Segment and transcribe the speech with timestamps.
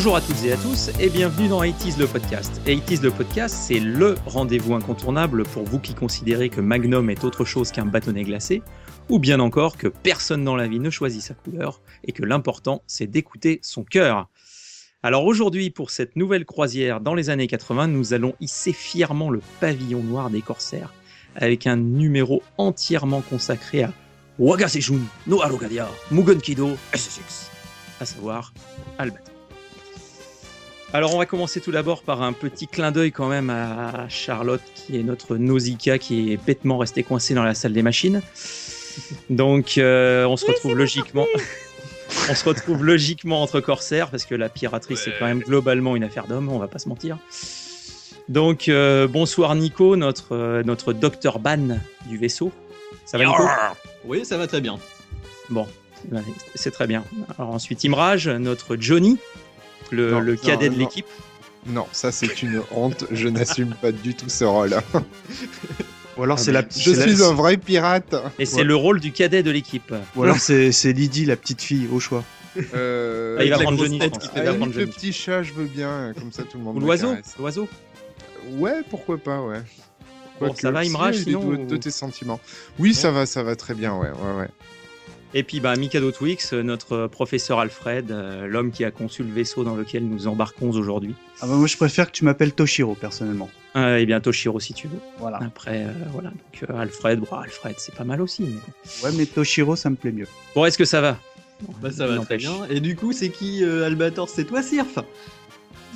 [0.00, 2.58] Bonjour à toutes et à tous et bienvenue dans 80 le podcast.
[2.64, 7.44] 80 le podcast, c'est LE rendez-vous incontournable pour vous qui considérez que Magnum est autre
[7.44, 8.62] chose qu'un bâtonnet glacé,
[9.10, 12.82] ou bien encore que personne dans la vie ne choisit sa couleur et que l'important
[12.86, 14.30] c'est d'écouter son cœur.
[15.02, 19.42] Alors aujourd'hui, pour cette nouvelle croisière dans les années 80, nous allons hisser fièrement le
[19.60, 20.94] pavillon noir des corsaires
[21.36, 23.92] avec un numéro entièrement consacré à
[24.38, 27.50] Wagasejun no Arogadia Mugen Kido SSX,
[28.00, 28.54] à savoir
[28.96, 29.39] Albat.
[30.92, 34.60] Alors on va commencer tout d'abord par un petit clin d'œil quand même à Charlotte
[34.74, 38.22] qui est notre Nausicaa qui est bêtement restée coincée dans la salle des machines.
[39.28, 41.26] Donc euh, on se retrouve logiquement
[42.28, 46.02] on se retrouve logiquement entre corsaires parce que la piraterie c'est quand même globalement une
[46.02, 47.18] affaire d'homme, on va pas se mentir.
[48.28, 52.50] Donc euh, bonsoir Nico, notre euh, notre docteur Ban du vaisseau.
[53.04, 53.44] Ça va Nico?
[54.04, 54.80] Oui, ça va très bien.
[55.50, 55.68] Bon,
[56.56, 57.04] c'est très bien.
[57.38, 59.18] Alors ensuite Imraj, notre Johnny
[59.90, 61.06] le, Non, le non, cadet de l'équipe.
[61.66, 64.74] Non, ça c'est une honte, je n'assume pas du tout ce rôle.
[66.16, 68.14] Ou alors Ah, c'est la, Je c'est la- suis un vrai pirate.
[68.38, 69.94] Et c'est le rôle du cadet de l'équipe.
[70.16, 72.24] Ou alors c'est c'est Lydie, la petite fille, au choix.
[72.74, 74.80] Euh, Ah, il va la prendre Johnny, tête je qui fait la prendre limite, le
[74.82, 74.92] Johnny.
[74.92, 77.14] petit chat, je veux bien, comme ça tout le monde Ou l'oiseau.
[77.38, 77.68] L'oiseau
[78.52, 79.60] Ouais, pourquoi pas, ouais.
[80.40, 82.40] Bon, ça va, si, Imraj, il est sinon, de, ou- de tes sentiments.
[82.78, 84.48] Oui, ça va, ça va très bien, ouais, ouais, ouais.
[85.32, 89.32] Et puis bah, Mikado Twix, euh, notre professeur Alfred, euh, l'homme qui a conçu le
[89.32, 91.14] vaisseau dans lequel nous embarquons aujourd'hui.
[91.40, 93.48] Ah bah moi je préfère que tu m'appelles Toshiro personnellement.
[93.76, 94.98] Euh, et bien Toshiro si tu veux.
[95.18, 95.38] Voilà.
[95.40, 96.30] Après, euh, voilà.
[96.30, 98.42] Donc euh, Alfred, bon, Alfred, c'est pas mal aussi.
[98.42, 99.04] Mais...
[99.04, 100.26] Ouais mais Toshiro ça me plaît mieux.
[100.54, 101.16] Bon, est-ce que ça va?
[101.80, 102.52] Bah ça va très bien.
[102.70, 104.28] Et du coup, c'est qui euh, Albator?
[104.28, 104.98] C'est toi, Sirf?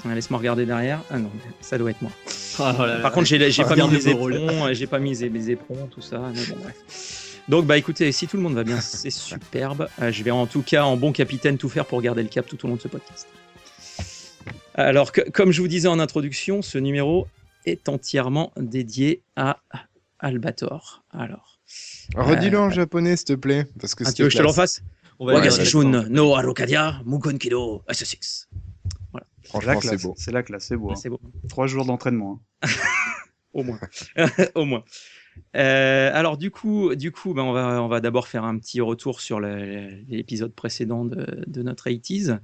[0.06, 1.00] Ah, Laisse-moi regarder derrière.
[1.11, 1.31] Ah non,
[1.61, 2.12] ça doit être moi.
[2.59, 3.03] Ah, oh.
[3.03, 6.03] Par contre, j'ai j'ai pas mis les éperons, euh, j'ai pas mis les éperons, tout
[6.03, 6.21] ça.
[6.34, 7.24] Mais bon, bref.
[7.49, 9.88] Donc, bah écoutez, si tout le monde va bien, c'est superbe.
[10.00, 12.47] Euh, je vais en tout cas, en bon capitaine, tout faire pour garder le cap
[12.47, 13.28] tout au long de ce podcast.
[14.75, 17.28] Alors, que- comme je vous disais en introduction, ce numéro
[17.66, 19.60] est entièrement dédié à
[20.19, 21.05] Albator.
[21.10, 21.60] Alors,
[22.16, 24.49] Redis-le en japonais, s'il te plaît, parce que ah, tu veux que je te le
[24.49, 24.56] classe.
[24.56, 24.82] refasse
[25.19, 26.11] On va aller dans Wagasejun l'accent.
[26.11, 28.49] no Arokadia Mugon Kido SSX.
[29.43, 30.03] C'est Franchement, c'est classe.
[30.03, 30.15] beau.
[30.19, 30.91] C'est la classe, c'est beau.
[30.91, 30.97] hein.
[30.97, 31.21] C'est beau.
[31.49, 32.41] Trois jours d'entraînement.
[32.62, 32.69] hein.
[33.55, 33.78] Au moins.
[34.55, 34.82] Au moins.
[35.56, 39.41] Euh, alors du coup, du coup, ben, on va, d'abord faire un petit retour sur
[39.41, 42.39] l'épisode précédent de, notre 80s.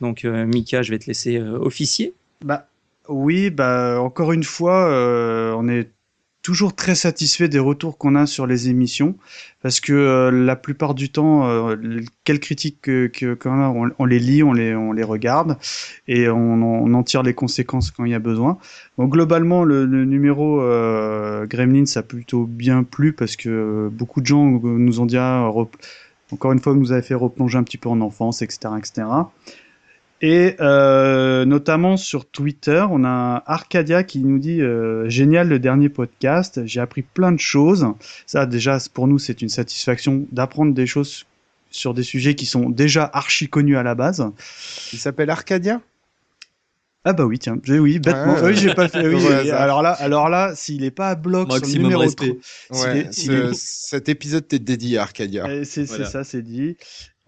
[0.00, 2.14] Donc euh, Mika, je vais te laisser euh, officier.
[2.44, 2.68] Bah
[3.08, 4.88] oui, bah encore une fois,
[5.56, 5.90] on est
[6.42, 9.16] toujours très satisfait des retours qu'on a sur les émissions
[9.62, 13.68] parce que euh, la plupart du temps, euh, le- quelles critiques que, que- qu'on a,
[13.98, 15.58] on, les lit, on les, on les regarde
[16.06, 18.58] et on, on en tire les conséquences quand il y a besoin.
[18.98, 24.26] Globalement, le, le numéro euh, Gremlins a plutôt bien plu parce que euh, beaucoup de
[24.26, 25.50] gens nous ont dit ah,
[26.30, 29.06] encore une fois, vous nous avez fait replonger un petit peu en enfance, etc., etc.
[30.20, 35.88] Et euh, notamment sur Twitter, on a Arcadia qui nous dit euh, génial le dernier
[35.88, 37.86] podcast, j'ai appris plein de choses.
[38.26, 41.24] Ça déjà pour nous c'est une satisfaction d'apprendre des choses
[41.70, 44.24] sur des sujets qui sont déjà archi connus à la base.
[44.92, 45.80] Il s'appelle Arcadia?
[47.04, 48.34] Ah bah oui tiens, oui bêtement.
[48.34, 49.06] Ouais, oui, j'ai pas fait.
[49.14, 52.36] Oui, alors là, alors là, s'il est pas à bloc sur le numéro respect.
[52.70, 55.46] 3, Ouais, S'il est- s'il ce- est- cet épisode t'est dédié à Arcadia.
[55.46, 56.06] euh, c'est c'est Voilà.
[56.06, 56.76] ça, c'est dit.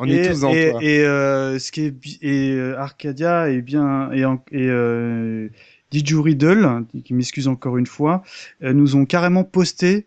[0.00, 0.82] On et, est tous en et, toi.
[0.82, 5.48] Et, euh, ce qui est et euh, Arcadia est bien et, et euh,
[5.92, 8.22] Riddle, qui m'excuse encore une fois,
[8.62, 10.06] euh, nous ont carrément posté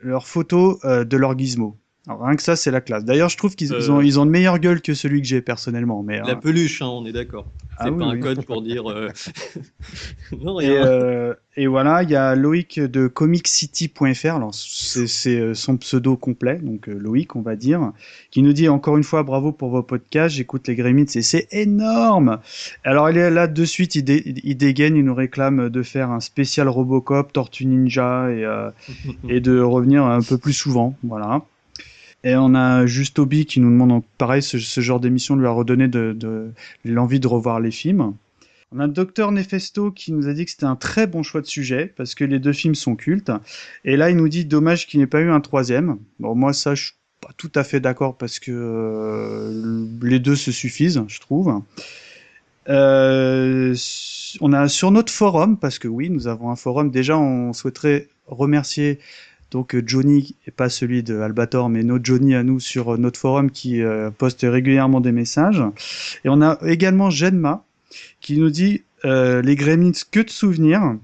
[0.00, 1.76] leurs photos euh, de leur gizmo.
[2.08, 3.04] Alors rien que ça, c'est la classe.
[3.04, 3.90] D'ailleurs, je trouve qu'ils Euh.
[3.90, 6.02] ont ils ont de meilleure gueule que celui que j'ai personnellement.
[6.02, 6.36] Mais La hein.
[6.36, 7.46] peluche, hein, on est d'accord.
[7.78, 8.20] C'est Ah oui, pas un oui.
[8.20, 8.90] code pour dire.
[8.90, 9.08] euh,
[10.32, 10.86] non, Et, rien.
[10.86, 16.86] euh, et voilà, il y a Loïc de comiccity.fr, c'est c'est, son pseudo complet, donc
[16.86, 17.92] Loïc, on va dire,
[18.30, 21.48] qui nous dit encore une fois bravo pour vos podcasts, j'écoute les Gremlins et c'est
[21.52, 22.40] énorme.
[22.84, 26.10] Alors il est là de suite, il, dé- il dégaine, il nous réclame de faire
[26.10, 28.70] un spécial Robocop, Tortue Ninja et, euh,
[29.28, 31.42] et de revenir un peu plus souvent, voilà.
[32.24, 35.90] Et on a juste Obi qui nous demande, pareil, ce, genre d'émission lui a redonné
[36.84, 38.14] l'envie de revoir les films.
[38.74, 41.46] On a Docteur Nefesto qui nous a dit que c'était un très bon choix de
[41.46, 43.32] sujet parce que les deux films sont cultes.
[43.84, 45.98] Et là, il nous dit dommage qu'il n'y ait pas eu un troisième.
[46.20, 50.36] Bon, moi, ça, je suis pas tout à fait d'accord parce que euh, les deux
[50.36, 51.60] se suffisent, je trouve.
[52.68, 53.74] Euh,
[54.40, 56.90] on a sur notre forum, parce que oui, nous avons un forum.
[56.90, 59.00] Déjà, on souhaiterait remercier
[59.52, 63.20] donc euh, Johnny pas celui de Albator, mais notre Johnny à nous sur euh, notre
[63.20, 65.62] forum qui euh, poste régulièrement des messages.
[66.24, 67.64] Et on a également Genma
[68.20, 70.96] qui nous dit euh, les Gremlins que de souvenirs.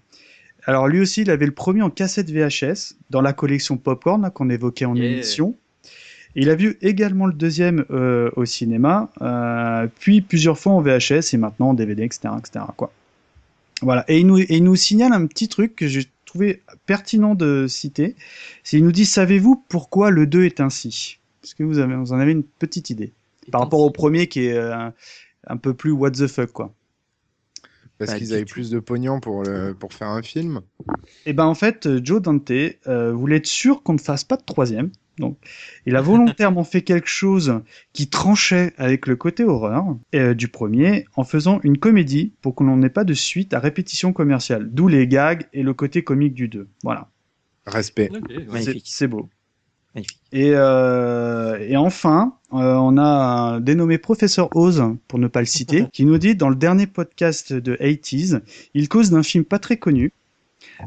[0.64, 4.50] Alors lui aussi, il avait le premier en cassette VHS dans la collection Popcorn qu'on
[4.50, 5.10] évoquait en Yeah.
[5.12, 5.54] émission.
[6.34, 11.32] Il a vu également le deuxième euh, au cinéma, euh, puis plusieurs fois en VHS
[11.34, 12.64] et maintenant en DVD, etc., etc.
[12.76, 12.92] Quoi.
[13.82, 14.04] Voilà.
[14.08, 17.66] Et il nous, et il nous signale un petit truc que j'ai trouvé pertinent de
[17.68, 18.14] citer.
[18.62, 21.18] C'est il nous dit savez-vous pourquoi le 2 est ainsi?
[21.42, 23.12] Est-ce que vous, avez, vous en avez une petite idée
[23.50, 24.94] par rapport au premier qui est euh, un,
[25.46, 26.74] un peu plus what the fuck quoi?
[27.98, 30.60] Parce Pas qu'ils avaient plus de pognon pour, le, pour faire un film?
[31.26, 32.52] Et ben en fait, Joe Dante
[32.86, 34.90] euh, voulait être sûr qu'on ne fasse pas de troisième.
[35.18, 35.38] Donc,
[35.86, 37.60] il a volontairement fait quelque chose
[37.92, 42.64] qui tranchait avec le côté horreur euh, du premier, en faisant une comédie pour qu'on
[42.64, 44.68] n'en ait pas de suite à répétition commerciale.
[44.70, 46.68] D'où les gags et le côté comique du 2.
[46.82, 47.08] Voilà,
[47.66, 48.10] Respect.
[48.12, 48.86] C'est Magnifique.
[48.86, 49.28] c'est beau.
[49.94, 50.18] Magnifique.
[50.32, 55.46] Et, euh, et enfin, euh, on a un dénommé Professeur Oz, pour ne pas le
[55.46, 58.40] citer, qui nous dit dans le dernier podcast de 80s,
[58.74, 60.12] il cause d'un film pas très connu,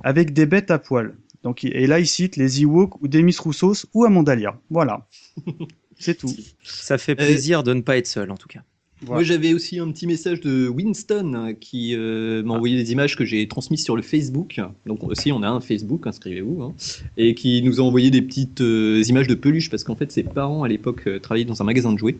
[0.03, 1.15] avec des bêtes à poil.
[1.43, 4.57] Donc, et là, il cite les Ewoks ou Demis Roussos ou Amanda Lear.
[4.69, 5.07] Voilà.
[5.99, 6.33] C'est tout.
[6.63, 8.61] Ça fait plaisir de ne pas être seul, en tout cas.
[9.07, 13.15] Moi, j'avais aussi un petit message de Winston hein, qui euh, m'a envoyé des images
[13.15, 14.61] que j'ai transmises sur le Facebook.
[14.85, 16.75] Donc aussi, on a un Facebook, inscrivez-vous, hein,
[17.17, 20.21] et qui nous a envoyé des petites euh, images de peluches parce qu'en fait, ses
[20.21, 22.17] parents à l'époque euh, travaillaient dans un magasin de jouets.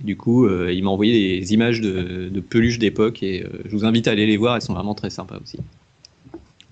[0.00, 3.70] Du coup, euh, il m'a envoyé des images de, de peluches d'époque et euh, je
[3.70, 4.56] vous invite à aller les voir.
[4.56, 5.58] Elles sont vraiment très sympas aussi.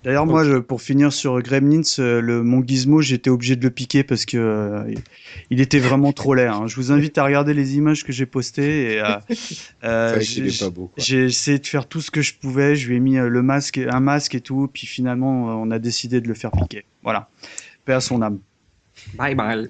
[0.04, 3.70] D'ailleurs, moi, je, pour finir sur Gremlins, euh, le, mon gizmo, j'étais obligé de le
[3.70, 4.93] piquer parce que euh,
[5.50, 6.46] il était vraiment trop laid.
[6.49, 6.66] hein.
[6.66, 8.94] Je vous invite à regarder les images que j'ai postées.
[8.94, 9.14] Et, euh,
[9.84, 10.88] euh, j'ai- est pas beau.
[10.88, 11.04] quoi.
[11.04, 12.75] J'ai essayé de faire tout ce que je pouvais.
[12.75, 14.69] Je lui ai mis euh, le masque, un masque et tout.
[14.72, 16.84] Puis finalement, on a décidé de le faire piquer.
[17.02, 17.28] Voilà.
[17.84, 18.40] Paix à son âme.
[19.14, 19.69] Bye bye.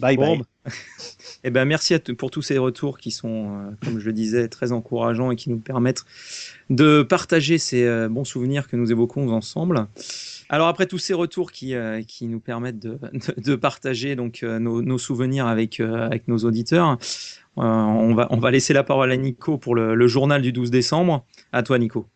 [0.00, 0.40] bye bye.
[1.44, 4.48] Eh ben, merci à pour tous ces retours qui sont, euh, comme je le disais,
[4.48, 6.04] très encourageants et qui nous permettent
[6.70, 9.86] de partager ces euh, bons souvenirs que nous évoquons ensemble.
[10.48, 12.98] Alors après tous ces retours qui, euh, qui nous permettent de,
[13.36, 16.98] de, partager donc nos, souvenirs avec, avec nos auditeurs,
[17.56, 20.70] on, va, on va laisser la parole à Nico pour le, le journal du 12
[20.70, 21.24] décembre.
[21.52, 22.06] À toi Nico.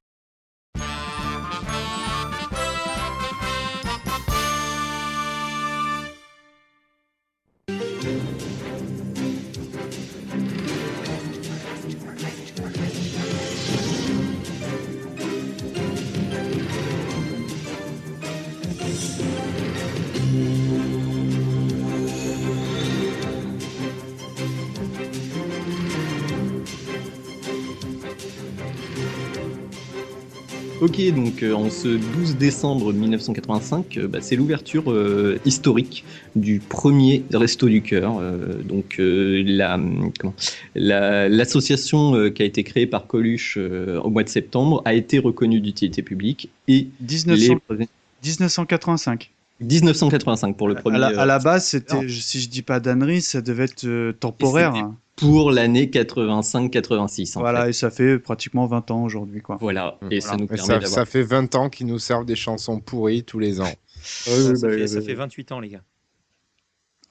[31.14, 36.05] Donc euh, en ce 12 décembre 1985, euh, bah, c'est l'ouverture euh, historique
[36.37, 38.19] du premier Resto du Cœur.
[38.20, 39.81] euh, donc la,
[40.19, 40.35] comment,
[40.75, 45.61] la- l'association qui a été créée par Coluche au mois de septembre a été reconnue
[45.61, 47.87] d'utilité publique et 1900 les
[48.23, 49.31] 1985.
[49.60, 52.80] 1985 pour le premier à, la, à la euh, base, c'était, si je dis pas
[52.80, 54.74] d'ânerie, ça devait être euh, temporaire.
[54.74, 54.96] hein.
[55.16, 57.36] pour l'année 85-86.
[57.36, 57.70] en Voilà, fait.
[57.70, 59.58] et ça fait pratiquement 20 ans aujourd'hui, quoi.
[59.60, 62.24] Voilà, et ça nous Et permet ça, d'avoir ça fait 20 ans qu'ils nous servent
[62.24, 63.73] des chansons pourries tous les ans.
[64.02, 65.82] ça, fait, ça fait 28 ans les gars.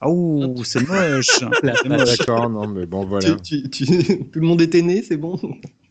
[0.00, 1.42] Ah ouh, c'est moche.
[1.42, 2.16] Ah, moche.
[2.18, 3.36] D'accord, non, mais bon, voilà.
[3.36, 3.86] Tu- tu- tu-
[4.32, 5.38] Tout le monde était né, c'est bon?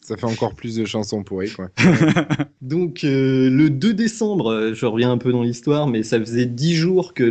[0.10, 1.70] Ça fait encore plus de chansons pourries, quoi.
[2.64, 6.48] Donc euh, le 2 décembre, euh, je reviens un peu dans l'histoire, mais ça faisait
[6.48, 7.24] 10 jours que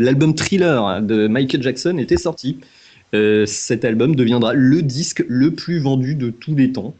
[0.00, 2.56] l'album Thriller de Michael Jackson était sorti.
[3.12, 6.94] Euh, cet album deviendra le disque le plus vendu de tous les temps,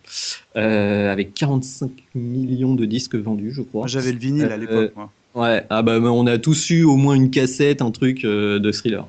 [0.56, 3.86] euh, avec 45 millions de disques vendus, je crois.
[3.86, 5.10] J'avais le vinyle à l'époque, moi.
[5.34, 8.72] Ouais, ah bah, on a tous eu au moins une cassette, un truc euh, de
[8.72, 9.06] thriller.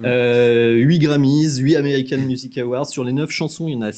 [0.00, 0.04] Mm.
[0.04, 2.86] Euh, 8 Grammys, 8 American Music Awards.
[2.86, 3.92] Sur les 9 chansons, il y en a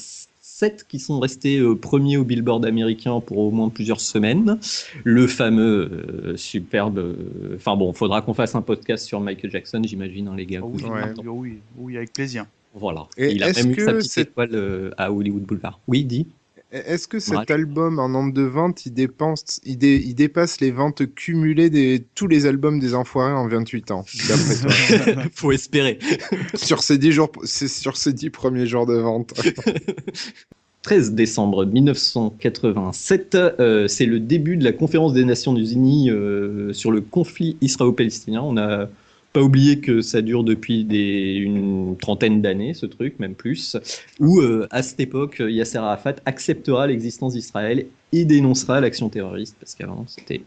[0.63, 4.59] 7 qui sont restés euh, premiers au Billboard américain pour au moins plusieurs semaines.
[5.03, 6.99] Le fameux euh, superbe.
[6.99, 10.61] euh, Enfin bon, faudra qu'on fasse un podcast sur Michael Jackson, j'imagine, hein, les gars.
[10.63, 11.59] Ah vous oui, Ouais.
[11.79, 12.47] oui, avec plaisir.
[12.75, 13.09] Voilà.
[13.17, 15.81] Et il a est-ce même eu sa que petite étoile euh, à Hollywood Boulevard.
[15.89, 16.29] Oui, dis.
[16.73, 20.71] Est-ce que cet album, en nombre de ventes, il, dépense, il, dé- il dépasse les
[20.71, 24.37] ventes cumulées de tous les albums des Enfoirés en 28 ans, toi
[25.35, 25.99] Faut espérer.
[26.55, 29.35] sur, ces 10 jours, sur ces 10 premiers jours de vente.
[30.83, 36.91] 13 décembre 1987, euh, c'est le début de la conférence des Nations Unies euh, sur
[36.91, 38.41] le conflit israélo-palestinien.
[38.41, 38.89] On n'a
[39.33, 43.77] pas oublié que ça dure depuis des, une trentaine d'années, ce truc, même plus,
[44.21, 49.75] où euh, à cette époque, Yasser Arafat acceptera l'existence d'Israël et dénoncera l'action terroriste, parce
[49.75, 50.43] qu'avant c'était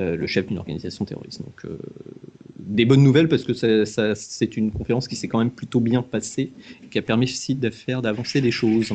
[0.00, 1.42] euh, le chef d'une organisation terroriste.
[1.42, 1.78] Donc euh,
[2.58, 5.80] des bonnes nouvelles, parce que ça- ça- c'est une conférence qui s'est quand même plutôt
[5.80, 6.50] bien passée,
[6.84, 8.92] et qui a permis aussi de faire d'avancer les choses.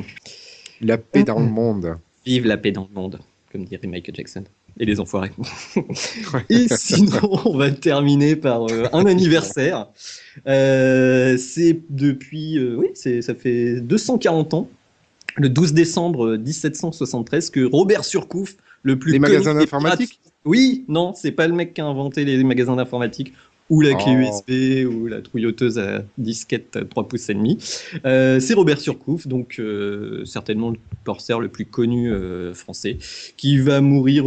[0.81, 1.97] La paix dans le monde.
[2.25, 3.19] Vive la paix dans le monde,
[3.51, 4.43] comme dirait Michael Jackson.
[4.79, 5.31] Et les enfoirés.
[6.49, 9.87] et sinon, on va terminer par euh, un anniversaire.
[10.47, 14.69] Euh, c'est depuis, euh, oui, c'est, ça fait 240 ans,
[15.35, 20.19] le 12 décembre 1773, que Robert Surcouf, le plus Les magasins d'informatique?
[20.21, 23.33] pirates- Oui, non, c'est pas le mec qui a inventé les magasins d'informatique
[23.69, 24.41] ou la clé Oh.
[24.49, 27.57] USB ou la trouilleuse à disquette à 3 pouces et demi.
[28.05, 32.97] Euh, c'est Robert Surcouf, donc euh, certainement le corsaire le plus connu euh, français,
[33.37, 34.25] qui va mourir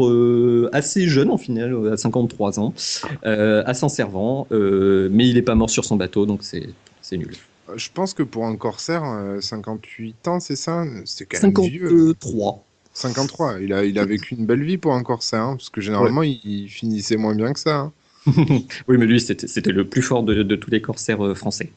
[0.73, 2.75] assez jeune en final, euh, à 53 ans,
[3.23, 6.69] à Saint-Servant, mais il n'est pas mort sur son bateau, donc c'est
[7.03, 7.33] c'est nul.
[7.77, 10.85] Je pense que pour un corsaire, euh, 58 ans, c'est ça?
[11.05, 11.89] C'est quand même vieux.
[12.21, 12.65] 53.
[12.95, 13.61] 53.
[13.61, 16.23] Il a, il a vécu une belle vie pour un corsaire, hein, parce que généralement,
[16.23, 17.77] il, il finissait moins bien que ça.
[17.77, 17.93] hein.
[18.89, 21.71] Oui, mais lui, c'était le plus fort de, tous les corsaires euh, français.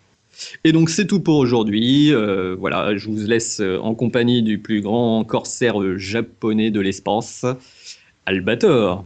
[0.64, 2.14] Et donc, c'est tout pour aujourd'hui.
[2.14, 7.46] Euh, voilà, je vous laisse euh, en compagnie du plus grand corsaire japonais de l'espace,
[8.26, 9.06] Albator.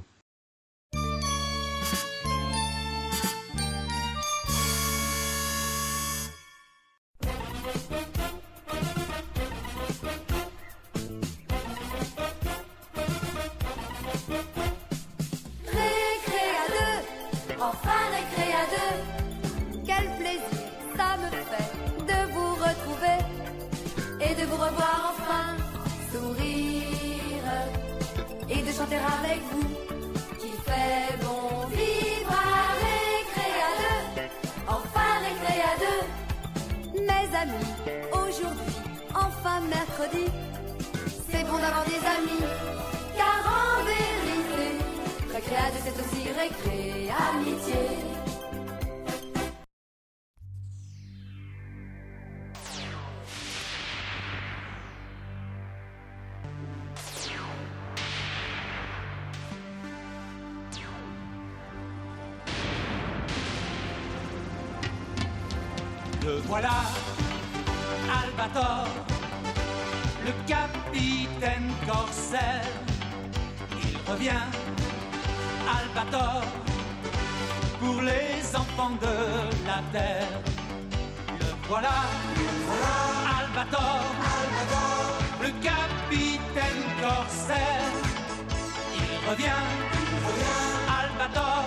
[89.33, 89.63] Revient,
[91.01, 91.63] Albator,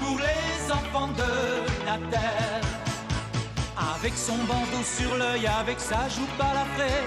[0.00, 1.32] pour les enfants de
[1.86, 2.60] la terre.
[3.94, 7.04] Avec son bandeau sur l'œil, avec sa joue balafrée,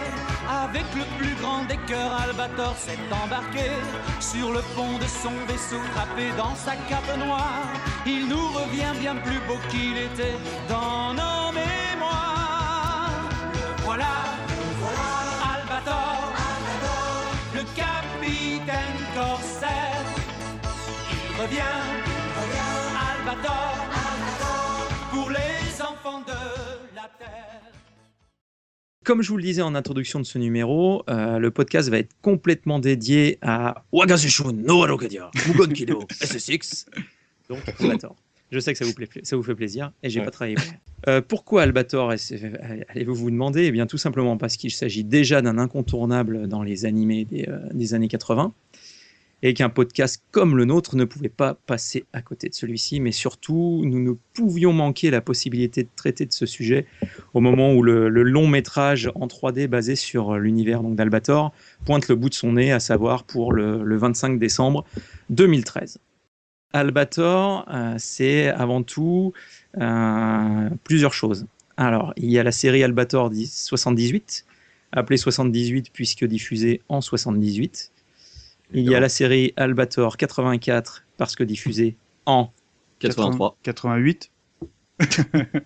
[0.64, 3.68] avec le plus grand des cœurs, Albator s'est embarqué
[4.20, 7.68] sur le pont de son vaisseau, trappé dans sa cape noire.
[8.06, 10.38] Il nous revient bien plus beau qu'il était
[10.70, 13.12] dans nos mémoires.
[13.54, 14.14] Le voilà,
[15.54, 16.34] Albator,
[17.56, 17.64] le
[18.28, 20.06] capitaine corsaire.
[21.12, 21.62] Il revient,
[23.20, 23.78] Albator,
[25.12, 27.62] pour les enfants de la terre.
[29.06, 32.14] Comme je vous le disais en introduction de ce numéro, euh, le podcast va être
[32.22, 36.88] complètement dédié à Wagasushu no Mugon Kido, SSX.
[37.50, 38.16] Donc, Albator.
[38.52, 40.26] Je sais que ça vous, plaît, ça vous fait plaisir et j'ai Ouais.
[40.26, 40.56] pas travaillé.
[41.08, 42.34] Euh, pourquoi Albator est-
[42.90, 43.66] Allez-vous vous demander?
[43.66, 47.60] Eh bien, tout simplement parce qu'il s'agit déjà d'un incontournable dans les animés des, euh,
[47.74, 48.54] des années 80
[49.44, 53.12] et qu'un podcast comme le nôtre ne pouvait pas passer à côté de celui-ci, mais
[53.12, 56.88] surtout, nous ne pouvions manquer la possibilité de traiter de ce sujet
[57.36, 61.54] au moment où le, le long métrage en 3D basé sur l'univers d'Albator
[61.86, 64.86] pointe le bout de son nez, à savoir pour le, le 25 décembre
[65.30, 66.00] 2013.
[66.74, 69.34] Albator, euh, c'est avant tout
[69.78, 71.46] euh, plusieurs choses.
[71.78, 74.46] Alors, il y a la série Albator 10 78,
[74.92, 77.92] appelée 78 puisque diffusée en 78.
[78.74, 81.96] Il y a la série Albator 84 parce que diffusée
[82.26, 82.52] en
[83.00, 83.58] 83.
[83.64, 84.32] 88.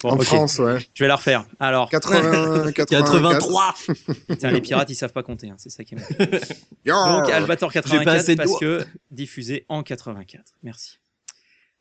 [0.02, 0.80] Bon, en France, ouais.
[0.94, 1.46] Je vais la refaire.
[1.60, 3.76] Alors, 80, 83
[4.28, 5.98] Putain, les pirates, ils savent pas compter, hein, c'est ça qui est
[7.22, 10.54] Donc Albator J'ai pas 84 assez de parce que diffusé en 84.
[10.64, 11.00] Merci.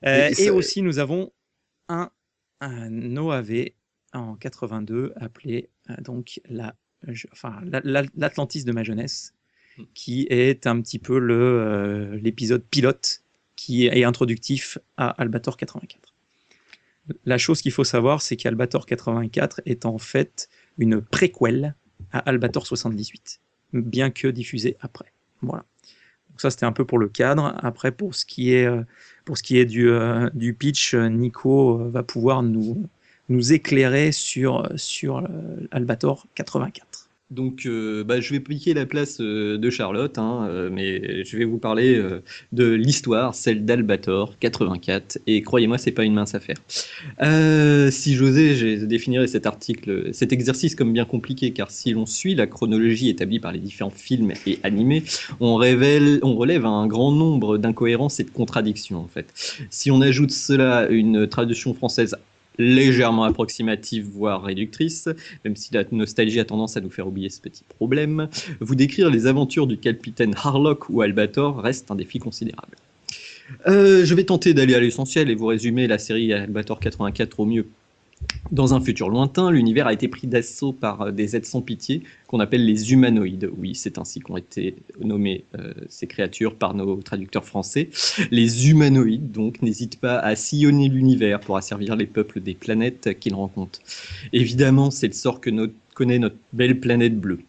[0.07, 1.33] Euh, Et et ça- aussi nous avons
[1.89, 2.11] un,
[2.61, 3.71] un OAV
[4.15, 6.75] en 82 appelé euh, donc la,
[7.09, 9.35] je- enfin la- la- l'Atlantis de ma jeunesse,
[9.95, 13.23] qui est un petit peu le euh, l'épisode pilote
[13.57, 16.10] qui est introductif à Albator 84.
[17.25, 20.49] La chose qu'il faut savoir, c'est qu'Albator 84 est en fait
[20.79, 21.75] une préquelle
[22.13, 23.41] à Albator 78,
[23.73, 25.13] bien que diffusé après.
[25.43, 25.65] Voilà.
[26.31, 27.55] Donc ça, c'était un peu pour le cadre.
[27.59, 28.83] Après, pour ce qui est, euh,
[29.25, 32.87] pour ce qui est du, euh, du pitch, euh, Nico va pouvoir nous,
[33.29, 35.27] nous éclairer sur, sur
[35.71, 37.10] Albator 84.
[37.31, 41.37] Donc, euh, bah, je vais piquer la place euh, de Charlotte, hein, euh, mais je
[41.37, 42.01] vais vous parler
[42.53, 45.19] de l'histoire, celle d'Albator 84.
[45.27, 46.57] Et croyez-moi, c'est pas une mince affaire.
[47.93, 52.35] Si j'osais, je définirais cet article, cet exercice comme bien compliqué, car si l'on suit
[52.35, 55.05] la chronologie établie par les différents films et animés,
[55.39, 59.33] on révèle, on relève un grand nombre d'incohérences et de contradictions en fait.
[59.71, 62.17] Si on ajoute cela à une traduction française
[62.61, 65.09] légèrement approximative, voire réductrice,
[65.45, 68.29] même si la nostalgie a tendance à nous faire oublier ce petit problème,
[68.61, 72.77] vous décrire les aventures du capitaine Harlock ou Albator reste un défi considérable.
[73.67, 77.47] Euh, je vais tenter d'aller à l'essentiel et vous résumer la série Albator 84 au
[77.47, 77.67] mieux.
[78.51, 82.03] Dans un futur lointain, l'univers a été pris d'assaut par euh, des êtres sans pitié
[82.27, 83.49] qu'on appelle les humanoïdes.
[83.57, 87.91] Oui, c'est ainsi qu'ont été nommées euh, ces créatures par nos traducteurs français.
[88.33, 93.35] Les humanoïdes, donc, n'hésitent pas à sillonner l'univers pour asservir les peuples des planètes qu'ils
[93.35, 93.81] rencontrent.
[94.33, 95.51] Évidemment, c'est le sort que
[95.95, 97.41] connaît notre belle planète bleue.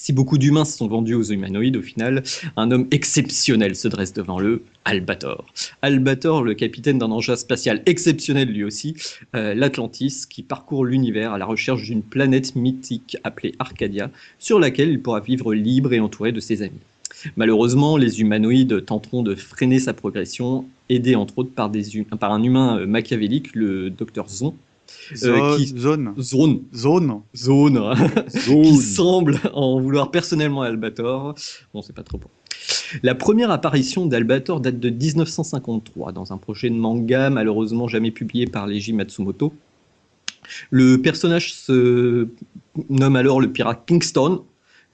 [0.00, 2.22] Si beaucoup d'humains se sont vendus aux humanoïdes, au final,
[2.56, 5.44] un homme exceptionnel se dresse devant eux, Albator.
[5.82, 8.94] Albator, le capitaine d'un engin spatial exceptionnel lui aussi,
[9.34, 14.90] euh, l'Atlantis, qui parcourt l'univers à la recherche d'une planète mythique appelée Arcadia, sur laquelle
[14.90, 16.78] il pourra vivre libre et entouré de ses amis.
[17.36, 21.72] Malheureusement, les humanoïdes tenteront de freiner sa progression, aidés entre autres par,
[22.32, 24.54] un humain euh, machiavélique, le docteur Zon.
[25.14, 27.20] Zone, qui- zone, Zone, zone.
[27.36, 27.94] Zone,
[28.26, 28.62] Zone.
[28.62, 31.34] qui semble en vouloir personnellement à Albator.
[31.72, 32.28] Bon, c'est pas trop bon.
[33.02, 38.46] La première apparition d'Albator date de 1953 dans un projet de manga malheureusement jamais publié
[38.46, 39.52] par Leiji Matsumoto.
[40.70, 42.28] Le personnage se
[42.88, 44.42] nomme alors le pirate Kingston,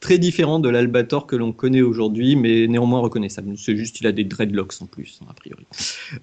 [0.04, 3.54] très différent de l'Albator que l'on connaît aujourd'hui, mais néanmoins reconnaissable.
[3.56, 5.64] C'est juste qu'il a des dreadlocks en plus, hein, a priori.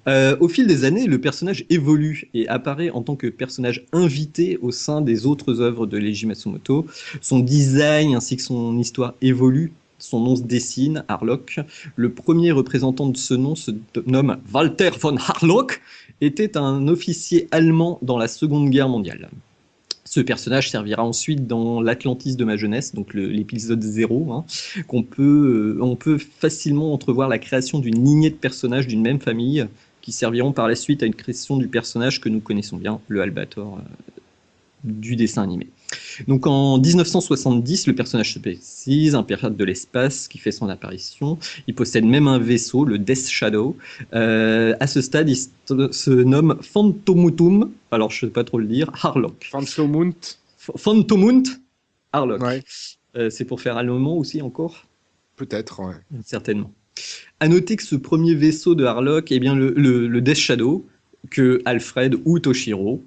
[0.07, 4.60] Euh, au fil des années, le personnage évolue et apparaît en tant que personnage invité
[4.62, 6.86] au sein des autres œuvres de Leiji Matsumoto.
[7.21, 9.71] Son design ainsi que son histoire évoluent.
[9.97, 11.60] Son nom se dessine, Harlock.
[11.95, 13.71] Le premier représentant de ce nom se
[14.06, 15.82] nomme Walter von Harlock,
[16.21, 19.29] était un officier allemand dans la Seconde Guerre mondiale.
[20.13, 24.45] Ce personnage servira ensuite dans l'Atlantis de ma jeunesse, donc l'épisode 0, hein,
[24.88, 29.65] qu'on peut, euh, peut facilement entrevoir la création d'une lignée de personnages d'une même famille
[30.02, 33.21] qui serviront par la suite à une création du personnage que nous connaissons bien, le
[33.21, 34.21] Albator euh,
[34.84, 35.67] du dessin animé.
[36.27, 41.38] Donc en 1970, le personnage se précise, un pirate de l'espace qui fait son apparition.
[41.67, 43.75] Il possède même un vaisseau, le Death Shadow.
[44.13, 48.65] Euh, à ce stade, il se, nomme Phantomutum, alors je ne sais pas trop le
[48.67, 49.47] dire, Harlock.
[49.51, 50.13] Phantomount.
[50.60, 51.43] F- Phantomunt
[52.13, 52.41] Harlock.
[52.41, 52.63] Ouais,
[53.17, 54.86] Euh, c'est pour faire allemand aussi encore?
[55.36, 55.95] Peut-être, ouais.
[56.25, 56.71] Certainement.
[57.39, 60.86] À noter que ce premier vaisseau de Harlock est bien le, le- le Death Shadow
[61.29, 63.01] que Alfred ou Toshiro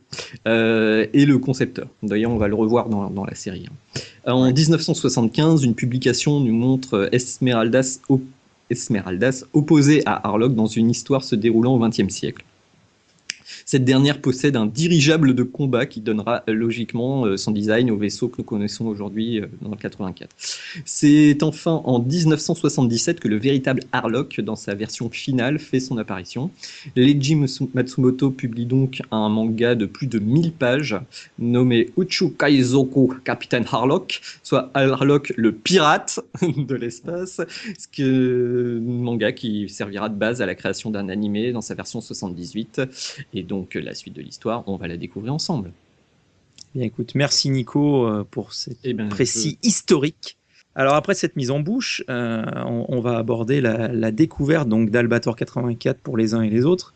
[0.47, 1.89] euh, est le concepteur.
[2.03, 3.67] D'ailleurs, on va le revoir dans, dans la série.
[3.69, 4.01] hein.
[4.31, 8.23] En 1975, une publication nous montre Esmeraldas, op-
[8.71, 12.45] Esmeraldas opposé à Harlock dans une histoire se déroulant au XXe siècle.
[13.67, 17.97] Cette dernière possède un dirigeable de combat qui donnera euh, logiquement euh, son design au
[17.97, 20.31] vaisseau que nous connaissons aujourd'hui euh, dans le 84.
[20.85, 26.51] C'est enfin en 1977 que le véritable Harlock, dans sa version finale, fait son apparition.
[26.97, 30.97] Leiji Matsu- Matsumoto publie donc un manga de plus de 1000 pages
[31.39, 37.41] nommé Uchu Kaizoku Capitaine Harlock, soit Harlock le pirate de l'espace,
[37.95, 42.83] ce manga qui servira de base à la création d'un animé dans sa version 78.
[43.33, 45.73] Et donc la suite de l'histoire, on va la découvrir ensemble.
[46.75, 50.37] Bien, écoute, merci Nico euh, pour cet Eh bien, précis historique.
[50.75, 54.91] Alors après cette mise en bouche, euh, on, on va aborder la, la découverte donc
[54.91, 56.95] d'Albator 84 pour les uns et les autres.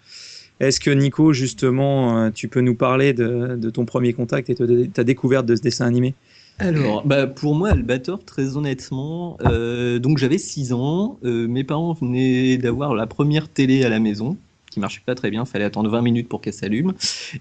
[0.61, 4.55] Est-ce que Nico, justement, euh, tu peux nous parler de, de ton premier contact et
[4.55, 6.15] de ta découverte de ce dessin animé?
[6.59, 11.93] Alors, bah, pour moi, Albator, très honnêtement, euh, donc j'avais 6 ans, euh, mes parents
[11.93, 14.37] venaient d'avoir la première télé à la maison,
[14.79, 16.95] marchait pas très bien, fallait attendre 20 minutes pour qu'elle s'allume,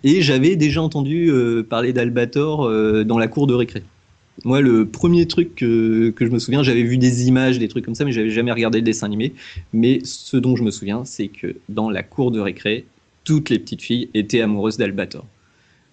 [0.03, 3.83] et j'avais déjà entendu euh, parler d'Albator euh, dans la cour de récré.
[4.43, 7.83] Moi, le premier truc que, que je me souviens, j'avais vu des images, des trucs
[7.83, 9.33] comme ça, mais j'avais jamais regardé le dessin animé.
[9.73, 12.85] Mais ce dont je me souviens, c'est que dans la cour de récré,
[13.23, 15.25] toutes les petites filles étaient amoureuses d'Albator.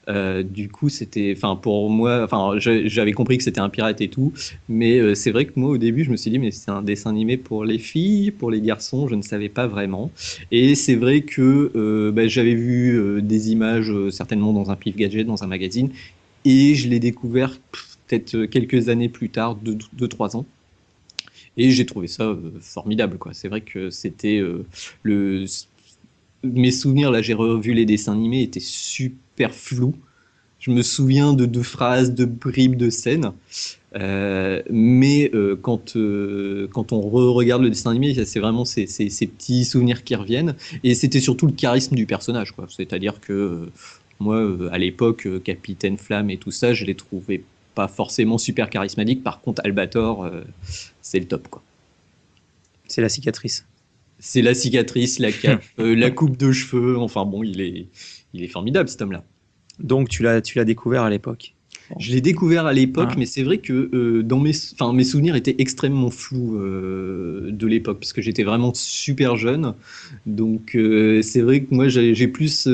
[0.08, 4.08] Euh, du coup, c'était, enfin, pour moi, enfin, j'avais compris que c'était un pirate et
[4.08, 4.32] tout,
[4.68, 6.82] mais euh, c'est vrai que moi, au début, je me suis dit, mais c'est un
[6.82, 10.10] dessin animé pour les filles, pour les garçons, je ne savais pas vraiment.
[10.50, 15.26] Et c'est vrai que euh, bah, j'avais vu des images, certainement dans un pif gadget,
[15.26, 15.90] dans un magazine,
[16.44, 17.58] et je l'ai découvert
[18.06, 20.46] peut-être quelques années plus tard, 2-3 ans.
[21.56, 23.32] Et j'ai trouvé ça formidable, quoi.
[23.32, 24.42] C'est vrai que c'était
[25.02, 25.46] le
[26.42, 29.94] mes souvenirs, là j'ai revu les dessins animés, étaient super flous.
[30.58, 33.32] je me souviens de, de phrases, de bribes de scènes.
[33.96, 39.08] Euh, mais euh, quand, euh, quand on re-regarde le dessin animé, c'est vraiment ces, ces,
[39.08, 40.56] ces petits souvenirs qui reviennent.
[40.82, 42.52] Et c'était surtout le charisme du personnage.
[42.52, 42.66] quoi.
[42.68, 43.68] C'est-à-dire que
[44.18, 44.42] moi,
[44.72, 47.42] à l'époque, Capitaine Flamme et tout ça, je les trouvais
[47.74, 49.22] pas forcément super charismatiques.
[49.22, 50.42] Par contre, Albator, euh,
[51.02, 51.48] c'est le top.
[51.48, 51.62] quoi.
[52.86, 53.66] C'est la cicatrice.
[54.18, 56.98] C'est la cicatrice, la cape, euh, la coupe de cheveux.
[56.98, 57.86] Enfin bon, il est,
[58.34, 59.24] il est formidable cet homme-là.
[59.78, 61.54] Donc tu l'as, tu l'as découvert à l'époque.
[61.98, 63.16] Je l'ai découvert à l'époque, Ah.
[63.18, 67.66] mais c'est vrai que euh, dans mes, enfin, mes souvenirs étaient extrêmement flous euh, de
[67.66, 69.74] l'époque, parce que j'étais vraiment super jeune.
[70.24, 72.66] Donc euh, c'est vrai que moi j'ai plus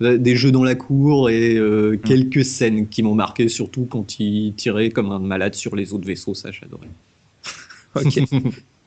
[0.00, 4.52] des jeux dans la cour et euh, quelques scènes qui m'ont marqué, surtout quand il
[4.54, 6.88] tirait comme un malade sur les autres vaisseaux, ça j'adorais.
[7.94, 8.20] Ok.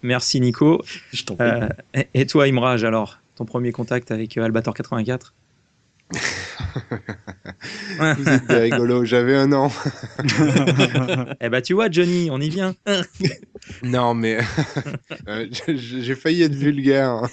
[0.03, 0.81] Merci Nico.
[1.11, 1.47] Je t'en prie.
[2.13, 5.33] Et- toi Imraj alors, ton premier contact avec Albator 84
[8.17, 9.71] Vous êtes des rigolos, j'avais un an.
[11.41, 12.75] Eh ben tu vois Johnny, on y vient.
[13.81, 14.37] Non, mais
[15.27, 17.09] euh, j'ai failli être vulgaire.
[17.09, 17.29] hein.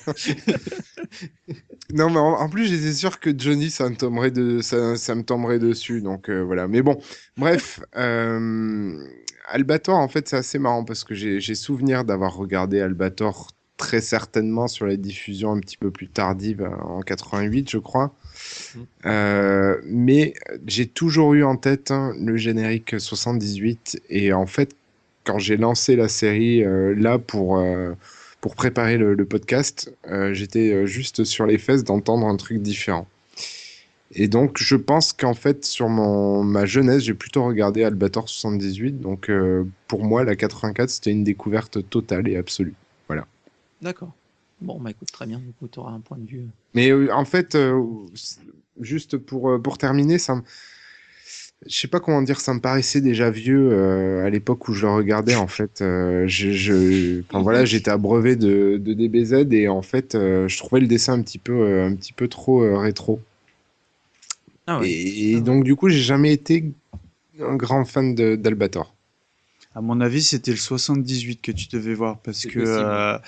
[1.93, 5.15] non, mais en, en plus, j'étais sûr que Johnny, ça me tomberait, de, ça, ça
[5.15, 6.01] me tomberait dessus.
[6.01, 6.69] Donc euh, voilà.
[6.69, 6.99] Mais bon,
[7.37, 7.81] bref.
[7.97, 8.97] euh,
[9.49, 14.69] Albator, en fait, c'est assez marrant parce que j'ai souvenir d'avoir regardé Albator très certainement
[14.69, 18.15] sur la diffusion un petit peu plus tardive en 88, je crois.
[19.07, 20.35] Euh, mais
[20.67, 24.75] j'ai toujours eu en tête hein, le générique 78 et en fait
[25.25, 27.93] quand j'ai lancé la série euh, là pour, euh,
[28.41, 29.95] pour préparer le, le podcast,
[30.33, 33.07] j'étais juste sur les fesses d'entendre un truc différent.
[34.15, 39.01] Et donc, je pense qu'en fait, sur mon, ma jeunesse, j'ai plutôt regardé Albator 78.
[39.01, 39.31] Donc,
[39.87, 42.75] pour moi, la 84, c'était une découverte totale et absolue.
[43.83, 44.13] D'accord.
[44.62, 46.46] Bon bah écoute très bien, du coup tu auras un point de vue.
[46.75, 47.83] Mais euh, en fait, euh,
[48.81, 50.42] juste pour, euh, pour terminer, ça me...
[51.66, 54.87] Je sais pas comment dire, ça me paraissait déjà vieux euh, à l'époque où je
[54.87, 55.37] le regardais.
[55.37, 57.20] En fait, je, je...
[57.29, 61.22] Enfin, voilà, j'étais abreuvé de, de DBZ et en fait, je trouvais le dessin un
[61.22, 63.20] petit peu, un petit peu trop rétro.
[64.66, 64.90] Ah ouais.
[64.90, 66.72] Et, et donc, du coup, j'ai jamais été
[67.40, 68.92] un grand fan d'Albator.
[69.75, 73.19] À mon avis, c'était le 78 que tu devais voir parce que euh,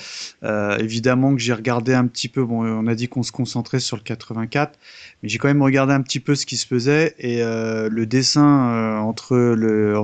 [0.43, 2.45] euh, évidemment que j'ai regardé un petit peu.
[2.45, 4.79] Bon, on a dit qu'on se concentrait sur le 84,
[5.23, 8.05] mais j'ai quand même regardé un petit peu ce qui se faisait et euh, le
[8.05, 9.97] dessin euh, entre le,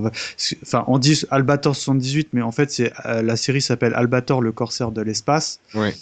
[0.62, 4.52] enfin, on dit Albator 78, mais en fait, c'est euh, la série s'appelle Albator, le
[4.52, 5.60] corsaire de l'espace.
[5.74, 5.92] Ouais.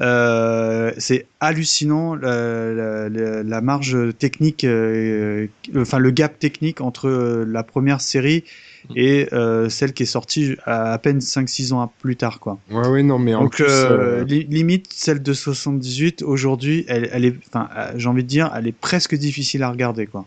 [0.00, 4.64] Euh, c'est hallucinant la, la- la- marge technique,
[5.76, 7.08] enfin le gap technique entre
[7.44, 8.44] la première série
[8.96, 12.40] et euh, celle qui est sortie à, à peine 5-6 ans plus tard.
[12.40, 12.58] Quoi.
[12.70, 16.84] Ouais, ouais, non, mais en Donc plus, euh, euh, li- limite celle de 78 aujourd'hui,
[16.88, 20.06] elle, elle est, enfin j'ai envie de dire, elle est presque difficile à regarder.
[20.06, 20.26] Quoi.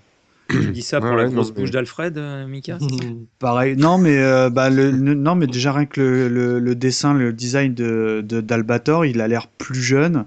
[0.49, 2.77] Tu dis ça pour Ouais, la grosse mais- bouche d'Alfred, euh, Mika
[3.39, 6.75] Pareil, non mais euh, bah, le, le- non mais déjà rien que le, le, le
[6.75, 10.25] dessin, le design de de- d'Albator, il a l'air plus jeune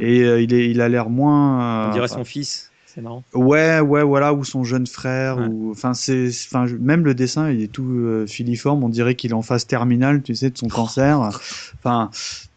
[0.00, 1.88] et euh, il est, il a l'air moins.
[1.90, 3.24] On dirait son fils, c'est marrant.
[3.34, 5.46] Ouais, ouais, voilà, ou son jeune frère, Ouais.
[5.46, 8.84] ou enfin c'est, enfin même le dessin, il est tout euh, filiforme.
[8.84, 11.18] On dirait qu'il est en phase terminale, tu sais, de son cancer.
[11.20, 12.10] Enfin,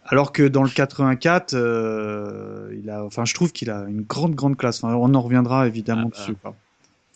[0.05, 4.35] alors que dans le 84, euh, il a, enfin, je trouve qu'il a une grande,
[4.35, 4.83] grande classe.
[4.83, 6.17] Enfin, on en reviendra évidemment Ah, bah.
[6.19, 6.35] dessus.
[6.41, 6.55] quoi.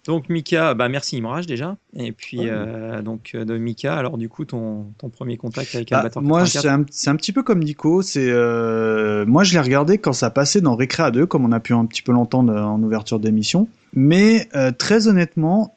[0.08, 1.78] Donc Mika, bah merci Imraj déjà.
[1.96, 5.92] Et puis euh, donc euh, de Mika, alors du coup ton, ton premier contact avec
[5.92, 6.88] Bah, Albator moi, 84.
[6.90, 8.02] c'est un, un petit peu comme Nico.
[8.02, 11.60] C'est, euh, moi, je l'ai regardé quand ça passait dans Récréa 2, comme on a
[11.60, 13.68] pu un petit peu l'entendre en ouverture d'émission.
[13.94, 15.76] Mais euh, très honnêtement,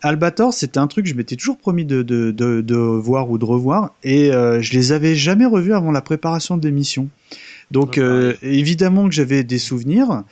[0.00, 3.36] Albator, c'était un truc que je m'étais toujours promis de, de, de, de voir ou
[3.36, 7.08] de revoir, et je les avais jamais revus avant la préparation de l'émission.
[7.70, 10.22] Donc, Ouais, évidemment que j'avais des souvenirs.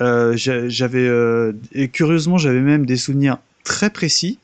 [0.00, 4.38] Euh, j'a- j'avais euh, et curieusement, j'avais même des souvenirs très précis.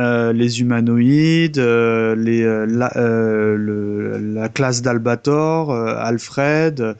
[0.00, 6.96] Euh, les humanoïdes, euh, les, euh, la, le- la classe d'Albator, Alfred.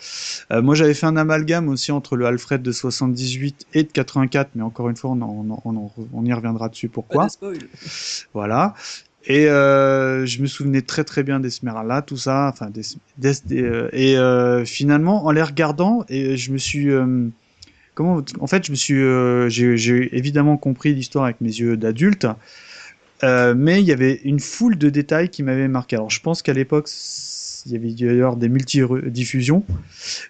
[0.53, 4.63] Moi, j'avais fait un amalgame aussi entre le Alfred de 78 et de 84, mais
[4.63, 6.89] encore une fois, on, en- on, en- on, y reviendra dessus.
[6.89, 7.25] Pourquoi?
[8.33, 8.75] Voilà.
[9.27, 12.49] Et je me souvenais très très bien d'Esmeralda, tout ça.
[12.53, 12.83] Enfin, des,
[13.19, 16.89] des- des, et finalement, en les regardant, et je me suis
[17.95, 21.77] comment En fait, je me suis, euh, j'ai j'ai évidemment compris l'histoire avec mes yeux
[21.77, 22.27] d'adulte,
[23.23, 25.97] euh, mais il y avait une foule de détails qui m'avaient marqué.
[25.97, 26.89] Alors, je pense qu'à l'époque,
[27.67, 29.65] il y avait d'ailleurs des multi-diffusions,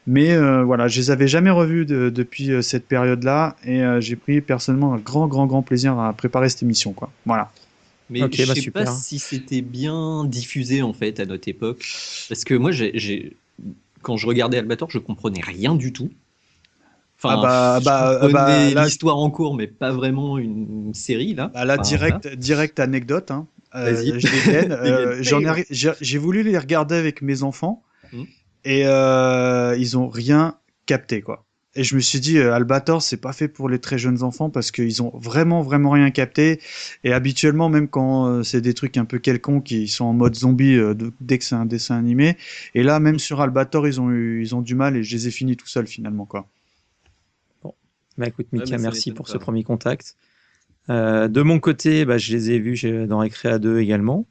[0.07, 4.01] mais euh, voilà, je les avais jamais revus de- depuis euh, cette période-là, et euh,
[4.01, 7.11] j'ai pris personnellement un grand, grand, grand plaisir à préparer cette émission, quoi.
[7.27, 7.51] Voilà.
[8.11, 8.85] Mais je bah sais super.
[8.85, 11.85] pas si c'était bien diffusé en fait à notre époque.
[12.29, 13.37] Parce que moi, j'ai-
[14.03, 16.11] quand je regardais Albator, je comprenais rien du tout.
[17.25, 18.29] Enfin, Ah bah- bah,
[18.75, 21.51] bah, l'histoire en cours, mais pas vraiment une série là.
[21.55, 23.31] Bah là, Enfin, direct, direct anecdote.
[23.31, 23.47] Hein.
[23.75, 23.93] Euh.
[24.07, 25.23] Euh, Dégaine.
[25.23, 27.83] j'en ai, j'ai, j'ai voulu les regarder avec mes enfants
[28.13, 28.27] Mhm.
[28.65, 30.55] et euh, ils ont rien
[30.87, 31.45] capté quoi.
[31.77, 34.49] Et je me suis dit, euh, Albator, c'est pas fait pour les très jeunes enfants
[34.49, 36.61] parce qu'ils ont vraiment, vraiment rien capté.
[37.03, 40.79] Et habituellement, même quand c'est des trucs un peu quelconques, ils sont en mode zombie
[41.21, 42.37] dès que c'est un dessin animé.
[42.77, 45.27] Et là, même sur Albator, ils ont eu, ils ont du mal et je les
[45.27, 46.47] ai finis tout seul finalement quoi.
[48.19, 49.33] Bah écoute, Mika, merci pour pas.
[49.33, 50.17] ce premier contact.
[50.91, 54.27] Euh, de mon côté, bah, je les ai vus dans Recréa 2 également.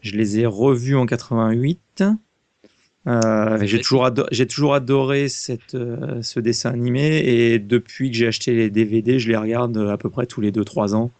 [0.00, 2.04] Je les ai revus en 88.
[3.06, 8.16] Euh, j'ai toujours, ado- j'ai toujours adoré cette, euh, ce dessin animé et depuis que
[8.16, 11.10] j'ai acheté les DVD, je les regarde à peu près tous les 2-3 ans.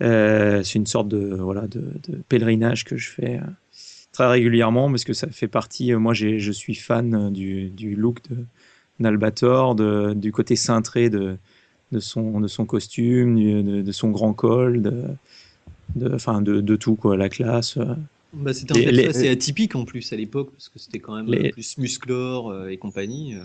[0.00, 3.40] C'est une sorte de, voilà, de, de pèlerinage que je fais
[4.12, 5.92] très régulièrement parce que ça fait partie.
[5.94, 8.44] moi, je suis fan du, du look de,
[9.00, 11.36] d'Albator, de- du côté cintré de,
[11.92, 15.02] de, son, de son costume, du- de, de son grand col, de,
[15.94, 17.76] de, enfin, de, tout, quoi, la classe.
[17.76, 17.94] euh.
[18.32, 21.26] Bah, c'était un Les- assez atypique en plus à l'époque, parce que c'était quand même
[21.26, 23.34] Les- plus musclore euh, et compagnie.
[23.34, 23.44] euh.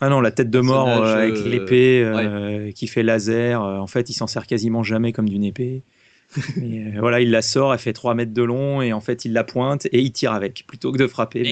[0.00, 4.26] Ah non, la tête de mort avec l'épée qui fait laser, en fait, il s'en
[4.26, 5.82] sert quasiment jamais comme d'une épée.
[6.56, 9.24] Mais, euh, voilà, il la sort, elle fait 3 mètres de long et en fait,
[9.24, 11.44] il la pointe et il tire avec plutôt que de frapper.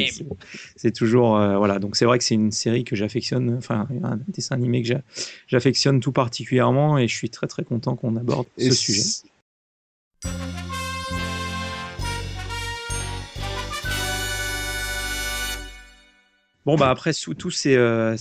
[0.76, 1.36] c'est- toujours.
[1.36, 4.82] euh, voilà, donc c'est vrai que c'est une série que j'affectionne, enfin, un dessin animé
[4.82, 5.02] que j'a-
[5.46, 9.02] j'affectionne tout particulièrement et je suis très très content qu'on aborde Et ce sujet.
[16.66, 18.16] Bon, bah après, sous tous ces, euh,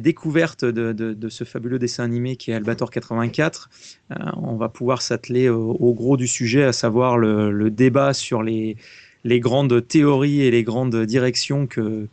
[0.00, 3.70] découvertes de, ce fabuleux dessin animé qui est Albator 84,
[4.10, 8.76] euh, on va pouvoir s'atteler au, gros du sujet, à savoir le, débat sur les,
[9.24, 12.08] grandes théories et les grandes directions que,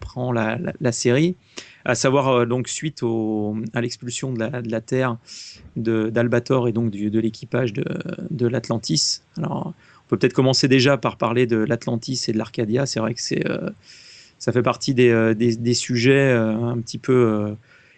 [0.00, 1.36] prend la, série.
[1.84, 3.02] À savoir, euh, donc, suite
[3.74, 5.18] à l'expulsion de la, Terre
[5.76, 9.20] d'Albator et donc de l'équipage de l'Atlantis.
[9.36, 9.74] Alors,
[10.06, 12.86] on peut peut-être commencer déjà par parler de l'Atlantis et de l'Arcadia.
[12.86, 13.44] C'est vrai que c'est.
[14.40, 17.52] Ça fait partie des, euh, des, des sujets euh, un petit peu euh,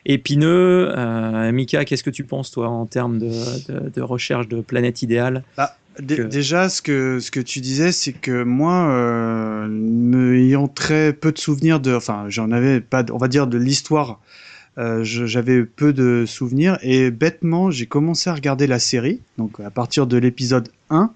[0.04, 0.92] épineux.
[0.96, 3.30] Euh, Mika, qu'est-ce que tu penses, toi, en termes de,
[3.72, 7.92] de, de recherche de planète idéale Bah, que- Déjà, ce que, ce que tu disais,
[7.92, 13.04] c'est que moi, euh, me ayant très peu de souvenirs de, enfin, j'en avais pas,
[13.12, 14.20] on va dire, de l'histoire,
[14.78, 19.70] euh, j'avais peu de souvenirs et bêtement, j'ai commencé à regarder la série, donc à
[19.70, 21.12] partir de l'épisode 1.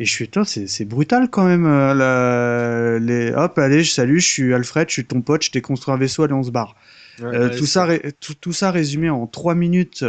[0.00, 1.66] Et je suis, Putain, c'est c'est brutal quand même.
[1.66, 5.50] euh, la- les, hop, allez, je salue, je suis Alfred, je suis ton pote, je
[5.50, 6.76] t'ai construit un vaisseau, allez, on se barre.
[7.20, 10.04] ouais, Euh, ouais, tout, ça, ré- tout, tout ça résumé en 3 minutes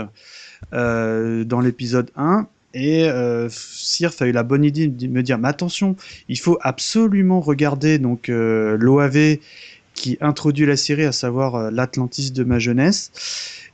[0.74, 2.48] euh, dans l'épisode 1.
[2.76, 5.96] Et euh, Sirf a eu la bonne idée de me dire, mais attention,
[6.28, 9.38] il faut absolument regarder donc euh, l'OAV
[9.96, 13.12] qui introduit la série, à savoir l'Atlantis de ma jeunesse.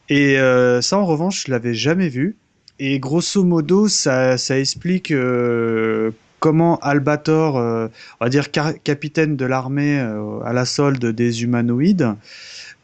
[0.10, 2.36] Et euh, ça, en revanche, je l'avais jamais vu.
[2.80, 7.88] Et grosso modo, ça, ça explique euh, comment Albator, euh,
[8.20, 12.14] on va dire capitaine de l'armée euh, à la solde des humanoïdes,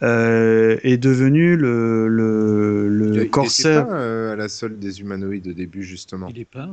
[0.02, 3.86] euh, est devenu le, le, il- le il corsaire.
[3.86, 6.28] pas, euh, à la solde des humanoïdes au début, justement.
[6.30, 6.70] Il est pas.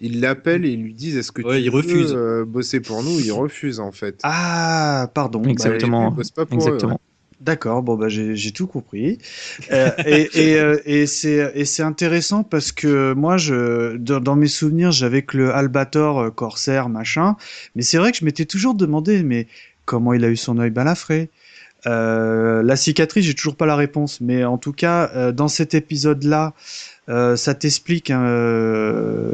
[0.00, 2.14] Ils l'appellent et ils lui disent Est-ce que Ouais, tu il veux refuse.
[2.14, 3.18] euh, bosser pour nous?
[3.20, 4.20] Il refuse, en fait.
[4.22, 5.40] Ah, pardon.
[5.42, 6.10] Bah, Exactement.
[6.10, 7.00] il bosse pas pour eux, Exactement.
[7.40, 9.18] D'accord, bon bah j'ai tout compris.
[9.70, 9.90] Euh,
[10.36, 16.18] euh, et c'est intéressant parce que moi je dans, mes souvenirs j'avais que le Albator
[16.18, 17.36] euh, Corsair machin,
[17.76, 19.46] mais c'est vrai que je m'étais toujours demandé mais
[19.84, 21.30] comment il a eu son œil balafré?
[21.84, 26.52] La cicatrice, j'ai toujours pas la réponse, mais en tout cas dans cet épisode-là,
[27.06, 28.24] ça t'explique hein,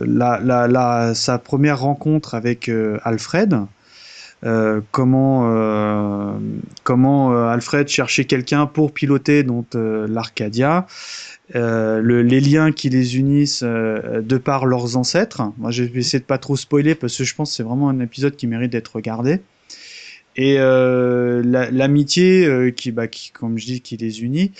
[0.06, 2.70] la, sa première rencontre avec
[3.02, 3.66] Alfred.
[4.44, 6.32] Euh, comment euh,
[6.82, 10.86] comment euh, Alfred cherchait quelqu'un pour piloter donc euh, l'Arcadia,
[11.54, 15.42] euh, le- les liens qui les unissent de par leurs ancêtres.
[15.58, 17.88] Moi, je vais essayer de pas trop spoiler parce que je pense que c'est vraiment
[17.88, 19.40] un épisode qui mérite d'être regardé.
[20.36, 24.52] Et la- l'amitié qui, bah, qui, comme je dis, qui les unit.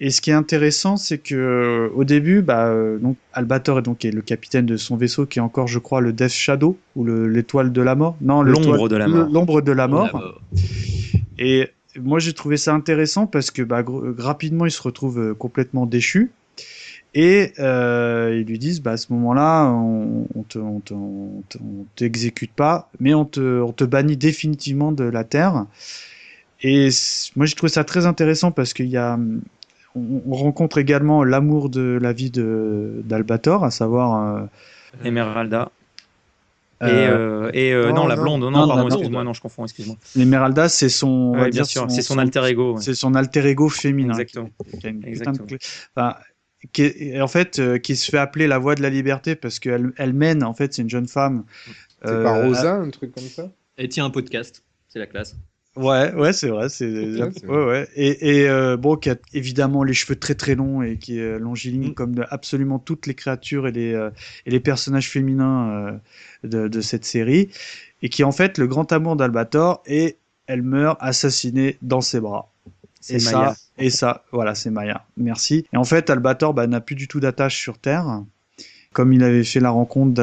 [0.00, 3.82] Et ce qui est intéressant, c'est que euh, au début, bah, euh, donc Albator est
[3.82, 6.78] donc est le capitaine de son vaisseau, qui est encore, je crois, le Death Shadow
[6.94, 8.16] ou le- l'étoile de la mort.
[8.20, 9.28] Non, L'ombre de la mort.
[9.32, 10.34] L'ombre de la mort.
[11.38, 11.68] Et
[12.00, 13.84] moi, j'ai trouvé ça intéressant parce que bah,
[14.18, 16.30] rapidement, il se retrouve euh, complètement déchu.
[17.14, 21.42] Et euh, ils lui disent, bah, à ce moment-là, on, on te, on te- on
[21.48, 25.64] te- on t'exécute pas, mais on te, on te bannit définitivement de la Terre.
[26.62, 26.88] Et
[27.34, 29.40] moi, j'ai trouvé ça très intéressant parce qu'il y a, hum,
[29.98, 34.46] on, on rencontre également l'amour de la vie de d'Albator, à savoir euh,
[35.04, 35.70] Emeralda.
[36.80, 38.22] Et, Euh, et euh, non, non, la non.
[38.22, 38.92] blonde, non, Non, pardon, la blonde.
[38.92, 39.96] excuse-moi, non, je confonds, excuse-moi.
[40.14, 42.74] L'Emeralda, c'est son, Ouais, bien sûr, c'est son alter ego.
[42.76, 42.80] ouais.
[42.80, 44.10] C'est son alter ego féminin.
[44.12, 44.50] Exactement.
[44.80, 45.46] qui a une putain de Exactement.
[45.48, 45.58] clé.
[45.96, 46.14] Enfin,
[46.72, 49.34] qui est- et en fait, euh, qui se fait appeler la voix de la liberté
[49.34, 51.42] parce qu'elle elle mène, en fait, c'est une jeune femme.
[52.04, 53.50] C'est euh, pas Rosa, un truc comme ça?
[53.76, 55.34] Et tiens, un podcast, c'est la classe.
[55.78, 56.68] Ouais, ouais, c'est vrai.
[56.68, 57.88] C'est Ouais, ouais, ouais.
[57.94, 61.38] Et, et euh, bon, qui a évidemment les cheveux très très longs et qui est
[61.38, 61.94] longiligne Mm.
[61.94, 64.10] comme de absolument toutes les créatures et les euh,
[64.46, 65.92] et les personnages féminins euh,
[66.48, 67.50] de, de cette série,
[68.02, 72.20] et qui est en fait le grand amour d'Albator et elle meurt assassinée dans ses
[72.20, 72.50] bras.
[73.00, 73.54] C'est Et Maya.
[73.54, 75.04] ça, et ça, voilà, c'est Maya.
[75.16, 75.66] Merci.
[75.72, 78.22] Et en fait, Albator bah, n'a plus du tout d'attache sur Terre.
[78.92, 80.14] Comme il avait fait la rencontre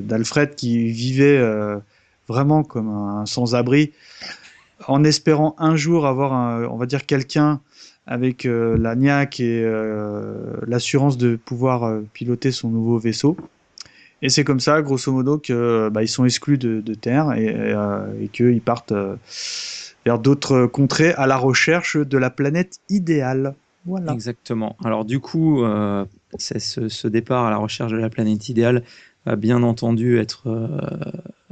[0.00, 1.78] d'Alfred qui vivait euh,
[2.28, 3.92] vraiment comme un sans-abri,
[4.86, 7.60] en espérant un jour avoir, un- on va dire, quelqu'un
[8.06, 13.36] avec euh, la niaque et euh, l'assurance de pouvoir euh, piloter son nouveau vaisseau.
[14.22, 18.28] Et c'est comme ça, grosso modo, que bah, sont exclus de, Terre et, et, et
[18.28, 18.92] qu'ils partent
[20.04, 23.54] vers d'autres contrées à la recherche de la planète idéale.
[23.86, 24.12] Voilà.
[24.12, 24.76] Exactement.
[24.84, 25.64] Alors du coup,
[26.36, 28.82] ce, départ à la recherche de la planète idéale
[29.24, 30.50] va bien entendu être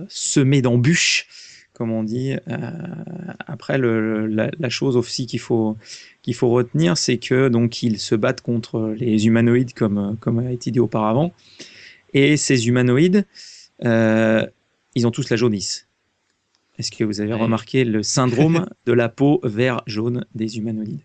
[0.09, 1.27] semé d'embûches,
[1.79, 2.33] comme on dit.
[2.49, 2.71] Euh,
[3.47, 5.77] après, le, la, la chose aussi qu'il faut
[6.23, 10.51] qu'il faut retenir, c'est que donc ils se battent contre les humanoïdes, comme comme a
[10.53, 11.33] été dit auparavant,
[12.13, 13.25] et ces humanoïdes,
[13.85, 14.45] euh,
[14.95, 15.87] ils ont tous la jaunisse.
[16.79, 17.41] Est-ce que vous avez Ouais.
[17.41, 21.01] remarqué le syndrome de la peau vert jaune des humanoïdes?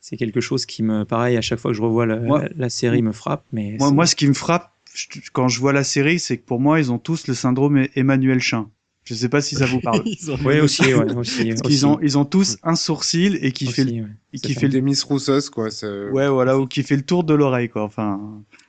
[0.00, 2.48] C'est quelque chose qui me, pareil, à chaque fois que je revois la, Moi- la-
[2.56, 3.44] la série, me frappe.
[3.52, 6.44] Mais Moi, moi, ce qui me frappe je- quand je vois la série, c'est que
[6.44, 8.68] pour moi, ils ont tous le syndrome Emmanuel Chin.
[9.04, 10.02] Je sais pas si ça vous parle.
[10.44, 13.64] Oui aussi, ouais, aussi, Parce aussi, qu'ils ont, ils ont tous un sourcil et qui
[13.66, 14.08] aussi, fait, le- ouais.
[14.32, 14.60] et C'est qui ça.
[14.60, 15.70] fait le, Des Miss Roussos, quoi.
[15.70, 17.82] ça- ouais, voilà, ou qui fait le tour de l'oreille, quoi.
[17.82, 18.18] Enfin,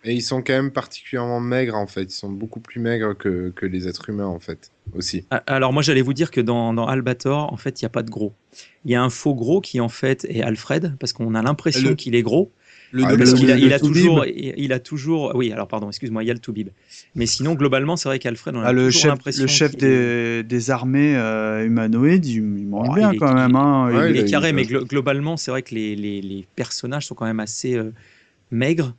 [0.03, 2.03] Et ils sont quand même particulièrement maigres, en fait.
[2.03, 5.25] Ils sont beaucoup plus maigres que, que les êtres humains, en fait, aussi.
[5.31, 7.89] Ah, Alors moi j'allais vous dire que dans, dans Albator, en fait, il n'y a
[7.89, 8.33] pas de gros.
[8.83, 11.89] Il y a un faux gros qui en fait est Alfred, parce qu'on a l'impression
[11.89, 12.51] Le- qu'il est gros,
[12.91, 15.51] Le Ah, double- parce le- qu'il a, il a toujours, il il a toujours, oui,
[15.51, 16.69] alors pardon, excuse-moi, il y a le Toubib.
[17.15, 19.75] Mais sinon, globalement, c'est vrai qu'Alfred, on a ah, le toujours chef, l'impression le chef
[19.75, 23.55] des, des armées euh, humanoïdes, il, il mange Oh, bien il est- quand même.
[23.55, 23.87] Hein.
[23.87, 26.45] Ouais, il il est carré, il- mais glo- globalement, c'est vrai que les, les, les
[26.55, 27.91] personnages sont quand même assez euh,
[28.51, 28.95] maigres.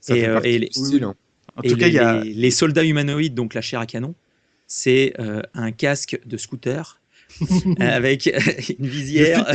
[0.00, 1.04] Ça Et, fait euh, et les- style.
[1.04, 1.14] hein.
[1.56, 3.80] En Et tout cas, les, il y a, les- les soldats humanoïdes, donc la chair
[3.80, 4.14] à canon,
[4.66, 6.99] c'est euh, un casque de scooter euh,
[7.80, 8.26] avec
[8.78, 9.52] une visière euh,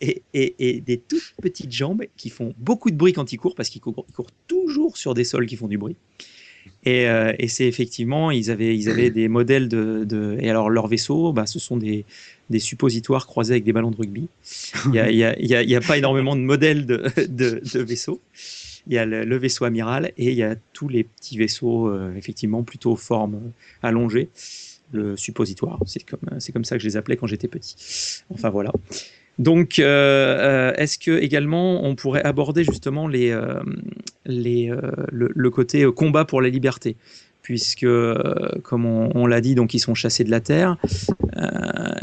[0.00, 3.54] et, et- et des toutes petites jambes qui font beaucoup de bruit quand ils courent
[3.54, 4.06] parce qu'ils courent,
[4.46, 5.96] toujours sur des sols qui font du bruit.
[6.84, 10.70] Et, euh, et c'est effectivement, ils avaient, ils avaient des modèles de, de- Et alors,
[10.70, 12.04] leurs vaisseaux, bah, ce sont des,
[12.50, 14.28] des suppositoires croisés avec des ballons de rugby.
[14.86, 16.86] Il n'y a, y a- il y a- il y a pas énormément de modèles
[16.86, 18.20] de, de- de vaisseaux.
[18.88, 21.88] Il y a le, le vaisseau amiral et il y a tous les petits vaisseaux,
[21.88, 23.48] euh, effectivement, plutôt forme euh,
[23.82, 24.28] allongée.
[24.96, 26.20] Le suppositoire, c'est comme,
[26.52, 27.76] comme ça que je les appelais quand j'étais petit.
[28.30, 28.72] Enfin voilà.
[29.38, 33.60] Donc, euh, euh, est-ce que également on pourrait aborder justement les, euh,
[34.24, 34.72] les,
[35.12, 36.96] le, côté combat pour la liberté?
[37.42, 37.86] Puisque,
[38.64, 40.76] comme on, l'a dit, donc ils sont chassés de la terre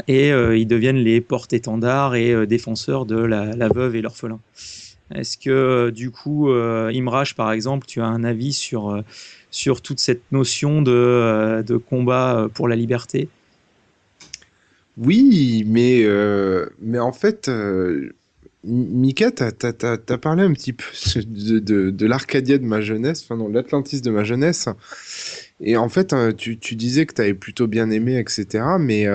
[0.08, 4.40] et ils deviennent les porte-étendards et défenseurs de la, la veuve et l'orphelin.
[5.14, 9.04] Est-ce que du coup, Imraj, par exemple, tu as un avis sur,
[9.54, 13.28] sur toute cette notion de, euh, combat euh, pour la liberté
[14.96, 17.48] Oui, mais, euh, mais en fait,
[18.64, 20.84] Mika, t'as, t'as parlé un petit peu
[21.24, 24.68] de, de, l'Arcadia de ma jeunesse, enfin non, l'Atlantis de ma jeunesse.
[25.60, 28.64] Et en fait, tu, tu disais que t'avais plutôt bien aimé, etc.
[28.80, 29.06] Mais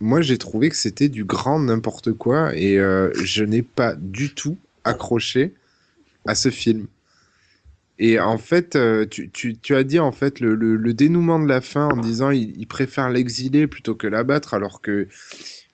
[0.00, 4.58] moi, j'ai trouvé que c'était du grand n'importe quoi et je n'ai pas du tout
[4.82, 5.54] accroché
[6.26, 6.88] à ce film.
[7.98, 11.38] Et en fait, euh, tu, tu, tu as dit en fait le, le, le dénouement
[11.38, 15.06] de la fin en disant il, il préfère l'exiler plutôt que l'abattre, alors que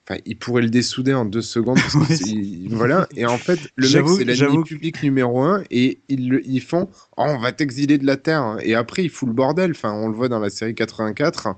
[0.08, 1.78] enfin, il pourrait le dessouder en deux secondes.
[1.92, 3.08] parce il- voilà.
[3.16, 7.38] Et en fait, le mec c'est l'ennemi public numéro un et ils, font oh, on
[7.38, 8.58] va t'exiler de la terre.
[8.62, 9.70] Et après, il fout le bordel.
[9.72, 11.48] Enfin, on le voit dans la série 84.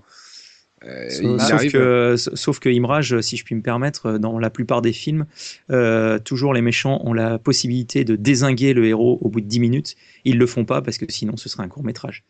[0.85, 4.93] Euh, Sauf, que, sauf que Imraj, si je puis me permettre, dans la plupart des
[4.93, 5.27] films,
[5.71, 9.61] euh, toujours les méchants ont la possibilité de désinguer le héros au bout de 10
[9.61, 9.95] minutes.
[10.25, 12.25] Ils le font pas parce que sinon ce serait un court métrage.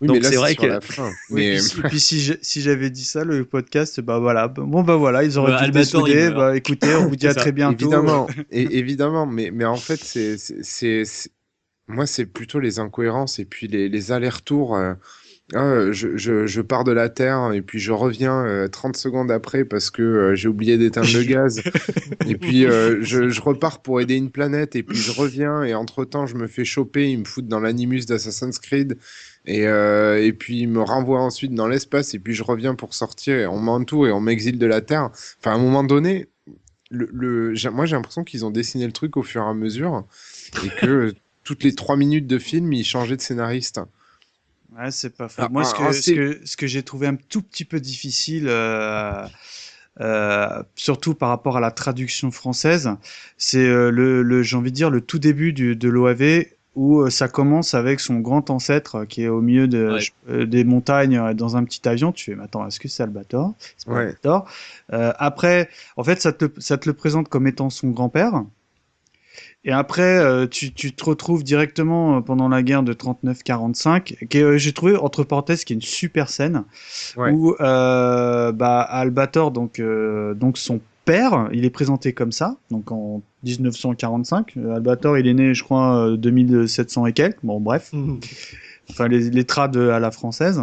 [0.00, 1.10] Oui, donc c'est vrai que- la fin.
[1.30, 5.22] Oui, Mais- et puis, si- j'avais dit ça, le podcast, bah voilà, bon bah voilà,
[5.24, 6.14] ils auraient Bah, dessouder.
[6.30, 6.36] meurt.
[6.36, 7.86] Bah écoutez, on vous dit à très bientôt.
[7.86, 11.02] Évidemment, et, évidemment, mais, mais en fait, c'est,
[11.86, 14.76] moi, c'est plutôt les incohérences et puis les, les allers-retours.
[14.76, 14.94] euh,
[15.52, 19.30] Ah, je, je- je pars de la Terre et puis je reviens euh, 30 secondes
[19.30, 21.60] après parce que euh, j'ai oublié d'éteindre le gaz.
[22.26, 25.74] Et puis euh, je, je repars pour aider une planète et puis je reviens et
[25.74, 28.96] entre-temps je me fais choper, ils me foutent dans l'animus d'Assassin's Creed
[29.44, 32.94] et, euh, et puis ils me renvoient ensuite dans l'espace et puis je reviens pour
[32.94, 35.10] sortir et on m'entoure et on m'exile de la Terre.
[35.40, 36.28] Enfin à un moment donné,
[36.90, 40.06] le, moi j'ai l'impression qu'ils ont dessiné le truc au fur et à mesure
[40.64, 41.12] et que
[41.44, 43.80] toutes les trois minutes de film ils changeaient de scénariste.
[44.76, 45.42] Ouais, c'est pas faux.
[45.42, 47.64] Ah, Moi, ce ah, que, ah, ce que, ce que j'ai trouvé un tout petit
[47.64, 49.26] peu difficile, euh,
[50.00, 52.90] euh, surtout par rapport à la traduction française,
[53.36, 57.02] c'est euh, le, le j'ai envie de dire, le tout début du, de l'OAV où
[57.02, 60.00] euh, ça commence avec son grand ancêtre euh, qui est au milieu de, Ouais.
[60.28, 62.10] euh, des montagnes dans un petit avion.
[62.10, 63.54] Tu fais, mais attends, est-ce que c'est Albator?
[63.86, 64.00] Ouais.
[64.00, 64.48] Albator.
[64.92, 68.44] Euh, après, en fait, ça te, ça te le présente comme étant son grand-père.
[69.66, 74.38] Et après, euh, tu, tu te retrouves directement euh, pendant la guerre de 39-45, qui
[74.38, 76.64] est, euh, j'ai trouvé entre parenthèses qui est une super scène
[77.16, 77.30] Ouais.
[77.32, 82.90] où euh, bah, Albator, donc donc donc son père, il est présenté comme ça, donc
[82.92, 84.54] en 1945.
[84.56, 87.38] Euh, Albator, il est né, je crois, euh, 2700 et quelques.
[87.42, 87.92] Bon, bref,
[88.90, 90.62] enfin les, les trades à la française.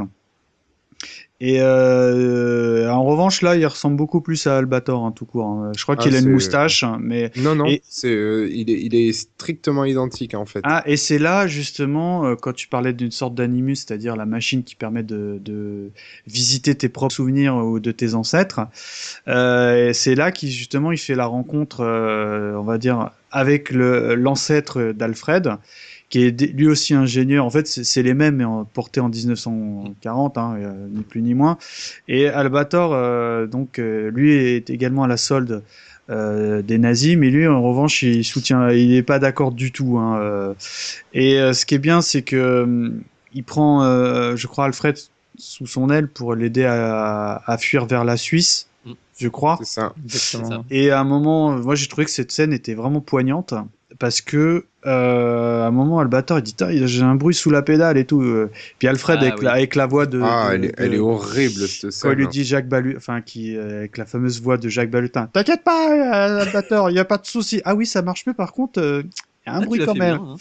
[1.43, 5.47] Et euh, en revanche, là, il ressemble beaucoup plus à Albator, hein, tout court.
[5.47, 5.71] hein.
[5.75, 8.69] Je crois Ah, qu'il a une moustache, hein, mais Non, non, Et- c'est, euh, il,
[8.69, 10.59] est, il est strictement identique en fait.
[10.63, 14.63] Ah, et c'est là justement euh, quand tu parlais d'une sorte d'animus, c'est-à-dire la machine
[14.63, 15.89] qui permet de, de
[16.27, 18.61] visiter tes propres souvenirs ou de tes ancêtres.
[19.27, 24.91] Euh, c'est là qu'il justement il fait la rencontre, euh, on va dire, avec l'ancêtre
[24.91, 25.53] d'Alfred,
[26.11, 27.45] qui est lui aussi ingénieur.
[27.45, 31.21] En fait, c'est c'est les mêmes, mais en- portés en 1940, hein, euh, ni plus
[31.23, 31.57] ni moins.
[32.07, 35.63] Et Albator, euh, donc, euh, lui est également à la solde
[36.11, 39.97] euh, des nazis, mais lui, en revanche, il soutient, il n'est pas d'accord du tout.
[39.97, 40.53] Hein, euh.
[41.13, 43.01] et euh, ce qui est bien, c'est que hum,
[43.33, 44.97] il prend, euh, je crois, Alfred
[45.37, 48.93] sous son aile pour l'aider à, à fuir vers la Suisse, Mm.
[49.19, 49.57] je crois.
[49.59, 49.93] C'est ça.
[50.03, 50.65] Exactement.
[50.71, 53.53] Et à un moment, moi j'ai trouvé que cette scène était vraiment poignante
[54.01, 56.55] parce que euh, à un moment, Albator il dit
[56.87, 58.23] j'ai un bruit sous la pédale et tout.
[58.23, 58.49] euh.
[58.79, 59.45] Puis Alfred Ah, avec, oui.
[59.45, 60.19] la, avec la voix de.
[60.23, 62.11] Ah, de- elle, est, de- elle est horrible cette quand scène.
[62.13, 65.27] il lui dit Jacques Balu, enfin qui euh, avec la fameuse voix de Jacques Balutin.
[65.31, 67.61] T'inquiète pas, Albator, il y a pas de souci.
[67.63, 68.33] Ah oui, ça marche mieux.
[68.33, 69.03] Par contre, euh,
[69.45, 70.17] il y a un Ah, bruit quand même.
[70.17, 70.35] bien, hein.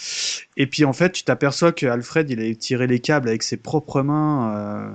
[0.56, 3.58] Et puis en fait, tu t'aperçois que Alfred, il a tiré les câbles avec ses
[3.58, 4.88] propres mains euh,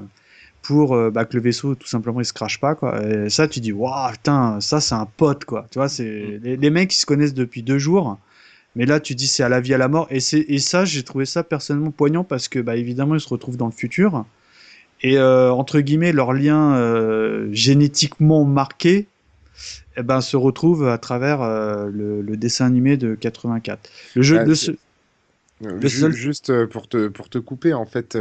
[0.63, 2.99] pour bah, que le vaisseau tout simplement il se crache pas quoi.
[3.03, 5.68] Et ça, tu dis waouh putain, ça c'est un pote quoi.
[5.70, 8.18] Tu vois, c'est les, les mecs qui se connaissent depuis deux jours.
[8.76, 10.07] Mais là, tu dis c'est à la vie à la mort.
[10.11, 13.30] Et c'est et ça, j'ai trouvé ça personnellement poignant parce que bah évidemment ils se
[13.30, 14.26] retrouvent dans le futur.
[15.01, 19.07] Et euh, entre guillemets, leur lien euh, génétiquement marqué,
[19.97, 23.89] eh ben, se retrouve à travers euh, le, le dessin animé de 84.
[24.15, 24.71] Le jeu, Ah, c'est- se-
[25.63, 28.17] Euh, Le seul- Juste pour te, pour te couper, en fait,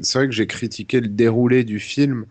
[0.00, 2.24] c'est vrai que j'ai critiqué le déroulé du film,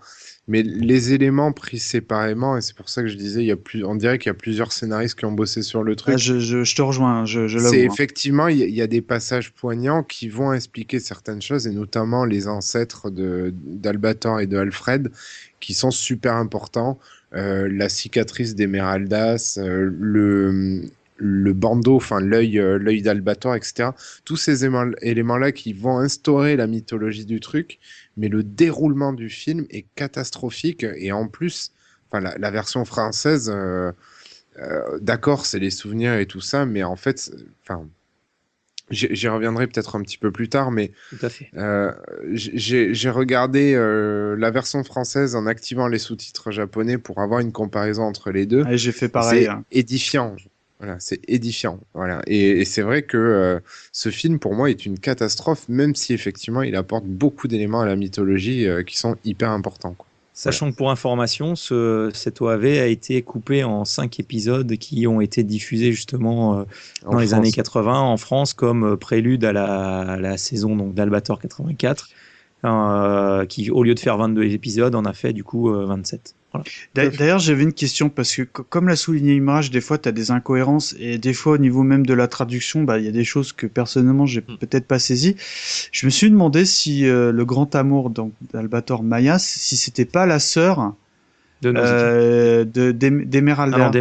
[0.48, 3.58] mais les éléments pris séparément, et c'est pour ça que je disais, il y a
[3.58, 6.16] plus, on dirait qu'il y a plusieurs scénaristes qui ont bossé sur le truc.
[6.16, 7.70] Ah, je, je, je te rejoins, je, je l'avoue.
[7.70, 7.92] C'est hein.
[7.92, 11.68] effectivement, il y, a- il y a des passages poignants qui vont expliquer certaines choses,
[11.68, 15.12] et notamment les ancêtres d'Albator et de Alfred,
[15.60, 17.00] qui sont super importants.
[17.34, 20.82] Euh, la cicatrice d'Emeraldas, euh, le,
[21.18, 23.96] le bandeau, enfin l'œil euh, l'œil d'Albator, etc.
[24.24, 24.64] Tous ces
[25.02, 27.80] éléments-là qui vont instaurer la mythologie du truc,
[28.18, 31.72] mais le déroulement du film est catastrophique, et en plus,
[32.10, 33.50] enfin la, la version française.
[33.54, 33.92] euh,
[34.60, 37.88] euh, d'accord, c'est les souvenirs et tout ça, mais en fait, enfin,
[38.90, 40.92] j'y reviendrai peut-être un petit peu plus tard, mais
[41.56, 41.92] euh,
[42.34, 48.04] j'ai regardé euh, la version française en activant les sous-titres japonais pour avoir une comparaison
[48.04, 48.64] entre les deux.
[48.72, 49.44] J'ai fait pareil.
[49.44, 49.64] C'est hein.
[49.72, 50.36] édifiant.
[50.80, 51.80] Voilà, c'est édifiant.
[51.94, 52.22] Voilà.
[52.28, 53.60] Et, et c'est vrai que euh,
[53.92, 57.86] ce film, pour moi, est une catastrophe, même si effectivement, il apporte beaucoup d'éléments à
[57.86, 59.96] la mythologie euh, qui sont hyper importants.
[59.98, 60.08] quoi.
[60.38, 65.20] Sachant que pour information, ce, cet OAV a été coupé en cinq épisodes qui ont
[65.20, 66.64] été diffusés justement euh,
[67.08, 67.40] En dans les France.
[67.40, 72.08] années 80 en France comme prélude à la, à la saison d'Albator 84,
[72.66, 76.36] euh, qui au lieu de faire 22 épisodes en a fait du coup euh, 27.
[76.94, 77.12] Voilà.
[77.12, 80.12] D'ailleurs, j'avais une question parce que, co- comme l'a souligné Image, des fois, tu as
[80.12, 83.12] des incohérences et des fois, au niveau même de la traduction, bah, il y a
[83.12, 84.56] des choses que personnellement, j'ai Hmm.
[84.60, 85.36] peut-être pas saisies.
[85.92, 88.12] Je me suis demandé si euh, le grand amour
[88.54, 90.94] d'Albator Maya, si c'était pas la sœur
[91.62, 92.92] De euh, de.
[92.92, 93.92] Ah non, d'Emeralda.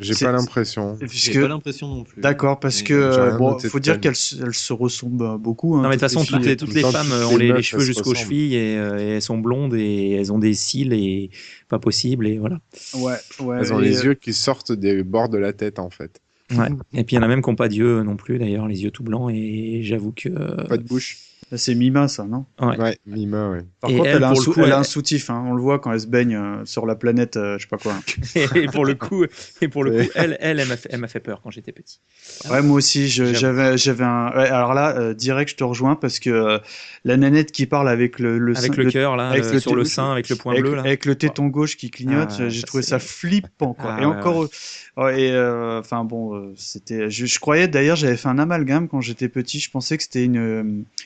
[0.00, 0.96] J'ai pas l'impression.
[1.10, 2.20] J'ai pas l'impression non plus.
[2.22, 5.76] D'accord, parce Mais que euh, bon, faut dire qu'elles se- ressemblent beaucoup.
[5.76, 7.82] hein, Non mais de toute façon toutes les, toutes les Dans femmes ont les cheveux
[7.82, 11.30] jusqu'aux chevilles et, euh, et elles sont blondes et elles ont des cils et
[11.68, 12.58] pas possible et voilà.
[12.94, 13.56] Ouais, ouais.
[13.60, 16.20] Elles ont les euh, yeux qui sortent des bords de la tête, en fait.
[16.52, 16.68] Ouais.
[16.94, 18.82] Et puis il y en a même qui n'ont pas d'yeux non plus d'ailleurs, les
[18.82, 20.28] yeux tout blancs et j'avoue que
[20.66, 21.18] Pas de bouche.
[21.56, 22.76] C'est Mima, ça, non Ouais.
[22.78, 23.64] Ouais, Mima, ouais.
[23.80, 25.30] Par Et contre, elle, elle, a un, coup, elle a soutif.
[25.30, 25.44] Hein.
[25.46, 27.78] On le voit quand elle se baigne euh, sur la planète, euh, je sais pas
[27.78, 27.94] quoi.
[28.54, 29.24] Et pour le coup,
[29.62, 32.00] et pour le coup, elle, elle, elle m'a fait, peur quand j'étais petit.
[32.50, 34.28] Ouais, moi aussi, j'avais, j'avais un.
[34.36, 36.58] ouais, alors là, euh, direct, je te rejoins parce que euh,
[37.04, 39.74] la nanette qui parle avec le, le Avec sein- le cœur là, avec le sur
[39.74, 40.82] le sein, avec le point avec, bleu là.
[40.82, 43.94] avec le téton gauche qui clignote, Ah, j'ai trouvé ça flippant quoi.
[43.96, 44.48] Ah, et ouais, encore,
[44.98, 48.88] ouais, et euh, enfin bon, euh, c'était, je, je croyais d'ailleurs, j'avais fait un amalgame
[48.88, 50.64] quand j'étais petit, je pensais que c'était une euh,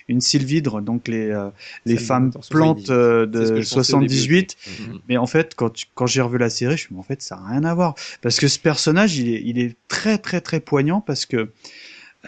[0.09, 1.49] une sylvidre, donc les euh,
[1.87, 2.87] les femmes 1978.
[2.87, 4.57] plantes euh, de je pensais au début 78.
[4.67, 4.99] Mhm.
[5.09, 7.03] Mais en fait, quand, tu- quand j'ai revu la série, je me suis dit, en
[7.05, 7.95] fait, ça n'a rien à voir.
[8.23, 11.51] Parce que ce personnage, il est, il est très, très, très poignant parce que,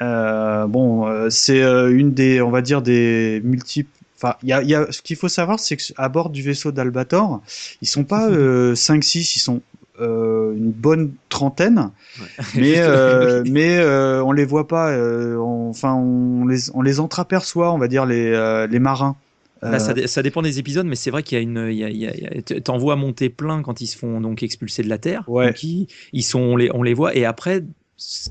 [0.03, 3.91] euh, bon, c'est euh, une des, on va dire, des multiples.
[4.17, 6.43] Enfin, il y a, il y a, ce qu'il faut savoir, c'est qu'à bord du
[6.43, 7.43] vaisseau d'Albator,
[7.83, 9.63] ils sont pas euh, 5-6, ils sont
[10.01, 11.91] euh, une bonne trentaine,
[12.55, 14.97] mais euh, mais euh, on les voit pas.
[14.99, 19.17] on- Enfin, on les on les entreaperçoit, on va dire les les marins.
[19.63, 21.79] Bah, ça, dé- ça dépend des épisodes, mais c'est vrai qu'il y a une, il
[21.79, 23.87] y a, il y a- il y a- t- t'en vois monter plein quand ils
[23.87, 25.25] se font donc expulser de la terre.
[25.27, 25.47] Ouais.
[25.47, 27.17] Donc, ils, ils sont, on les, on les voit.
[27.17, 27.63] Et après,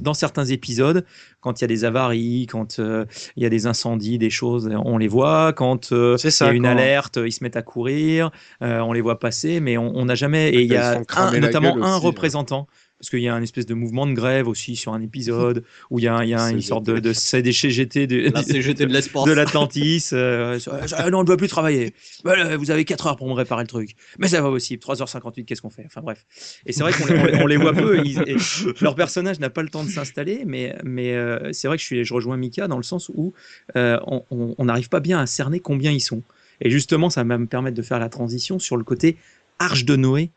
[0.02, 1.06] dans certains épisodes,
[1.42, 3.06] quand il y a des avaries, quand euh,
[3.36, 5.54] il y a des incendies, des choses, on les voit.
[5.54, 8.32] Quand euh, C'est il y ça, a une quand- alerte, ils se mettent à courir,
[8.62, 10.50] euh, on les voit passer, mais on n'a jamais.
[10.50, 12.68] Et il y a un- notamment un aussi, représentant.
[13.04, 16.00] Parce qu'il y a un espèce de mouvement de grève aussi sur un épisode où
[16.00, 19.32] il y a, il y a une sorte de, de CDCGT de, La CGT de
[19.34, 20.12] l'Atlantis.
[20.14, 20.58] euh,
[20.98, 21.94] Ah non, on ne peut plus travailler.
[22.24, 23.98] Voilà, vous avez 4 heures pour me réparer le truc.
[24.20, 24.82] Mais c'est pas possible.
[24.82, 25.84] 3h58, qu'est-ce qu'on fait?
[25.86, 26.24] Enfin bref.
[26.66, 28.00] Et c'est vrai qu'on les, on voit peu.
[28.06, 28.38] ils- et
[28.80, 31.88] leur personnage n'a pas le temps de s'installer, mais, mais euh, c'est vrai que je,
[31.88, 33.34] suis, je rejoins Mika dans le sens où
[33.76, 36.24] euh, on n'arrive pas bien à cerner combien ils sont.
[36.62, 39.18] Et justement, ça va me permettre de faire la transition sur le côté
[39.60, 40.32] arche de Noé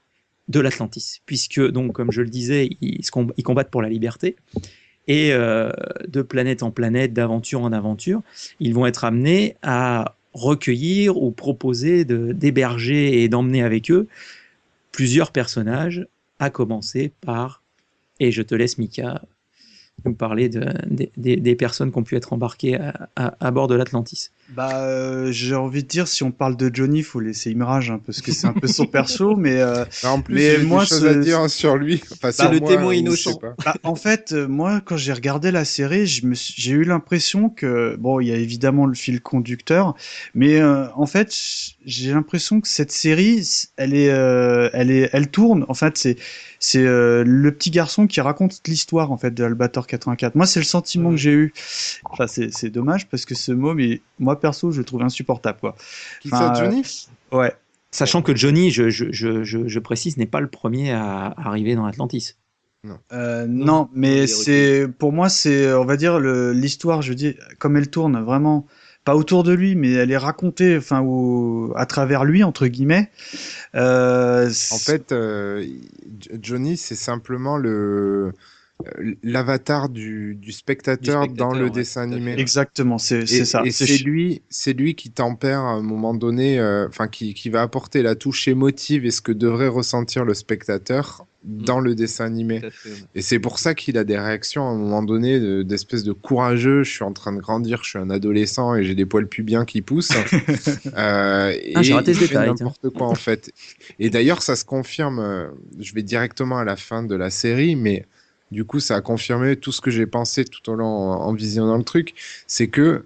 [0.48, 4.36] de l'Atlantis, puisque donc, comme je le disais, ils, combattent pour la liberté.
[5.08, 5.70] Et euh,
[6.08, 8.22] de planète en planète, d'aventure en aventure,
[8.58, 14.08] ils vont être amenés à recueillir ou proposer d'héberger et d'emmener avec eux
[14.92, 16.06] plusieurs personnages,
[16.38, 17.62] à commencer par,
[18.18, 19.22] et je te laisse Mika
[20.04, 23.50] nous parler de, des- des, des personnes qui ont pu être embarquées à, à- à
[23.50, 24.30] bord de l'Atlantis.
[24.48, 28.00] Bah, euh, j'ai envie de dire, si on parle de Johnny, faut laisser Imrage, hein,
[28.06, 30.86] parce que c'est un peu son perso, mais euh, Ah, En plus, Mais moi, des
[30.86, 32.00] choses ce- à dire sur lui.
[32.12, 33.40] Enfin, C'est le moi, témoin innocent.
[33.64, 36.84] bah, en fait, euh, moi, quand j'ai regardé la série, je me suis- j'ai eu
[36.84, 39.96] l'impression que, bon, il y a évidemment le fil conducteur,
[40.34, 41.34] mais euh, en fait,
[41.84, 43.42] j'ai l'impression que cette série,
[43.76, 45.64] elle est, euh, elle est, elle tourne.
[45.68, 46.16] En fait, c'est,
[46.58, 50.34] c'est euh, le petit garçon qui raconte l'histoire en fait de Albator 84.
[50.34, 51.52] Moi, c'est le sentiment que j'ai eu.
[52.10, 55.58] Enfin, c'est, c'est dommage parce que ce mot, mais moi perso, je le trouve insupportable,
[55.60, 55.76] quoi.
[56.20, 56.82] Qui Enfin, ça, Johnny
[57.32, 57.52] Ouais.
[57.90, 61.74] Sachant que Johnny, je, je, je, je, je précise, n'est pas le premier à arriver
[61.74, 62.34] dans l'Atlantis.
[63.12, 67.34] Euh, Non, non, mais c'est pour moi c'est on va dire le- l'histoire, je dis
[67.58, 68.66] comme elle tourne vraiment
[69.06, 73.10] pas autour de lui, mais elle est racontée enfin au, à travers lui entre guillemets.
[73.74, 75.66] Euh, En fait, euh,
[76.42, 78.32] Johnny, c'est simplement le
[78.86, 82.38] euh, l'avatar du, du spectateur Du spectateur, dans le ouais, dessin animé.
[82.38, 83.62] exactement, c'est ça.
[83.64, 87.48] et C'est lui, c'est lui qui tempère à un moment donné, euh, enfin qui, qui
[87.50, 92.24] va apporter la touche émotive et ce que devrait ressentir le spectateur dans le dessin
[92.26, 92.60] animé.
[92.60, 92.96] Fait, ouais.
[93.14, 96.12] Et c'est pour ça qu'il a des réactions à un moment donné de- d'espèce de,
[96.12, 96.82] courageux.
[96.82, 99.64] Je suis en train de grandir, je suis un adolescent et j'ai des poils pubiens
[99.64, 100.12] qui poussent.
[100.96, 103.52] Euh, Ah, j'ai et raté il ce fait détail, N'importe quoi en fait.
[103.98, 105.18] Et d'ailleurs, ça se confirme.
[105.18, 105.46] euh,
[105.78, 108.06] Je vais directement à la fin de la série, mais
[108.50, 111.32] du coup, ça a confirmé tout ce que j'ai pensé tout au long en, en
[111.32, 112.14] visionnant le truc.
[112.46, 113.04] C'est que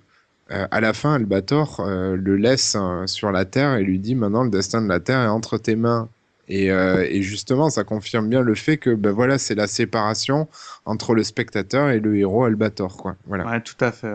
[0.53, 4.15] euh, à la fin, Albator euh, le laisse euh, sur la Terre et lui dit
[4.15, 6.09] maintenant le destin de la Terre est entre tes mains.
[6.51, 10.49] Et, euh, et justement, ça confirme bien le fait que ben voilà, c'est la séparation
[10.85, 13.17] entre le spectateur et le héros Albator, quoi.
[13.27, 13.61] Voilà.
[13.61, 14.13] Tout à fait.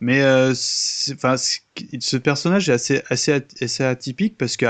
[0.00, 4.66] Mais euh, ce personnage est assez, assez, assez atypique parce que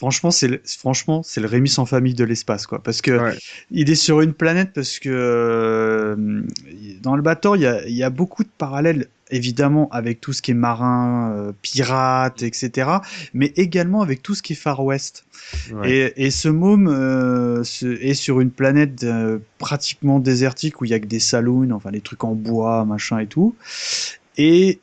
[0.00, 2.82] franchement, c'est le, franchement, c'est le Rémi sans famille de l'espace, quoi.
[2.82, 3.36] Parce que Ouais.
[3.70, 6.16] il est sur une planète parce que euh,
[7.02, 10.40] dans le bateau, il y a, y a beaucoup de parallèles, évidemment, avec tout ce
[10.40, 12.90] qui est marin, euh, pirate, etc.
[13.34, 15.24] Mais également avec tout ce qui est Far West.
[15.70, 15.90] Ouais.
[16.16, 19.04] Et, et ce môme euh, est sur une planète
[19.58, 23.18] pratiquement désertique où il y a que des saloons, enfin des trucs en bois, machin
[23.18, 23.54] et tout.
[24.38, 24.80] Et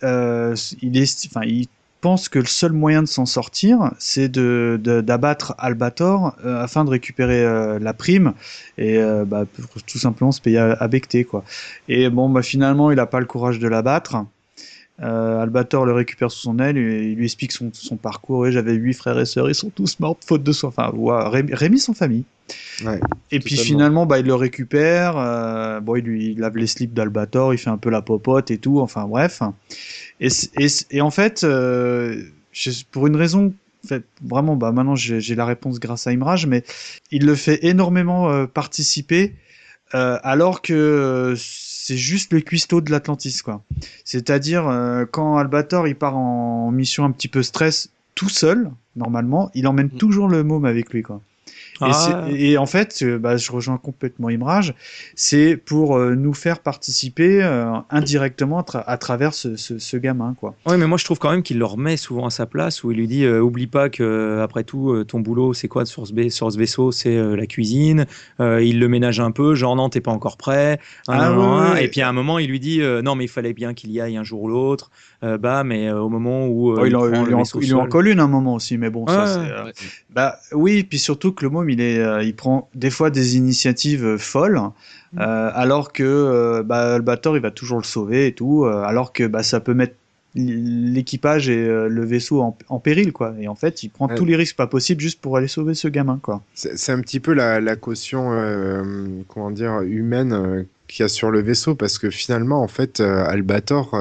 [0.83, 1.67] il est, enfin, il
[2.01, 6.89] pense que le seul moyen de s'en sortir, c'est de d'abattre Albator euh, afin de
[6.89, 8.33] récupérer euh, la prime
[8.77, 11.43] et euh, bah, pour tout simplement se payer à, à becter quoi.
[11.87, 14.17] Et bon, bah finalement, il a pas le courage de l'abattre.
[14.99, 18.47] Albator le récupère sous son aile et il lui explique son, son parcours.
[18.47, 20.69] Et j'avais huit frères et sœurs, ils sont tous morts faute de soi.
[20.69, 20.91] Enfin,
[21.29, 22.23] Rémi, Rémi, son famille.
[22.83, 25.13] Ouais, et puis finalement, bah, il le récupère.
[25.83, 28.57] bon, il lui il lave les slips d'Albator, il fait un peu la popote et
[28.57, 28.79] tout.
[28.79, 29.43] Enfin, bref.
[30.19, 33.53] Et, et, et en fait, euh, je- pour une raison,
[33.85, 36.63] en fait, vraiment, bah, maintenant j'ai la réponse grâce à Imraj, mais
[37.11, 39.35] il le fait énormément euh, participer,
[39.95, 43.63] euh, alors que euh, c'est juste le cuistot de l'Atlantis, quoi.
[44.05, 49.51] C'est-à-dire, euh, quand Albator il part en mission un petit peu stress tout seul, normalement,
[49.53, 51.21] il emmène toujours le môme avec lui, quoi.
[51.81, 52.25] Et, Ah.
[52.35, 54.73] et en fait, euh, bah, je rejoins complètement Imraj,
[55.15, 59.97] c'est pour euh, nous faire participer euh, indirectement à, tra- à travers ce, ce, ce
[59.97, 60.55] gamin, quoi.
[60.65, 62.91] Ouais, mais moi je trouve quand même qu'il le remet souvent à sa place, où
[62.91, 66.13] il lui dit euh, oublie pas que après tout ton boulot c'est quoi sur ce,
[66.13, 68.05] ba- sur ce vaisseau, c'est la cuisine.
[68.39, 70.79] Il le ménage un peu, genre non t'es pas encore prêt.
[71.07, 71.33] Ah
[71.73, 71.85] ouais.
[71.85, 74.01] Et puis à un moment il lui dit non mais il fallait bien qu'il y
[74.01, 74.89] aille un jour ou l'autre.
[75.23, 77.59] Euh, bah mais euh, au moment où euh, Oh, il, il en, il en- vaisseau
[77.59, 79.69] il lui en seul- colle une un moment aussi, mais bon, ça, Ouais, c'est, ouais.
[79.69, 79.71] euh.
[80.11, 83.35] Bah oui, puis surtout que le môme, il est, euh, il prend des fois des
[83.35, 84.61] initiatives euh, folles,
[85.13, 85.19] Mm.
[85.21, 89.11] euh, alors que euh, bah, Albator, il va toujours le sauver et tout, euh, alors
[89.13, 89.95] que bah, ça peut mettre
[90.35, 93.33] l'équipage et euh, le vaisseau en, en péril, quoi.
[93.39, 94.15] Et en fait, il prend Ouais.
[94.15, 96.41] tous les risques pas possibles juste pour aller sauver ce gamin, quoi.
[96.53, 98.83] C'est un petit peu la, la caution, euh,
[99.29, 102.99] comment dire, humaine euh, qu'il y a sur le vaisseau, parce que finalement, en fait,
[102.99, 103.91] euh, Albator,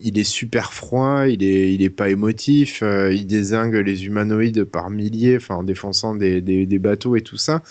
[0.00, 4.64] il est super froid, il est, il est pas émotif, euh, il désingue les humanoïdes
[4.64, 7.62] par milliers, en défonçant des, des, bateaux et tout ça.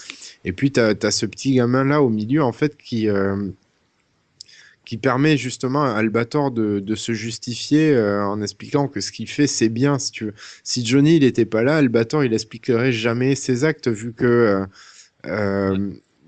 [0.44, 3.50] Et puis, tu as, ce petit gamin-là au milieu, en fait, qui, euh,
[4.86, 9.28] qui permet justement à Albator de, de se justifier euh, en expliquant que ce qu'il
[9.28, 10.32] fait, c'est bien, si tu.
[10.64, 14.66] Si Johnny il était pas là, Albator il expliquerait jamais ses actes vu que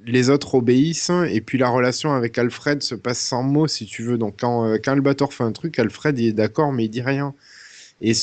[0.08, 4.03] les autres obéissent et puis la relation avec Alfred se passe sans mots si tu
[4.03, 4.18] veux.
[4.18, 7.34] Donc quand, euh, quand Albator fait un truc, Alfred est d'accord mais il dit rien.
[8.01, 8.14] Et,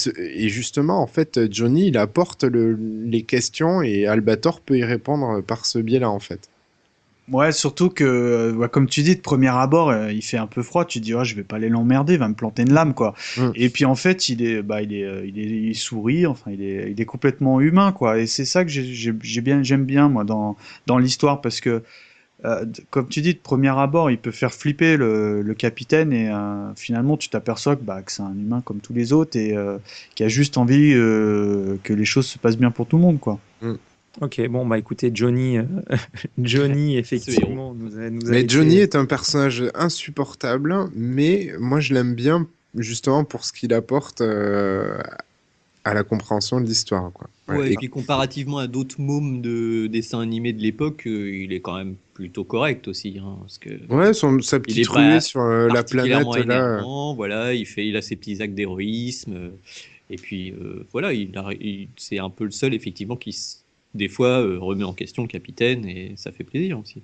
[0.49, 5.67] justement en fait Johnny il apporte le- les questions et Albator peut y répondre par
[5.67, 6.51] ce biais-là en fait.
[7.33, 10.47] Ouais, surtout que, euh, ouais, comme tu dis, de premier abord, euh, il fait un
[10.47, 10.85] peu froid.
[10.85, 12.93] Tu te dis, oh, je vais pas aller l'emmerder, il va me planter une lame,
[12.93, 13.15] quoi.
[13.39, 13.51] Mm.
[13.55, 16.27] Et puis en fait, il est, bah, il est, euh, il est, il sourit.
[16.27, 18.19] Enfin, il est, il est complètement humain, quoi.
[18.19, 20.57] Et c'est ça que j'ai- j'ai j'ai bien, j'aime bien moi dans
[20.87, 21.83] dans l'histoire parce que,
[22.45, 26.31] euh, comme tu dis, de premier abord, il peut faire flipper le, le capitaine et
[26.77, 29.79] finalement, tu t'aperçois que, bah, que c'est un humain comme tous les autres et euh,
[30.15, 33.19] qui a juste envie euh, que les choses se passent bien pour tout le monde,
[33.19, 33.39] quoi.
[34.21, 35.65] Ok, bon bah écoutez Johnny, euh,
[36.39, 41.81] Johnny effectivement nous a, nous a Mais été- Johnny est un personnage insupportable, mais moi
[41.81, 44.99] je l'aime bien justement pour ce qu'il apporte euh,
[45.85, 47.13] à la compréhension de l'histoire.
[47.13, 47.29] quoi.
[47.49, 51.53] Ouais, Ouais, et- puis comparativement à d'autres mômes de dessins animés de l'époque, euh, il
[51.53, 53.19] est quand même plutôt correct aussi.
[53.19, 56.87] hein, parce que Ouais, son, sa petite ruée sur euh, la planète là.
[57.17, 59.51] voilà, il fait, il a ses petits actes d'héroïsme, euh,
[60.11, 63.33] et puis euh, voilà, il, c'est un peu le seul effectivement qui
[63.95, 67.03] des fois euh, remet en question le capitaine et ça fait plaisir aussi.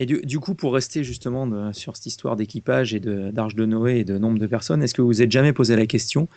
[0.00, 3.66] Et du, coup, pour rester justement de- sur cette histoire d'équipage et de- d'Arche de,
[3.66, 6.28] Noé et de nombre de personnes, est-ce que vous vous êtes jamais posé la question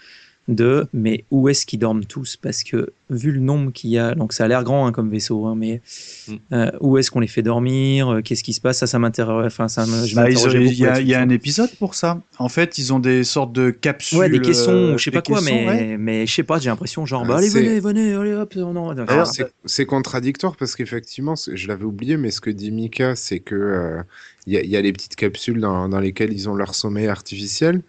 [0.47, 2.35] de mais où est-ce qu'ils dorment tous?
[2.35, 5.09] Parce que vu le nombre qu'il y a, donc ça a l'air grand hein, comme
[5.09, 5.81] vaisseau, hein, mais
[6.27, 6.33] Mm.
[6.53, 9.45] euh, où est-ce qu'on les fait dormir Euh, Qu'est-ce qui se passe Ça, ça m'intéresse.
[9.47, 12.21] Enfin, ça je Bah, il y, a, y a un épisode pour ça.
[12.39, 14.17] En fait, ils ont des sortes de capsules.
[14.17, 15.97] Ouais, des caissons, euh, ou je sais pas quoi, mais, ouais.
[15.97, 18.73] mais je sais pas, j'ai l'impression genre, Ah, bah allez, venez, venez, allez hop, non,
[18.73, 18.89] non.
[18.89, 19.27] Alors, Alors,
[19.65, 24.01] c'est- contradictoire parce qu'effectivement, je l'avais oublié, mais ce que dit Mika, c'est que euh,
[24.47, 26.73] il y, a- il y a les petites capsules dans, dans lesquelles ils ont leur
[26.75, 27.81] sommeil artificiel,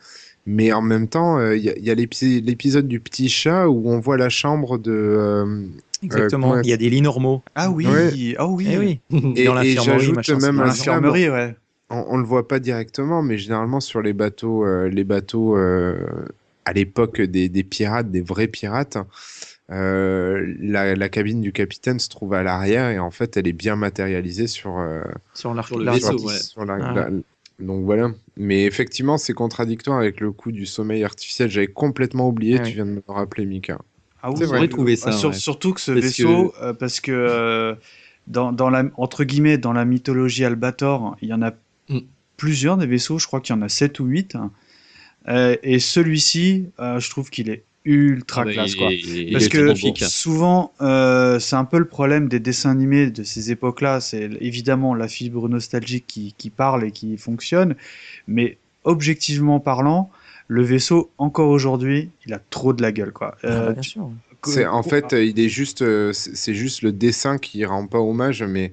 [0.47, 3.29] mais en même temps, euh, il y a, il y a l'épi- l'épisode du petit
[3.29, 4.91] chat où on voit la chambre de.
[4.93, 5.65] euh,
[6.03, 7.43] exactement, comment il y a des lits normaux.
[7.55, 8.35] Ah oui, Ouais.
[8.39, 8.67] ah oui.
[8.71, 9.01] Eh oui.
[9.37, 11.55] et, Dans et l'infirmerie, j'ajoute même Dans l'infirmerie, ouais.
[11.91, 15.97] on, on le voit pas directement, mais généralement sur les bateaux, euh, les bateaux euh,
[16.65, 18.99] à l'époque des, des pirates, des vrais pirates,
[19.71, 23.53] euh, la, la cabine du capitaine se trouve à l'arrière et en fait elle est
[23.53, 25.03] bien matérialisée sur, euh,
[25.35, 26.35] Sur l'arc Sur vaisseau, ouais.
[26.39, 26.95] sur la- Ah.
[26.95, 27.09] la-
[27.63, 28.11] donc voilà.
[28.37, 31.51] Mais effectivement, c'est contradictoire avec le coup du sommeil artificiel.
[31.51, 32.61] J'avais complètement oublié.
[32.63, 33.79] Tu viens de me le rappeler, Mika.
[34.23, 34.59] Ah oui, C'est vrai.
[34.59, 35.11] J'aurais trouvé ça.
[35.11, 35.35] Ah, sur- ouais.
[35.35, 37.75] Surtout que ce Parce vaisseau, euh, parce que euh,
[38.27, 41.53] dans, dans la, entre guillemets, dans la mythologie Albator, il y en a
[41.89, 41.99] Mm.
[42.37, 44.37] plusieurs des vaisseaux, je crois qu'il y en a 7 ou 8.
[45.29, 48.75] Euh, et celui-ci, euh, je trouve qu'il est ultra Ah classe.
[48.75, 48.89] Quoi.
[49.33, 50.09] Parce que hein.
[50.09, 54.01] souvent, euh, c'est un peu le problème des dessins animés de ces époques-là.
[54.01, 57.75] C'est évidemment la fibre nostalgique qui, qui parle et qui fonctionne.
[58.27, 60.11] Mais objectivement parlant,
[60.49, 63.13] le vaisseau, encore aujourd'hui, il a trop de la gueule.
[63.13, 63.37] Quoi.
[63.43, 64.11] Ah, Euh, bien sûr.
[64.45, 68.01] C'est en fait, euh, il est juste, c'est c'est juste le dessin qui rend pas
[68.01, 68.73] hommage, mais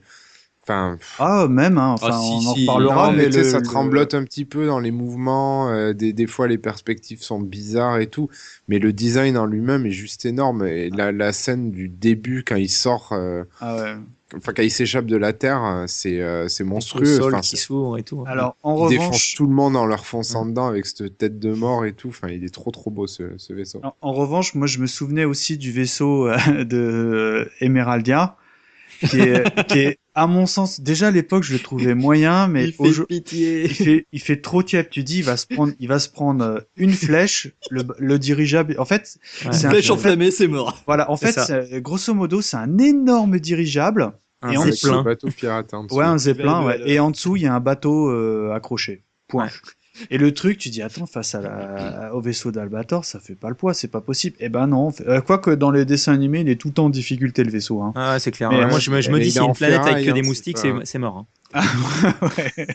[0.69, 2.65] Enfin, Ah, même, hein, enfin, Ah, si, on en si.
[2.67, 3.07] reparlera.
[3.07, 5.69] non, mais, le- ça le- tremblote un petit peu dans les mouvements.
[5.69, 8.29] euh, des, des fois, les perspectives sont bizarres et tout.
[8.67, 10.65] Mais le design en lui-même est juste énorme.
[10.65, 13.95] Et la, la scène du début, quand il sort, euh, Ah ouais.
[14.35, 17.05] enfin, quand il s'échappe de la Terre, euh, c'est euh, c'est Le monstrueux.
[17.05, 18.23] sol Enfin, qui s'ouvre et tout.
[18.27, 21.39] Alors, en il défonce revanche, tout le monde en leur fonçant dedans avec cette tête
[21.39, 22.09] de mort et tout.
[22.09, 23.81] Enfin, il est trop trop beau ce, ce vaisseau.
[23.83, 28.35] en, en revanche, moi, je me souvenais aussi du vaisseau euh, de euh, Emeraldia,
[29.05, 32.65] qui est, qui est, à mon sens, déjà à l'époque, je le trouvais moyen, mais
[32.65, 33.63] Il fait pitié.
[33.65, 34.89] il fait, il fait trop tiep.
[34.89, 38.19] Tu dis, il va se prendre, il va se prendre euh, une flèche, le, le
[38.19, 38.75] dirigeable.
[38.79, 39.51] En fait, Ouais.
[39.53, 40.81] c'est un- Flèche enflammée, c'est mort.
[40.85, 41.09] voilà.
[41.11, 44.11] En fait, c'est- grosso modo, c'est un énorme dirigeable.
[44.41, 45.03] Un Et en dessous- plein.
[45.03, 45.95] bateau pirate en dessous.
[45.97, 49.03] Ouais, un zeppelin, Ouais, Et en dessous, il y a un bateau euh, accroché.
[49.27, 49.49] Point.
[50.09, 53.49] Et le truc, tu dis, attends, face à la, au vaisseau d'Albator, ça fait pas
[53.49, 54.35] le poids, c'est pas possible.
[54.39, 54.91] Eh ben non.
[55.07, 57.81] Euh, Quoique dans les dessins animés, il est tout le temps en difficulté, le vaisseau.
[57.81, 57.93] Hein.
[57.95, 58.49] Ah, c'est clair.
[58.49, 60.57] Mais, Ouais, euh, moi, je me, je dis, en une planète avec que des moustiques,
[60.57, 61.25] c'est c'est mort.
[61.53, 61.61] hein.
[62.21, 62.67] Ouais.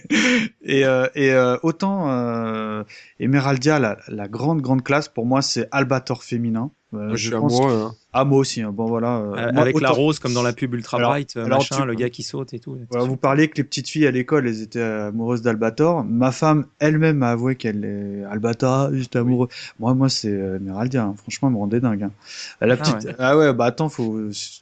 [0.62, 2.82] Et, euh, et euh, autant euh,
[3.20, 6.70] Emeraldia, la, la grande, grande classe, pour moi, c'est Albator féminin.
[6.94, 7.82] Euh, Moi, je suis pense- amoureux.
[7.86, 7.94] hein.
[8.16, 8.62] Ah, moi aussi.
[8.62, 8.70] hein.
[8.72, 9.16] Bon, voilà.
[9.18, 11.58] euh, Euh, moi, avec la rose, comme dans la pub Ultra Alors- Bright, euh, alors
[11.58, 12.78] machin, tu- le gars qui saute et tout.
[12.90, 16.04] Voilà, vous parliez que les petites filles à l'école, elles étaient amoureuses d'Albator.
[16.04, 19.48] Ma femme elle-même a avoué qu'elle est Albator, juste amoureux.
[19.80, 21.02] Moi, moi, c'est Emeraldia.
[21.04, 21.14] hein.
[21.18, 22.04] Franchement, elle me rendait dingue.
[22.04, 22.12] hein.
[22.60, 23.52] La Ah petite, ah ouais.
[23.52, 24.18] bah attends, faut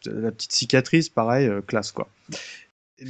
[0.06, 2.08] la petite cicatrice, pareil, classe quoi.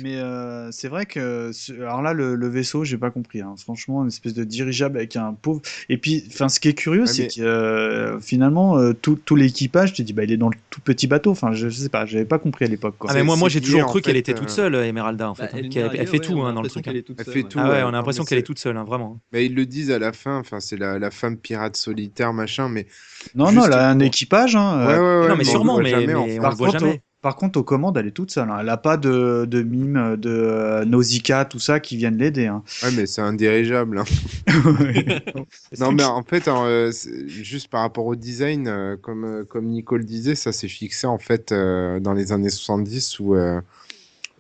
[0.01, 1.51] Mais euh, c'est vrai que
[1.83, 3.55] alors là le, le vaisseau j'ai pas compris hein.
[3.59, 7.03] franchement une espèce de dirigeable avec un pauvre et puis enfin ce qui est curieux
[7.03, 10.37] Ouais, c'est mais- que euh, finalement euh, tout, tout l'équipage tu dis bah il est
[10.37, 13.11] dans le tout petit bateau enfin je, sais pas j'avais pas compris à l'époque quoi.
[13.11, 15.35] Ah, mais moi, moi j'ai toujours cru qu'elle fait, était toute euh, seule, Emeralda, en
[15.35, 15.45] fait.
[15.45, 16.85] Bah, hein, elle, fait ouais, tout on a hein, dans le l'impression truc.
[16.85, 16.99] qu'elle hein.
[16.99, 17.59] est toute Elle seule, fait tout.
[17.61, 17.83] Ah ouais, ouais.
[17.85, 19.21] on a l'impression qu'elle est toute seule, hein, vraiment.
[19.33, 20.39] Mais ils le disent à la fin.
[20.39, 22.69] Enfin, c'est la, la femme pirate solitaire, machin.
[22.69, 22.87] Mais
[23.35, 26.15] non non elle a un équipage non, mais sûrement, mais, fait.
[26.15, 27.03] on le voit jamais.
[27.23, 28.51] Par contre, aux commandes, elle est toute seule.
[28.51, 28.57] hein.
[28.61, 32.49] Elle n'a pas de, de mime, de euh, Nausicaa, tout ça qui viennent l'aider.
[32.49, 32.65] hein.
[32.83, 33.99] Ouais, mais c'est un dirigeable.
[33.99, 34.05] hein.
[35.79, 36.93] Non, mais en fait, euh,
[37.27, 41.19] juste par rapport au design, euh, comme, euh, comme Nicole disait, ça s'est fixé en
[41.19, 43.37] fait dans les années 70 où,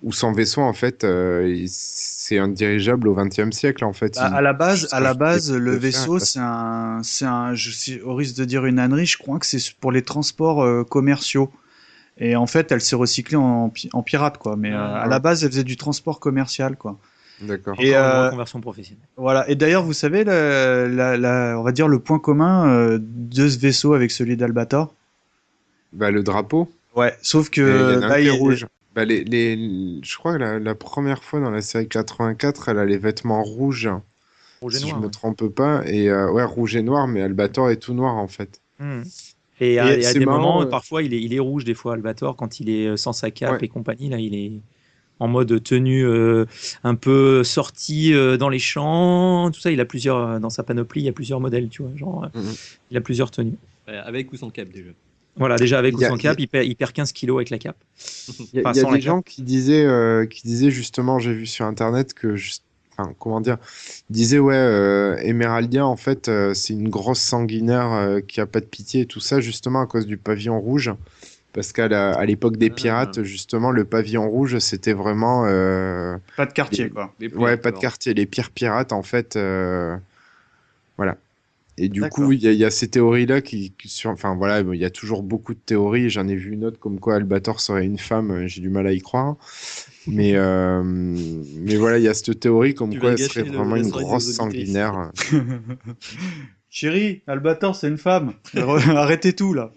[0.02, 1.06] où son vaisseau, en fait,
[1.68, 4.16] c'est un dirigeable au XXe siècle en fait.
[4.16, 8.00] Bah, à la base, à la base, le vaisseau, c'est un, c'est un, je suis
[8.00, 11.50] au risque de dire une ânerie, je crois que c'est pour les transports commerciaux.
[12.24, 14.54] Et en fait, elle s'est recyclée en, pi- en pirate, quoi.
[14.56, 16.98] Mais euh, à la base, elle faisait du transport commercial, quoi.
[17.40, 17.74] D'accord.
[17.80, 19.04] Et, euh, reconversion professionnelle.
[19.16, 19.48] Voilà.
[19.50, 23.48] Et d'ailleurs, vous savez, la, la- la- on va dire le point commun euh, de
[23.48, 24.94] ce vaisseau avec celui d'Albator?
[25.92, 27.16] Bah, le drapeau, Ouais.
[27.22, 28.66] Sauf que il là, qui est il- rouge.
[28.94, 32.78] Bah, les, les, je crois que la, la première fois dans la série 84, elle
[32.78, 33.88] a les vêtements rouges,
[34.60, 35.10] Rouge et si noir, je me ouais.
[35.10, 35.82] trompe pas.
[35.86, 38.60] Et euh, ouais, rouge et noir, mais Albator est tout noir en fait.
[38.78, 39.02] Hmm.
[39.64, 41.94] Et à, Et des marrant, moments, euh, parfois, il est, il est rouge, des fois,
[41.94, 43.58] Albator, quand il est euh, sans sa cape Ouais.
[43.66, 44.08] et compagnie.
[44.08, 44.52] Là, il est
[45.20, 46.46] en mode tenue euh,
[46.82, 49.50] un peu sortie euh, dans les champs.
[49.52, 51.92] Tout ça, il a plusieurs, dans sa panoplie, il y a plusieurs modèles, tu vois.
[51.96, 52.54] Genre, Mhm.
[52.90, 53.56] il a plusieurs tenues.
[53.86, 54.90] Avec ou sans cap déjà?
[55.36, 57.76] Voilà, déjà avec ou sans cap, il perd, il perd 15 kilos avec la cape.
[58.38, 61.32] Il y a, Enfin, y a des gens qui disaient, euh, qui disaient justement, j'ai
[61.32, 62.64] vu sur internet que, juste-
[62.96, 63.58] enfin, comment dire,
[64.10, 68.46] ils disaient ouais, euh, Emeraldia en fait, euh, c'est une grosse sanguinaire euh, qui a
[68.46, 70.92] pas de pitié et tout ça justement à cause du pavillon rouge.
[71.54, 72.74] Parce qu'à l'époque des Ah.
[72.74, 77.12] pirates, justement, le pavillon rouge, c'était vraiment, euh, pas de quartier, les- quoi.
[77.34, 79.94] Ouais, pas de quartier, les pires pirates en fait, euh,
[80.96, 81.16] voilà.
[81.78, 84.34] Et du coup, il y, a- il y a ces théories-là qui, qui sur, enfin
[84.36, 86.10] voilà, il y a toujours beaucoup de théories.
[86.10, 88.30] J'en ai vu une autre comme quoi Albator serait une femme.
[88.30, 89.36] euh, J'ai du mal à y croire.
[90.06, 93.76] Mais, euh, mais voilà, il y a cette théorie comme Tu quoi elle serait vraiment
[93.76, 95.10] une grosse sanguinaire.
[96.68, 98.32] Chérie, Albator, c'est une femme.
[98.56, 99.72] Arrêtez tout là.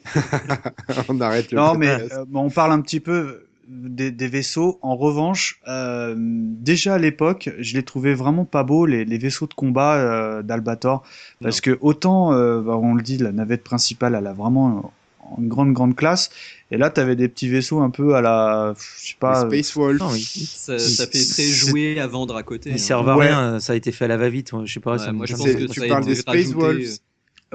[1.10, 4.80] On arrête le Non, mais euh, bon, on parle un petit peu des, des vaisseaux.
[4.82, 9.48] En revanche, euh, déjà à l'époque, je les trouvais vraiment pas beaux les, les vaisseaux
[9.48, 11.04] de combat euh, d'Albator,
[11.42, 14.92] parce que autant, euh, bah, on le dit, la navette principale, elle a vraiment
[15.40, 16.30] une grande grande classe,
[16.70, 19.46] et là, t'avais des petits vaisseaux un peu à la, je sais pas.
[19.46, 20.00] Les Space Wolf.
[20.00, 22.70] Non, Ça, ça fait très jouer à vendre à côté.
[22.70, 22.78] ils hein.
[22.78, 23.28] servent à Ouais.
[23.28, 23.60] rien.
[23.60, 24.52] Ça a été fait à la va-vite.
[24.66, 24.94] Je sais pas.
[24.94, 26.54] Ouais, ça me- moi, je pense que tu ça a parles été des Space rajouté,
[26.56, 26.98] Wolves.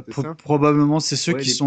[0.09, 1.67] Ça probablement, c'est ceux Ouais, qui sont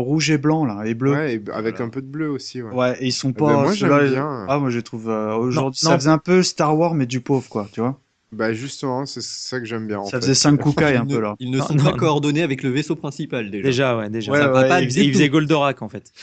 [0.00, 1.12] petits, rouges et blancs là, et bleus.
[1.12, 1.84] Ouais, et avec Voilà.
[1.86, 2.62] un peu de bleu aussi.
[2.62, 2.72] Ouais.
[2.72, 3.52] Ouais, et ils sont ben, pas.
[3.62, 4.46] moi, j'aime ceux-là, bien.
[4.48, 5.80] Ah, moi, je trouve euh, aujourd'hui.
[5.80, 5.96] Ça non.
[5.98, 7.98] faisait un peu Star Wars, mais du pauvre, quoi, tu vois.
[8.32, 9.98] Bah justement, c'est ça que j'aime bien.
[9.98, 10.22] en Ça fait.
[10.22, 11.34] faisait cinq Kukai un Ils ne- peu là.
[11.38, 11.96] Ils ne Non, sont non, pas non.
[11.98, 13.62] coordonnés avec le vaisseau principal déjà.
[13.62, 14.32] Déjà, ouais, déjà.
[14.32, 15.32] Ouais, Ça ouais, va pas, il il, il faisait tout.
[15.32, 16.12] Goldorak en fait.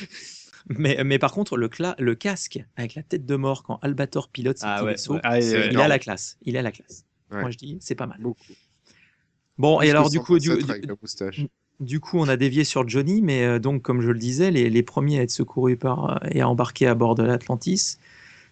[0.77, 4.27] Mais, mais par contre, le, cla- le casque avec la tête de mort quand Albator
[4.29, 5.19] pilote ses Ah ouais, vaisseaux, ouais.
[5.23, 6.37] Ah, euh, il a la classe.
[6.43, 7.05] Il a la classe.
[7.31, 7.41] Ouais.
[7.41, 8.17] Moi je dis, c'est pas mal.
[8.21, 8.43] Beaucoup.
[9.59, 11.45] Bon, et alors du coup, du, 137 du- avec la moustache.
[11.79, 14.69] du coup, on a dévié sur Johnny, mais euh, donc, comme je le disais, les,
[14.69, 17.97] les premiers à être secourus par, euh, et à embarquer à bord de l'Atlantis,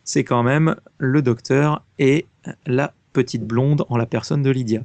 [0.03, 2.25] c'est quand même le docteur et
[2.65, 4.81] la petite blonde en la personne de Lydia.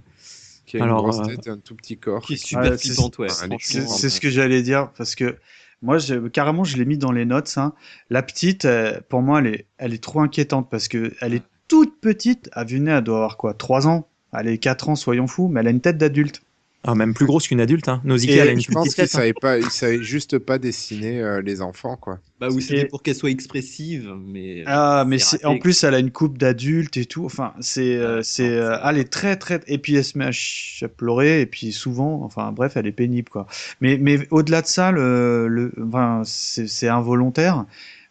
[0.67, 2.23] Qui a une Alors, grosse euh, tête et un tout petit corps.
[2.23, 3.29] Qui est super c'est- flippante, ouais.
[3.31, 3.87] Ah, franchement.
[3.87, 5.37] C'est ce que j'allais dire parce que
[5.83, 5.99] moi,
[6.33, 7.53] carrément, je l'ai mis dans les notes.
[7.57, 7.75] hein.
[8.09, 8.67] La petite,
[9.09, 12.49] pour moi, elle est, elle est trop inquiétante parce que elle est toute petite.
[12.53, 14.09] À vue nez, elle doit avoir quoi 3 ans?
[14.39, 16.43] Elle est 4 ans, soyons fous, mais elle a une tête d'adulte.
[16.85, 17.87] Ah, même plus grosse qu'une adulte.
[17.89, 18.01] Hein.
[18.03, 19.15] Nausicaa, elle a une Je pense qu'ils tête.
[19.15, 19.19] hein.
[19.19, 22.19] savaient pas, ils savaient juste pas dessiner euh, les enfants, quoi.
[22.41, 24.65] Bah oui, c'était Et- pour qu'elle soit expressive, mais.
[24.67, 27.25] Ah, mais en plus, elle a une coupe d'adulte et tout.
[27.25, 29.61] Enfin, c'est, euh, Ouais, c'est, euh, elle est très, très.
[29.69, 32.89] Et puis elle se met à, ch- à pleurer et puis souvent, enfin bref, elle
[32.89, 33.47] est pénible quoi.
[33.81, 37.65] Mais, mais au-delà de ça, le, le, enfin, c'est, c'est involontaire.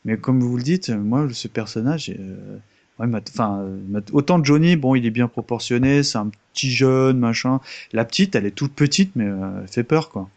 [0.06, 2.58] Mais comme vous le dites, moi, ce personnage, euh,
[3.02, 3.66] ouais, enfin,
[4.14, 7.60] autant Johnny, bon, il est bien proportionné, c'est un petit jeune, machin.
[7.94, 10.30] La petite, elle est toute petite, mais euh, elle fait peur quoi.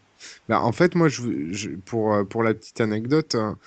[0.48, 3.58] Bah, en fait, moi, je, pour, euh, pour la petite anecdote, hein,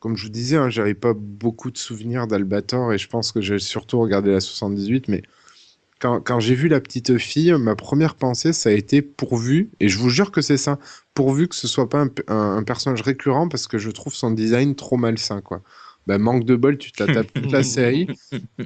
[0.00, 3.40] comme je vous disais, hein, j'avais pas beaucoup de souvenirs d'Albator et je pense que
[3.40, 5.22] j'ai surtout regardé la 78, mais
[6.00, 9.88] quand, quand j'ai vu la petite fille, ma première pensée, ça a été pourvu, et
[9.88, 10.78] je vous jure que c'est ça,
[11.14, 14.74] pourvu que ce soit pas un- un personnage récurrent parce que je trouve son design
[14.74, 15.62] trop malsain, quoi.
[16.08, 18.08] Bah, manque de bol, tu te la tapes toute la série,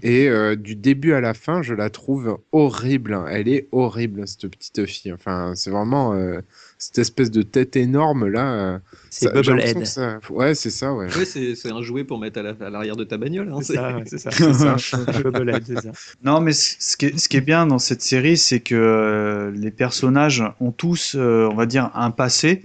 [0.03, 3.19] et euh, du début à la fin, je la trouve horrible.
[3.31, 5.13] Elle est horrible, cette petite fille.
[5.13, 6.41] Enfin, c'est vraiment euh,
[6.79, 8.53] cette espèce de tête énorme là.
[8.55, 8.79] euh,
[9.11, 9.85] C'est Bubblehead.
[9.87, 11.07] ça- Ouais, c'est ça, ouais.
[11.15, 13.53] Ouais, c'est un jouet pour mettre à la- à l'arrière de ta bagnole.
[13.53, 14.31] hein, C'est ça, ouais, c'est ça.
[14.31, 14.77] ça.
[15.25, 15.93] Bubblehead, c'est ça.
[16.25, 19.51] Non, mais ce qui est, ce qui est bien dans cette série, c'est que euh,
[19.51, 22.65] les personnages ont tous, euh, on va dire, un passé.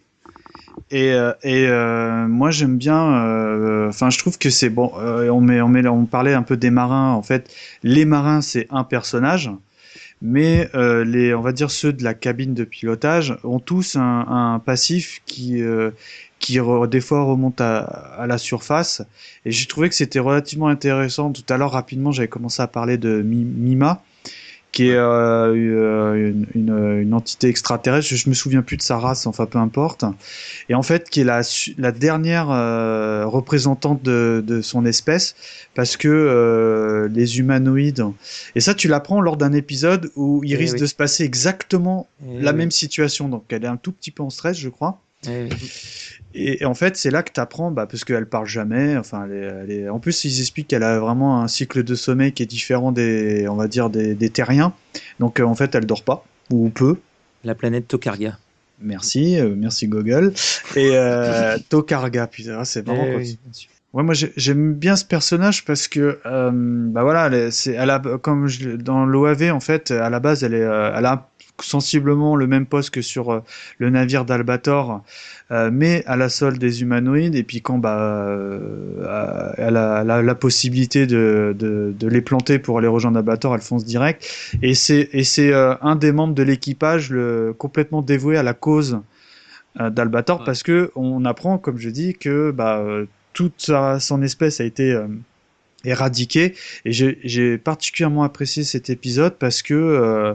[0.92, 3.14] Et, euh, et euh, moi, j'aime bien.
[3.26, 4.92] euh, Enfin, je trouve que c'est bon.
[4.98, 7.12] euh, on met, on met, on parlait un peu des marins.
[7.14, 7.54] En fait,
[7.84, 9.52] les marins, c'est un personnage.
[10.22, 14.26] Mais euh, les, on va dire ceux de la cabine de pilotage ont tous un,
[14.28, 15.62] un passif qui,
[16.40, 16.60] qui
[16.90, 19.02] des fois remonte à, à la surface.
[19.46, 21.32] Et j'ai trouvé que c'était relativement intéressant.
[21.32, 24.04] Tout à l'heure, rapidement, j'avais commencé à parler de Mi- Mima,
[24.72, 25.54] qui est euh,
[26.16, 28.08] une, une, une entité extraterrestre.
[28.08, 30.06] Je, je me souviens plus de sa race, enfin peu importe.
[30.70, 31.42] Et en fait, qui est la,
[31.78, 35.36] la dernière euh, représentante de, de son espèce,
[35.76, 38.06] parce que euh, les humanoïdes.
[38.56, 40.82] Et ça, tu l'apprends lors d'un épisode où il Eh risque oui.
[40.82, 42.58] de se passer exactement Eh la oui.
[42.58, 43.28] même situation.
[43.28, 45.02] Donc, elle est un tout petit peu en stress, je crois.
[45.28, 45.50] Eh oui.
[46.34, 48.98] Et, et en fait, c'est là que tu apprends, bah, parce qu'elle parle jamais.
[48.98, 51.96] Enfin, elle est, elle est- En plus, ils expliquent qu'elle a vraiment un cycle de
[51.96, 54.74] sommeil qui est différent des, on va dire, des, des terriens.
[55.20, 56.98] Donc, euh, en fait, elle dort pas ou peu.
[57.44, 58.38] La planète Tokarga.
[58.80, 60.34] Merci, euh, merci Google.
[60.76, 63.06] Et euh, Tokarga, putain, c'est vraiment.
[63.06, 63.20] Eh quoi.
[63.20, 63.70] oui, bien sûr.
[63.94, 68.00] Ouais, moi j'ai- j'aime bien ce personnage parce que, euh, bah voilà, c'est, elle a,
[68.00, 71.28] comme je, dans l'OAV en fait, à la base, elle est, euh, elle a
[71.62, 73.40] sensiblement le même poste que sur euh,
[73.80, 75.04] le navire d'Albator,
[75.52, 77.36] euh, mais à la solde des humanoïdes.
[77.36, 77.98] Et puis quand bah,
[78.30, 83.18] euh, elle a, elle a la possibilité de, de, de les planter pour aller rejoindre
[83.18, 84.26] Albator, elle fonce direct.
[84.62, 88.54] Et c'est, et c'est euh, un des membres de l'équipage le, complètement dévoué à la
[88.54, 89.00] cause
[89.80, 90.46] euh, d'Albator Ouais.
[90.46, 94.92] parce que on apprend, comme je dis, que bah, euh, toute son espèce a été
[94.92, 95.08] euh,
[95.84, 96.56] éradiquée.
[96.86, 100.34] Et j'ai particulièrement apprécié cet épisode parce que euh,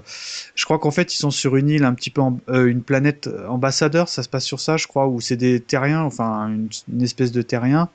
[0.55, 3.29] je crois qu'en fait ils sont sur une île un petit peu, euh, une planète
[3.49, 7.03] ambassadeur, ça se passe sur ça, je crois, où c'est des terriens, enfin une, une
[7.03, 7.89] espèce de terrien.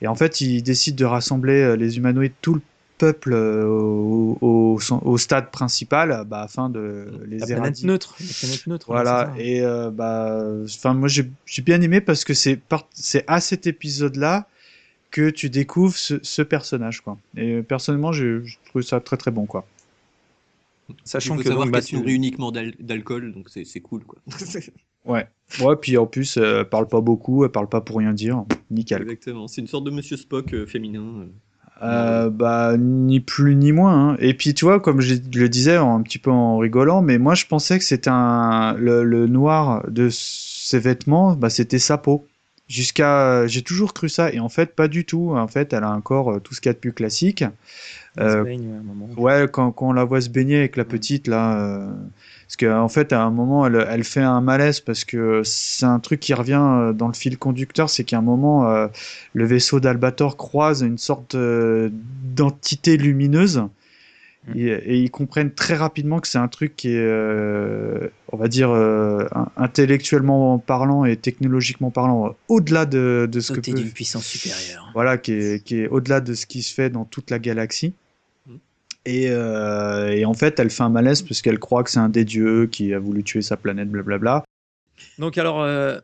[0.00, 2.62] Et en fait ils décident de rassembler les humanoïdes, tout le
[2.98, 8.16] peuple euh, au, au, au stade principal bah, afin de les La planète neutre.
[8.20, 8.86] La planète neutre.
[8.88, 13.24] Voilà, et euh, bah, enfin, moi j'ai j'ai bien aimé parce que c'est par- c'est
[13.26, 14.46] à cet épisode-là
[15.10, 17.16] que tu découvres ce, ce personnage, quoi.
[17.36, 19.66] Et personnellement, j'ai j'ai trouvé ça très très bon, quoi.
[20.90, 24.02] Il Sachant faut que savoir donc, bah, nourrit uniquement d'al- d'alcool, donc c'est c'est cool.
[24.04, 24.18] Quoi.
[25.04, 25.26] Ouais.
[25.60, 28.44] Ouais, puis en plus, euh, elle parle pas beaucoup, elle parle pas pour rien dire,
[28.70, 29.00] nickel.
[29.02, 29.48] Exactement.
[29.48, 31.00] C'est une sorte de Monsieur Spock euh, féminin.
[31.00, 31.26] euh.
[31.82, 34.10] Euh, bah, ni plus ni moins.
[34.12, 34.16] hein.
[34.18, 37.34] Et puis, tu vois, comme je le disais un petit peu en rigolant, mais moi
[37.34, 42.26] je pensais que c'était un le, le noir de ses vêtements, bah, c'était sa peau.
[42.68, 45.32] Jusqu'à, j'ai toujours cru ça, et en fait, pas du tout.
[45.34, 47.44] En fait, elle a un corps euh, tout ce qu'il y a de plus classique.
[48.20, 48.82] Euh, baigne.
[49.16, 51.90] Ouais, quand, quand on la voit se baigner avec la petite là, euh,
[52.48, 55.86] parce qu'en en fait à un moment elle, elle fait un malaise parce que c'est
[55.86, 58.88] un truc qui revient euh, dans le fil conducteur, c'est qu'à un moment euh,
[59.34, 63.62] le vaisseau d'Albator croise une sorte euh, d'entité lumineuse
[64.54, 68.48] et, et ils comprennent très rapidement que c'est un truc qui est, euh, on va
[68.48, 73.90] dire, euh, in- intellectuellement parlant et technologiquement parlant, au-delà de, de ce que peut d'une
[73.90, 74.88] puissance supérieure.
[74.94, 77.92] voilà, qui est, qui est au-delà de ce qui se fait dans toute la galaxie.
[79.08, 82.10] Et, euh, et en fait, elle fait un malaise parce qu'elle croit que c'est un
[82.10, 84.44] des dieux qui a voulu tuer sa planète, blablabla.
[85.18, 85.98] Donc alors, euh,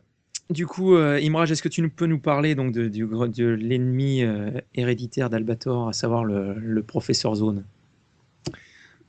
[0.51, 4.51] Du coup, euh, Imraj, est-ce que tu peux nous parler donc de, de l'ennemi euh,
[4.75, 7.63] héréditaire d'Albator, à savoir le, le professeur Zone?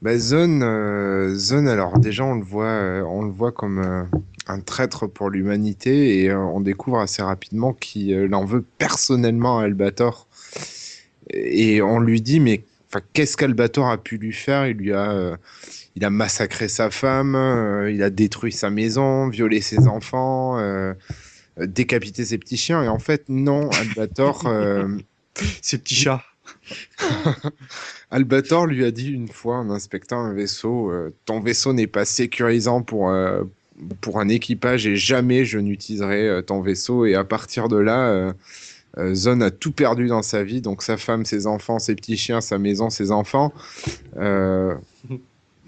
[0.01, 4.05] Bah, Zone, euh, Zone, alors déjà on le voit, euh, on le voit comme euh,
[4.47, 9.59] un traître pour l'humanité et euh, on découvre assez rapidement qu'il euh, en veut personnellement
[9.59, 10.27] à Albator.
[11.31, 12.63] Et on lui dit mais
[12.97, 14.67] enfin qu'est-ce qu'Albator a pu lui faire?
[14.67, 15.37] Il lui a, euh,
[15.95, 20.95] il a massacré sa femme, euh, il a détruit sa maison, violé ses enfants, euh,
[21.59, 22.83] décapité ses petits chiens.
[22.83, 24.49] Et en fait non, Albator.
[25.61, 26.23] Ces petits chats.
[28.11, 30.91] Albator lui a dit une fois en inspectant un vaisseau
[31.27, 33.15] Ton vaisseau n'est pas sécurisant pour,
[34.01, 37.05] pour un équipage et jamais je n'utiliserai ton vaisseau.
[37.05, 38.33] Et à partir de là,
[38.99, 42.17] euh, Zone a tout perdu dans sa vie donc sa femme, ses enfants, ses petits
[42.17, 43.53] chiens, sa maison, ses enfants.
[44.17, 44.75] Euh,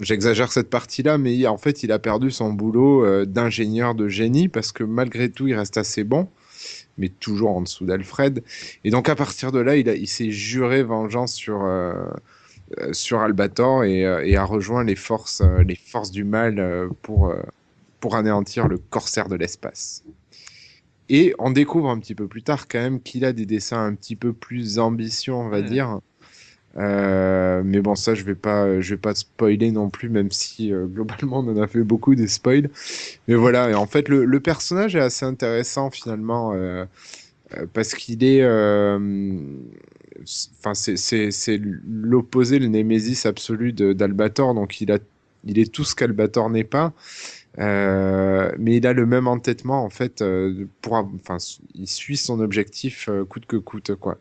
[0.01, 4.49] J'exagère cette partie-là, mais en fait, il a perdu son boulot euh, d'ingénieur de génie
[4.49, 6.29] parce que malgré tout, il reste assez bon,
[6.99, 8.45] mais toujours en dessous d'Alfred.
[8.85, 11.68] Et donc, à partir de là, il, s'est juré vengeance sur,
[12.93, 17.35] sur Albator et, et a rejoint les forces, les forces du mal pour,
[17.99, 20.05] pour anéantir le corsaire de l'espace.
[21.09, 23.95] Et on découvre un petit peu plus tard quand même qu'il a des dessins un
[23.95, 26.01] petit peu plus ambitieux, on va dire.
[26.77, 30.73] Euh, mais bon, ça, je vais pas, je vais pas spoiler non plus, même si
[30.73, 32.71] euh, globalement on en a fait beaucoup des spoils.
[33.29, 36.85] Mais voilà, et en fait, le, le personnage est assez intéressant finalement euh,
[37.57, 38.99] euh, parce qu'il est, euh,
[40.61, 44.55] enfin, c'est- l'opposé, le némésis absolu d'Albator.
[44.55, 44.99] Donc, il a,
[45.45, 46.93] il est tout ce qu'Albator n'est pas.
[47.59, 51.39] Euh, mais il a le même entêtement en fait euh, pour enfin
[51.75, 54.19] il suit son objectif euh, coûte que coûte quoi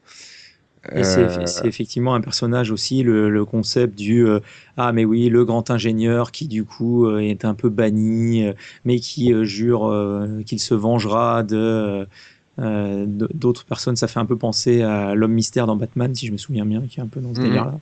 [0.96, 1.28] Et c'est
[1.64, 4.40] effectivement un personnage aussi, le, le concept du euh,
[4.78, 8.46] Ah, mais oui, le grand ingénieur qui, du coup, est un peu banni,
[8.86, 12.08] mais qui euh, jure euh, qu'il se vengera de.
[12.58, 16.38] D'autres personnes, ça fait un peu penser à l'homme mystère dans Batman, si je me
[16.38, 17.40] souviens bien, qui est un peu dans ce Mhm.
[17.40, 17.80] délire-là.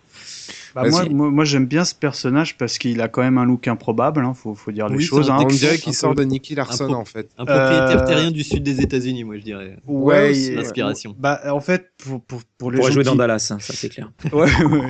[0.75, 3.65] Bah, moi, moi, moi, j'aime bien ce personnage parce qu'il a quand même un look
[3.69, 5.27] improbable, hein, faut, faut dire les Oui, choses.
[5.27, 5.43] c'est un hein.
[5.43, 8.43] on dirait un qu'il sort de Nicky Larson en fait Un propriétaire Euh, terrien du
[8.43, 9.77] sud des États-Unis, moi je dirais.
[9.87, 10.55] Ouais, Ouais.
[10.55, 11.15] L'inspiration.
[11.17, 14.11] Bah, en fait, pour, pour, pour les Pour jouer dans Dallas, hein, ça c'est clair.
[14.33, 14.89] Ouais, ouais,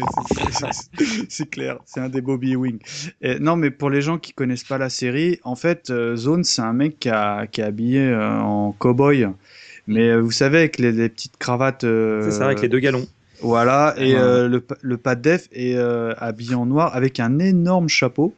[1.29, 2.79] c'est- clair, c'est un des Bobby Wing.
[3.21, 6.43] Et, non, mais pour les gens qui connaissent pas la série, en fait, euh, Zone,
[6.43, 9.29] c'est un mec qui, a, qui est habillé euh, en cow-boy.
[9.88, 11.83] Mais euh, vous savez, avec les, les petites cravates.
[11.83, 13.05] euh, C'est ça, avec les deux galons.
[13.45, 14.19] Voilà, et Ouais.
[14.19, 18.33] euh, le, le pas de def est euh, habillé en noir avec un énorme chapeau.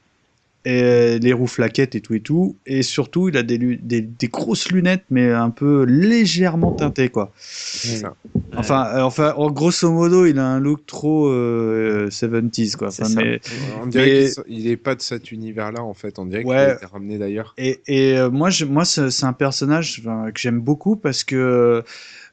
[0.69, 2.57] Et les roues flaquettes et tout et tout.
[2.65, 7.31] Et surtout, il a des, des, des grosses lunettes, mais un peu légèrement teintées, quoi.
[7.37, 8.15] ça
[8.57, 12.89] Enfin, euh, enfin, en grosso modo, il a un look trop euh, 70s, quoi.
[12.89, 13.39] Enfin, mais-
[13.81, 16.49] on Mais- qu'il il est pas de cet univers là en fait on dirait qu'il
[16.51, 16.57] Ouais.
[16.57, 20.97] a été ramené d'ailleurs Et, et moi, je, moi, c'est un personnage que j'aime beaucoup
[20.97, 21.81] parce que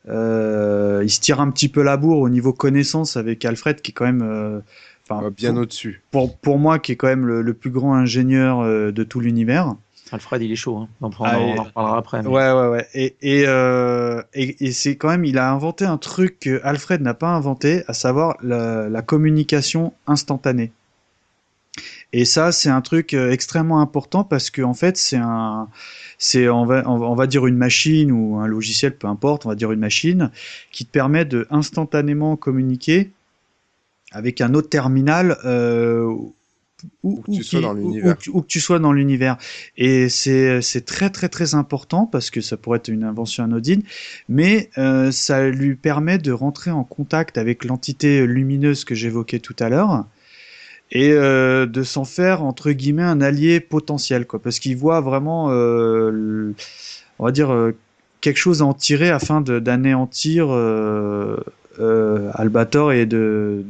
[0.09, 3.91] euh, il se tire un petit peu la bourre au niveau connaissance avec Alfred, qui
[3.91, 4.61] est quand même, euh,
[5.09, 7.95] enfin, Euh, bien au-dessus pour, pour moi, qui est quand même le, le plus grand
[7.95, 9.75] ingénieur euh, de tout l'univers.
[10.13, 10.77] Alfred, il est chaud.
[10.77, 10.89] Hein.
[11.01, 12.23] On, en- Ah, on en reparlera après.
[12.23, 12.87] mais- Ouais, ouais, ouais.
[12.95, 17.01] Et, et, euh, et, et c'est quand même, il a inventé un truc que Alfred
[17.01, 20.71] n'a pas inventé, à savoir la, la communication instantanée.
[22.17, 25.69] Et ça, c'est un truc euh, extrêmement important parce que en fait, c'est un,
[26.17, 29.73] c'est on va, on dire une machine ou un logiciel, peu importe, on va dire
[29.73, 30.31] une machine
[30.71, 33.11] qui te permet de instantanément communiquer
[34.13, 35.37] avec un autre terminal.
[35.45, 36.09] Euh,
[37.03, 38.13] où, que tu sois dans l'univers.
[38.13, 39.37] où que tu- où que tu sois dans l'univers.
[39.77, 43.83] Et c'est c'est très très très important parce que ça pourrait être une invention anodine,
[44.29, 49.57] mais euh, ça lui permet de rentrer en contact avec l'entité lumineuse que j'évoquais tout
[49.59, 50.05] à l'heure
[50.95, 55.51] et euh, de s'en faire entre guillemets un allié potentiel quoi parce qu'il voit vraiment
[55.51, 56.55] euh, le-
[57.19, 57.73] on va dire euh,
[58.21, 61.37] quelque chose à en tirer afin de- d'anéantir euh,
[61.81, 63.65] euh, Albator et de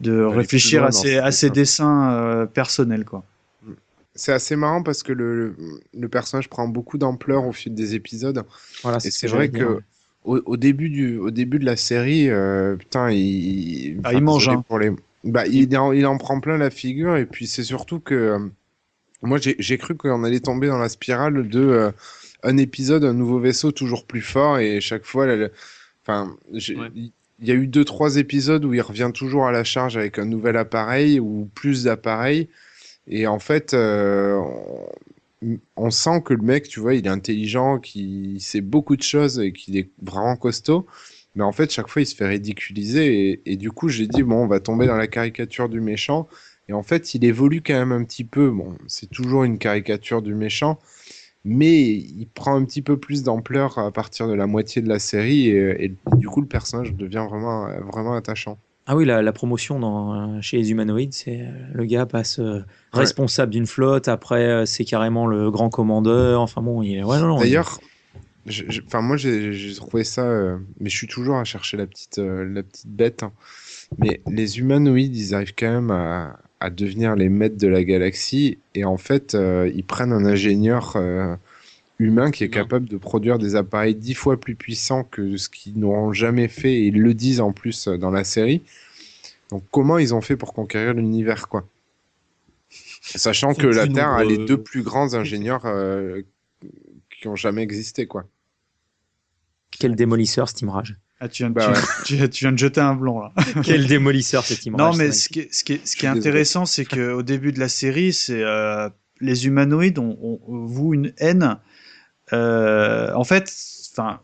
[0.00, 2.12] de, réfléchir à ses, à ses dessins.
[2.12, 3.24] euh, personnels quoi
[4.14, 5.54] c'est assez marrant parce que le,
[5.94, 8.44] le personnage prend beaucoup d'ampleur au fil des épisodes
[8.82, 9.80] Voilà, et ce c'est vrai que
[10.24, 14.48] au, au début du au début de la série euh, putain il Ah, il mange,
[14.48, 14.64] hein.
[14.68, 14.90] pour les
[15.24, 18.38] bah il en, il en prend plein la figure et puis c'est surtout que euh,
[19.22, 21.92] moi j'ai cru qu'on allait tomber dans la spirale de euh,
[22.42, 25.52] un épisode un nouveau vaisseau toujours plus fort et chaque fois là, le-
[26.02, 26.36] enfin
[26.76, 26.90] Ouais.
[26.94, 30.18] il y a eu deux trois épisodes où il revient toujours à la charge avec
[30.18, 32.48] un nouvel appareil ou plus d'appareils
[33.08, 34.36] et en fait euh,
[35.42, 39.02] on, on sent que le mec tu vois il est intelligent qu'il sait beaucoup de
[39.02, 40.86] choses et qu'il est vraiment costaud
[41.34, 44.22] mais en fait chaque fois il se fait ridiculiser et, et du coup j'ai dit
[44.22, 46.28] bon on va tomber dans la caricature du méchant
[46.68, 50.22] et en fait il évolue quand même un petit peu bon c'est toujours une caricature
[50.22, 50.78] du méchant
[51.44, 54.98] mais il prend un petit peu plus d'ampleur à partir de la moitié de la
[54.98, 58.58] série et, et du coup le personnage devient vraiment, vraiment attachant.
[58.86, 62.64] Ah oui, la, la promotion dans, chez les humanoïdes, c'est euh, le gars passe euh,
[62.92, 66.40] responsable d'une flotte, après euh, c'est carrément le grand commandeur.
[66.40, 67.04] Enfin bon, il est.
[67.04, 67.78] Ouais, D'ailleurs,
[68.48, 72.44] enfin moi j'ai trouvé ça, euh, mais je suis toujours à chercher la petite, euh,
[72.44, 73.22] la petite bête.
[73.22, 73.32] hein.
[73.98, 78.58] Mais les humanoïdes, ils arrivent quand même à, à devenir les maîtres de la galaxie
[78.74, 80.96] et en fait, euh, ils prennent un ingénieur
[81.98, 85.78] humain qui est capable de produire des appareils dix fois plus puissants que ce qu'ils
[85.78, 88.62] n'auront jamais fait et ils le disent en plus dans la série.
[89.50, 91.66] Donc comment ils ont fait pour conquérir l'univers quoi?
[93.02, 95.62] Sachant que la Terre a les deux plus grands ingénieurs
[97.20, 98.24] qui ont jamais existé quoi.
[99.78, 100.96] Quel démolisseur, cet Imrage.
[101.20, 101.72] Ah, tu viens, de, Bah
[102.04, 103.32] tu, tu- tu viens de jeter un blanc là.
[103.64, 104.80] Quel démolisseur, cet Imrage.
[104.92, 106.28] Non, mais ce qui est, ce qui est, ce qui est Je suis désolé.
[106.30, 108.88] intéressant, c'est qu'au début de la série, c'est euh,
[109.20, 111.58] les humanoïdes ont, ont, ont voué une haine.
[112.32, 113.52] Euh, en fait,
[113.92, 114.20] enfin,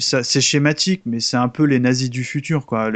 [0.00, 2.90] c'est schématique, mais c'est un peu les nazis du futur, quoi.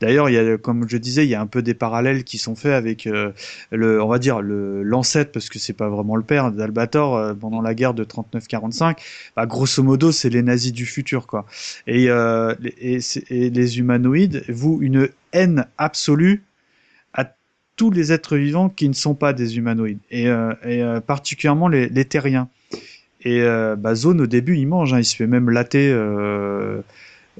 [0.00, 2.38] D'ailleurs, il y a, comme je disais, il y a un peu des parallèles qui
[2.38, 3.32] sont faits avec euh,
[3.72, 7.60] on va dire le l'ancêtre, parce que c'est pas vraiment le père d'Albator euh, pendant
[7.62, 8.96] la guerre de 39-45.
[9.36, 11.46] Bah, grosso modo, c'est les nazis du futur, quoi.
[11.86, 16.42] Et, euh, les- humanoïdes vouent une haine absolue
[17.14, 17.34] à
[17.76, 20.28] tous les êtres vivants qui ne sont pas des humanoïdes, et,
[21.06, 22.48] particulièrement les, les terriens.
[23.24, 25.90] Et euh, bah, Zone, au début, il mange, hein, il se fait même latter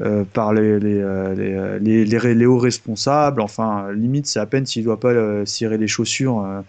[0.00, 1.02] euh, par les, les,
[1.36, 3.40] les, les, les- les hauts responsables.
[3.40, 6.60] Enfin, limite, c'est à peine s'il doit pas euh, cirer les chaussures euh,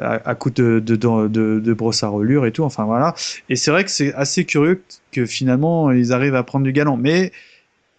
[0.00, 2.64] à, à coup de, de, de, de, de brosse à relure et tout.
[2.64, 3.14] Enfin, voilà.
[3.48, 4.82] Et c'est vrai que c'est assez curieux
[5.12, 6.96] que finalement, ils arrivent à prendre du galon.
[6.96, 7.32] Mais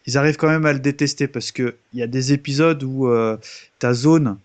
[0.05, 3.09] ils arrivent quand même à le détester parce que il y a des épisodes où
[3.79, 4.37] t'as Zone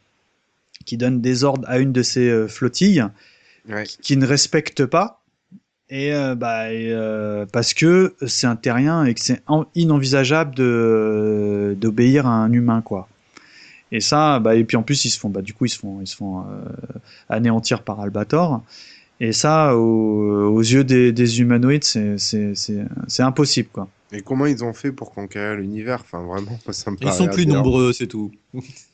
[0.84, 3.04] qui donne des ordres à une de ses flottilles
[3.68, 3.84] Ouais.
[3.84, 5.22] qui, qui ne respecte pas
[5.90, 10.54] et euh, bah et, euh, parce que c'est un terrien et que c'est en- inenvisageable
[10.54, 13.08] de d'obéir à un humain quoi.
[13.92, 15.78] Et ça bah et puis en plus ils se font bah du coup ils se
[15.78, 16.44] font ils se font euh,
[17.28, 18.62] anéantir par Albator.
[19.20, 22.16] Et ça, aux, aux yeux des, des humanoïdes, c'est-
[23.20, 23.88] impossible, quoi.
[24.12, 26.00] Et comment ils ont fait pour conquérir l'univers?
[26.02, 28.30] Enfin, vraiment, ça me Ils sont plus nombreux, c'est tout.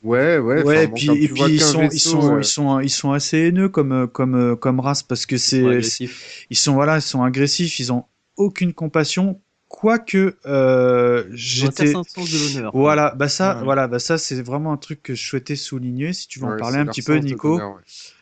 [0.03, 0.63] Ouais, ouais.
[0.63, 3.39] Ouais, enfin, et bon, puis, et ils, ils, sont, euh, ils, sont, ils sont assez
[3.39, 6.47] haineux comme, comme, comme race parce que Ils sont c'est, agressifs.
[6.49, 8.05] ils sont, voilà, ils sont agressifs, ils ont
[8.37, 11.87] aucune compassion, quoique euh, j'étais.
[11.89, 12.73] certain sens de l'honneur.
[12.75, 13.65] Voilà, bah ça, Ouais.
[13.65, 16.13] voilà, bah ça, c'est vraiment un truc que je souhaitais souligner.
[16.15, 17.61] Si tu veux en parler un petit peu, Nico.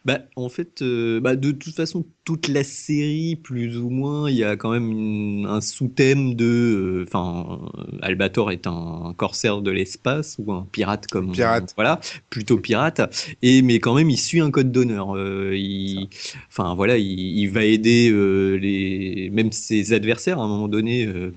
[0.09, 4.37] Bah, en fait, euh, bah, de toute façon, toute la série, plus ou moins, il
[4.37, 6.45] y a quand même une- un sous-thème de.
[6.47, 7.61] euh, Enfin,
[8.01, 11.33] Albator est un corsaire de l'espace ou un pirate comme.
[11.33, 11.75] Pirate.
[11.77, 12.01] voilà,
[12.31, 13.03] plutôt pirate.
[13.43, 15.15] Et mais quand même, il suit un code d'honneur.
[15.17, 16.09] Euh, il,
[16.49, 21.07] enfin voilà, il, il va aider euh, les, même ses adversaires à un moment donné.
[21.07, 21.33] euh,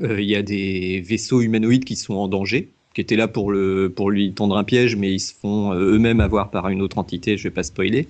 [0.00, 3.50] euh, il y a des vaisseaux humanoïdes qui sont en danger, qui étaient là pour,
[3.52, 7.36] lui tendre un piège, mais ils se font euh, eux-mêmes avoir par une autre entité,
[7.36, 8.08] je vais pas spoiler.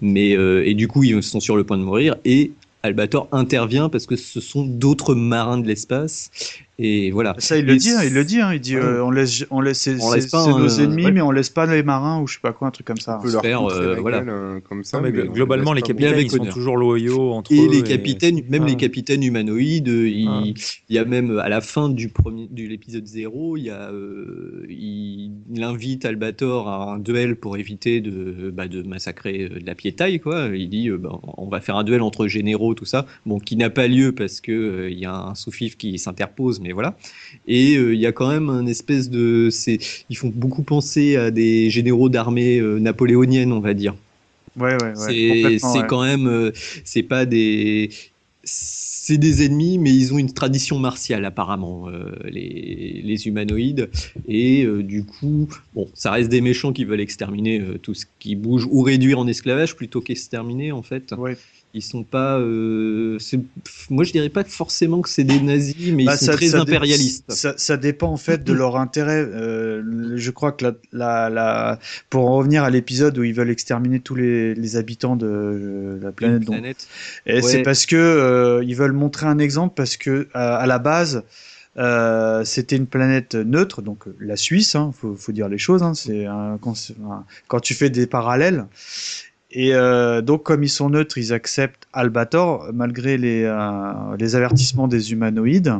[0.00, 2.50] Mais, euh, et du coup, ils sont sur le point de mourir, et
[2.82, 6.32] Albator intervient parce que ce sont d'autres marins de l'espace.
[6.78, 7.36] Et voilà.
[7.38, 8.82] Ça, il le dit, hein, il le dit, hein, il dit, Ouais.
[8.82, 11.12] euh, on laisse, on laisse, On laisse pas nos ennemis, ouais.
[11.12, 13.18] mais on laisse pas les marins ou je sais pas quoi, un truc comme ça.
[13.20, 14.18] On peut leur faire, euh, la voilà.
[14.20, 14.96] gueule, euh, comme ça.
[14.96, 17.70] Non, mais globalement, les capitaines, ils sont toujours loyaux entre Et eux.
[17.70, 18.68] les capitaines, même Ah.
[18.70, 20.42] les capitaines humanoïdes, euh, il, Ah.
[20.88, 23.90] il y a même à la fin du premier, de l'épisode 0, il y a,
[23.92, 29.60] euh, il, il invite Albator à un duel pour éviter de, bah, de massacrer euh,
[29.60, 30.48] de la piétaille, quoi.
[30.52, 33.06] Il dit, euh, bah, on va faire un duel entre généraux, tout ça.
[33.26, 36.60] Bon, qui n'a pas lieu parce que euh, il y a un sous-fif qui s'interpose,
[36.64, 36.96] mais voilà.
[37.46, 41.16] Et euh, il y a quand même un espèce de, c'est, ils font beaucoup penser
[41.16, 43.94] à des généraux d'armée euh, napoléonienne, on va dire.
[44.58, 44.94] Ouais, ouais, ouais.
[44.96, 45.86] C'est complètement, c'est ouais.
[45.86, 46.50] quand même, euh,
[46.84, 47.90] c'est pas des,
[48.44, 53.90] c'est des ennemis, mais ils ont une tradition martiale apparemment, euh, les, les humanoïdes.
[54.26, 58.06] Et euh, du coup, bon, ça reste des méchants qui veulent exterminer euh, tout ce
[58.18, 61.12] qui bouge ou réduire en esclavage plutôt qu'exterminer en fait.
[61.18, 61.36] Ouais.
[61.76, 63.18] Ils sont pas, euh,
[63.90, 66.46] moi je dirais pas forcément que c'est des nazis, mais Bah, ils sont ça- très
[66.46, 67.24] ça impérialistes.
[67.32, 69.24] Ça, ça dépend en fait de leur intérêt.
[69.28, 71.78] Euh, je crois que la, la, la-
[72.10, 75.98] pour en revenir à l'épisode où ils veulent exterminer tous les, les habitants de euh,
[76.00, 76.86] la planète, planète.
[77.26, 77.42] Ouais.
[77.42, 81.24] c'est parce que euh, ils veulent montrer un exemple parce que à, à la base
[81.76, 85.82] euh, c'était une planète neutre, donc la Suisse, hein, faut, faut dire les choses.
[85.82, 86.74] Hein, c'est un- quand,
[87.48, 88.66] quand tu fais des parallèles.
[89.56, 94.88] Et euh, donc, comme ils sont neutres, ils acceptent Albator malgré les, euh, les avertissements
[94.88, 95.74] des humanoïdes.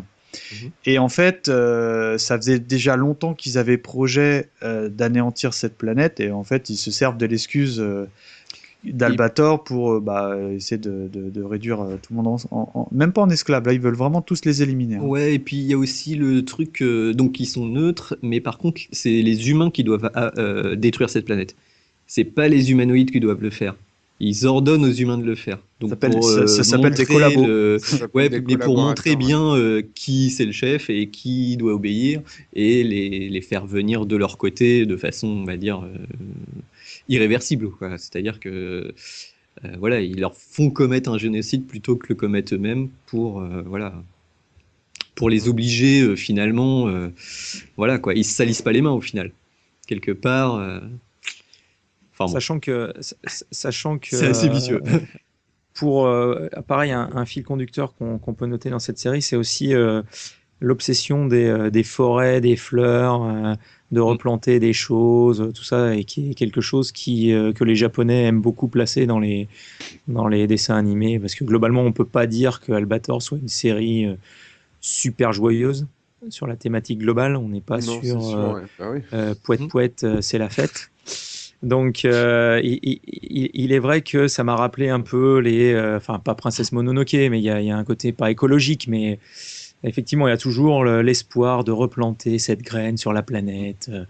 [0.52, 0.70] Mhm.
[0.86, 6.30] Et en fait, euh, ça faisait déjà longtemps qu'ils avaient projet d'anéantir cette planète, et
[6.30, 7.84] en fait, ils se servent de l'excuse
[8.84, 13.12] d'Albator pour bah, essayer de, de- de réduire tout le monde en, en- en- même
[13.12, 13.66] pas en esclaves.
[13.66, 14.96] Là, ils veulent vraiment tous les éliminer.
[14.96, 15.02] hein.
[15.02, 18.59] Ouais, et puis il y a aussi le truc, donc ils sont neutres, mais par
[18.59, 20.10] contre, c'est les humains qui doivent
[20.76, 21.56] détruire cette planète.
[22.06, 23.74] C'est pas les humanoïdes qui doivent le faire.
[24.20, 25.59] Ils ordonnent aux humains de le faire.
[25.81, 27.47] Donc Ça s'appelle- pour, ça- euh, ça s'appelle des collabos.
[27.47, 27.78] le-
[28.14, 32.22] Ouais, des mais pour montrer bien euh, qui c'est le chef et qui doit obéir
[32.55, 35.89] et les, les faire venir de leur côté de façon, on va dire, euh,
[37.09, 37.68] irréversible.
[37.98, 38.94] C'est-à-dire que
[39.78, 43.94] voilà, ils leur font commettre un génocide plutôt que le commettre eux-mêmes pour voilà
[45.14, 46.90] pour les obliger finalement
[47.76, 49.31] voilà quoi, ils se salissent pas les mains au final.
[49.86, 50.81] Quelque part
[52.15, 54.82] enfin bon, Sachant que, sa- sa- sachant que c'est assez euh, vicieux.
[55.74, 59.74] pour euh, pareil un, un fil conducteur qu'on peut noter dans cette série, c'est aussi
[59.74, 60.03] euh,
[60.61, 63.55] l'obsession des, euh, des forêts, des fleurs, euh,
[63.91, 67.65] de replanter des choses, euh, tout ça, et qui est quelque chose qui euh, que
[67.65, 69.49] les Japonais aiment beaucoup placer dans les
[70.09, 73.49] dans les dessins animés, parce que globalement on peut pas dire que Albator soit une
[73.49, 74.16] série euh,
[74.81, 75.86] super joyeuse
[76.31, 77.36] sur la thématique globale.
[77.36, 78.62] On n'est pas Non, sur sûr, euh, ouais.
[78.78, 79.01] Bah oui.
[79.12, 79.69] euh, Mhm.
[79.69, 80.91] Pouette, euh, c'est la fête.
[81.62, 85.72] Donc, euh, il, il- il- il est vrai que ça m'a rappelé un peu les.
[85.72, 88.31] euh, Enfin, pas Princesse Mononoke, mais il y a, il y a un côté pas
[88.31, 89.18] écologique, mais
[89.82, 94.05] effectivement, il y a toujours le- l'espoir de replanter cette graine sur la planète euh,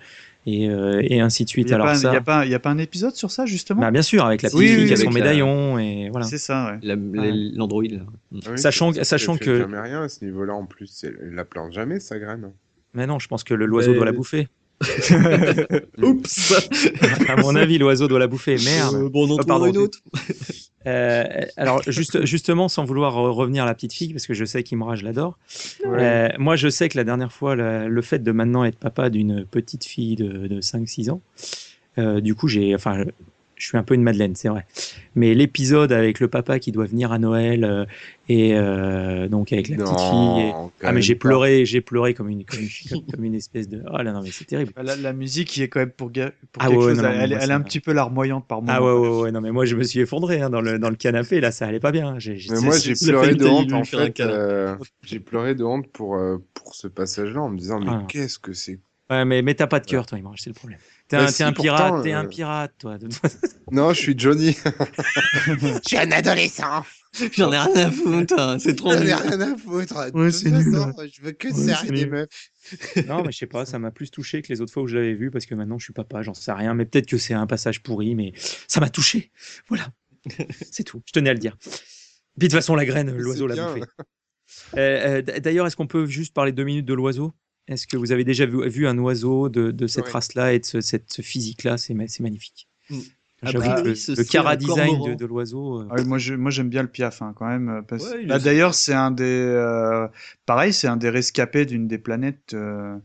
[0.46, 1.68] et, euh, et ainsi de Il suite.
[1.68, 2.10] n'y a, ça.
[2.10, 2.12] il
[2.50, 3.80] y a a pas un épisode sur ça, justement?
[3.80, 6.08] Bah, bien sûr, avec la petite Oui, fille oui, qui a son la- médaillon, et
[6.10, 6.26] voilà.
[6.26, 6.78] C'est ça, ouais.
[6.82, 7.82] La- la- L'android.
[7.84, 7.96] Ah
[8.50, 11.04] oui, Sachant- ça- ça sachant que- jamais rien à ce niveau-là en plus.
[11.04, 12.50] Elle la plante jamais sa graine.
[12.94, 14.48] Mais non, je pense que le- l'oiseau Mais- doit la bouffer.
[16.02, 16.52] Oups.
[17.28, 18.56] À mon avis, l'oiseau doit la bouffer.
[18.64, 18.94] Merde.
[18.96, 19.66] Euh, bon, on en pardon.
[19.66, 19.98] une autre.
[20.86, 21.24] Euh,
[21.56, 24.62] alors, juste, justement, sans vouloir re- revenir à la petite fille, parce que je sais
[24.62, 25.38] qu'Imra, je l'adore.
[25.84, 25.98] Ouais.
[26.00, 29.08] Euh, moi, je sais que la dernière fois, le, le fait de maintenant être papa
[29.10, 31.22] d'une petite fille de, de 5-6 ans,
[31.98, 33.04] euh, du coup, j'ai, enfin,
[33.64, 34.66] je, suis un peu une Madeleine, c'est vrai.
[35.14, 37.86] Mais l'épisode avec le papa qui doit venir à Noël euh,
[38.28, 40.40] et euh, donc avec la petite fille.
[40.42, 43.82] et- Ah mais j'ai pleuré, j'ai pleuré comme une, comme une, comme une espèce de.
[43.90, 44.72] Oh là non mais c'est terrible.
[44.76, 46.10] La, la musique, il est quand même pour,
[46.58, 47.02] Ah quelque ouais, chose.
[47.02, 48.72] non, elle, moi, elle est un petit peu larmoyante par moment.
[48.76, 50.90] Ah ouais, ouais ouais non mais moi je me suis effondré hein, dans le dans
[50.90, 52.18] le canapé là ça allait pas bien.
[52.18, 54.20] J'ai, j'ai- Mais moi, j'ai pleuré de honte en fait.
[54.20, 58.02] euh, j'ai pleuré de honte pour, euh, pour ce passage-là en me disant mais Ah.
[58.08, 58.78] qu'est-ce que c'est
[59.10, 60.78] Ouais, mais, mais t'as pas de cœur, toi, Imran, c'est le problème.
[61.08, 62.96] T'es Bah un, si, t'es un pourtant, pirate, t'es un euh, pirate, toi.
[63.70, 64.56] Non, je suis Johnny.
[65.46, 66.82] Je suis un adolescent.
[67.32, 70.10] J'en ai rien à foutre, hein, c'est trop J'en ai rien à foutre.
[70.10, 72.28] De Ouais, toute c'est nul, façon, je veux que Ouais, serrer c'est des meufs.
[73.08, 74.96] non, mais je sais pas, ça m'a plus touché que les autres fois où je
[74.96, 77.34] l'avais vu, parce que maintenant je suis papa, j'en sais rien, mais peut-être que c'est
[77.34, 78.32] un passage pourri, mais
[78.68, 79.30] ça m'a touché.
[79.68, 79.88] Voilà.
[80.70, 81.02] c'est tout.
[81.06, 81.56] Je tenais à le dire.
[81.60, 81.68] Puis
[82.38, 83.74] de toute façon, la graine, l'oiseau l'a bien.
[83.74, 83.86] bouffé.
[84.76, 87.34] Euh, euh, D'ailleurs, est-ce qu'on peut juste parler deux minutes de l'oiseau?
[87.68, 90.12] Est-ce que vous avez déjà vu, vu un oiseau de, de cette Ouais.
[90.12, 91.78] race-là et de ce, cette, ce physique-là?
[91.78, 92.68] C'est ma- c'est magnifique.
[92.90, 92.98] Mm.
[93.42, 95.80] J'avoue que le, ce le cara design de, l'oiseau.
[95.82, 97.82] euh, Ah oui, moi, je, moi j'aime bien le piaf hein, quand même.
[97.86, 99.24] parce- Ouais, il Bah, D'ailleurs, c'est un des.
[99.24, 100.08] euh,
[100.46, 102.96] Pareil, c'est un des rescapés d'une des planètes euh,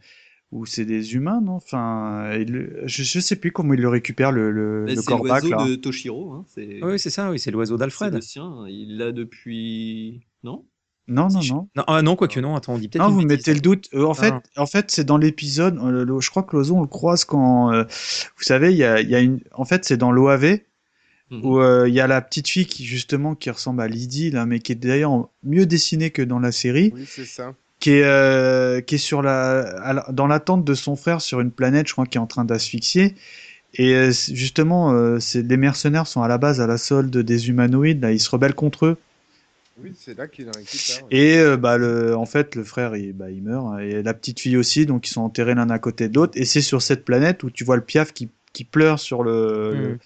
[0.51, 1.53] où c'est des humains, non?
[1.55, 5.11] Enfin, le- je, je sais plus comment il le récupère, le, le, Bah, le c'est
[5.17, 6.31] l'oiseau de Toshiro.
[6.33, 8.13] Hein, c'est Oui, c'est ça, oui, c'est l'oiseau c'est d'Alfred.
[8.13, 8.65] le sien.
[8.69, 10.21] Il l'a depuis.
[10.43, 10.65] Non?
[11.09, 11.67] Non, non, non.
[11.75, 13.01] Non, ah, non, quoique non, attends, on dit peut-être.
[13.03, 13.29] Non, vous bêtise.
[13.47, 13.89] mettez le doute.
[13.93, 14.61] Euh, en fait, Ah.
[14.61, 15.77] en fait, c'est dans l'épisode.
[15.79, 17.73] euh, je crois que l'oiseau on le croise quand.
[17.73, 17.83] euh,
[18.37, 19.39] vous savez, il y a, il y a une.
[19.53, 20.59] En fait, c'est dans l'OAV
[21.31, 21.45] Mhm.
[21.45, 24.45] où euh, il y a la petite fille qui justement qui ressemble à Lydie là,
[24.45, 27.53] mais qui est d'ailleurs mieux dessinée que dans la série, Oui, c'est ça.
[27.79, 31.51] qui est euh, qui est sur la, la- dans l'attente de son frère sur une
[31.51, 33.15] planète, je crois, qui est en train d'asphyxier.
[33.75, 38.01] Et euh, justement, euh, les mercenaires sont à la base à la solde des humanoïdes.
[38.01, 38.97] Là, ils se rebellent contre eux.
[39.81, 40.49] Oui, c'est là qu'il.
[41.11, 44.13] Et euh, bah le, en fait, le frère, il, bah, il meurt, hein, et la
[44.13, 46.33] petite fille aussi, donc ils sont enterrés l'un à côté de l'autre.
[46.35, 49.73] Et c'est sur cette planète où tu vois le piaf qui, qui pleure sur le,
[49.73, 49.75] Mm.
[49.75, 49.97] le,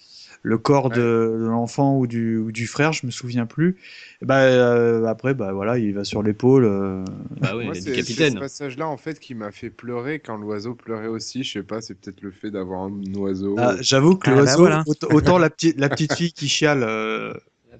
[0.42, 3.76] le corps de, de l'enfant ou du, ou du frère, je me souviens plus.
[4.22, 6.64] Et bah euh, après, bah voilà, il va sur l'épaule.
[6.64, 7.04] euh,
[7.40, 8.38] Bah ouais, Moi, c'est du c'est ce capitaine.
[8.38, 11.42] passage-là en fait qui m'a fait pleurer quand l'oiseau pleurait aussi.
[11.42, 13.56] Je sais pas, c'est peut-être le fait d'avoir un oiseau.
[13.58, 14.82] Ah, J'avoue que Ah, bah l'oiseau, voilà.
[14.86, 17.34] autant, autant la petite la petite fille qui chiale, euh,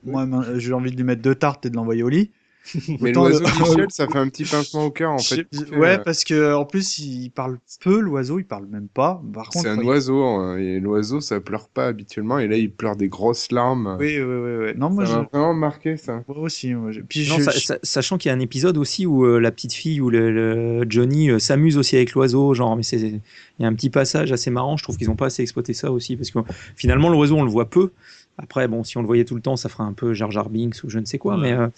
[0.04, 0.26] moi
[0.56, 2.30] j'ai envie de lui mettre deux tartes et de l'envoyer au lit.
[3.02, 3.44] Mais l'oiseau
[3.76, 5.46] le- ça fait un petit pincement au cœur en fait.
[5.76, 9.22] Ouais, euh, parce que en plus il parle peu l'oiseau, il parle même pas.
[9.34, 12.56] Par contre, C'est un il- oiseau, hein, et l'oiseau ça pleure pas habituellement, et là
[12.56, 13.98] il pleure des grosses larmes.
[14.00, 14.72] Oui, oui, oui, oui.
[14.78, 15.16] Non, moi, ça je...
[15.18, 16.24] m'a vraiment marqué ça.
[16.26, 16.72] moi aussi.
[16.72, 19.04] moi, je- Puis Non, je- sa- je- sa- sachant qu'il y a un épisode aussi
[19.04, 22.76] où euh, la petite fille ou le, le Johnny euh, s'amuse aussi avec l'oiseau, genre,
[22.76, 23.20] mais c'est, il
[23.58, 24.78] y a un petit passage assez marrant.
[24.78, 26.38] Je trouve qu'ils n'ont pas assez exploité ça aussi parce que
[26.76, 27.90] finalement l'oiseau on le voit peu.
[28.36, 30.50] Après, bon, si on le voyait tout le temps, ça ferait un peu Jar Jar
[30.50, 31.42] Binks ou je ne sais quoi, Ouais.
[31.42, 31.68] mais euh,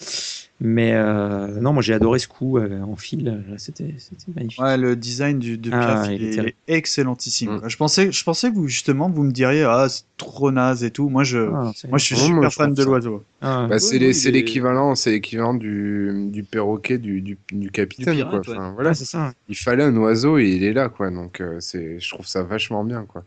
[0.59, 4.59] Mais euh, non, moi j'ai adoré ce coup euh, en fil, c'était c'était magnifique.
[4.59, 7.57] Ouais, le design du, de Ah, Piaf, il il, est excellentissime.
[7.57, 7.69] Mm.
[7.69, 10.89] Je pensais, je pensais que vous, justement, vous me diriez, ah, c'est trop naze et
[10.89, 11.09] tout.
[11.09, 13.23] Moi, je, Ah, c'est- moi, je suis super moi, fan de l'oiseau.
[13.41, 13.99] ah, Bah, c'est
[14.31, 18.53] l'équivalent, c'est l'équivalent du, du perroquet du, du, du capitaine, pirate, quoi.
[18.53, 18.57] ouais.
[18.57, 18.89] Enfin, voilà.
[18.89, 19.33] ouais, c'est ça.
[19.47, 21.11] Il fallait un oiseau et il est là, quoi.
[21.11, 23.23] Donc, euh, c'est, je trouve ça vachement bien, quoi.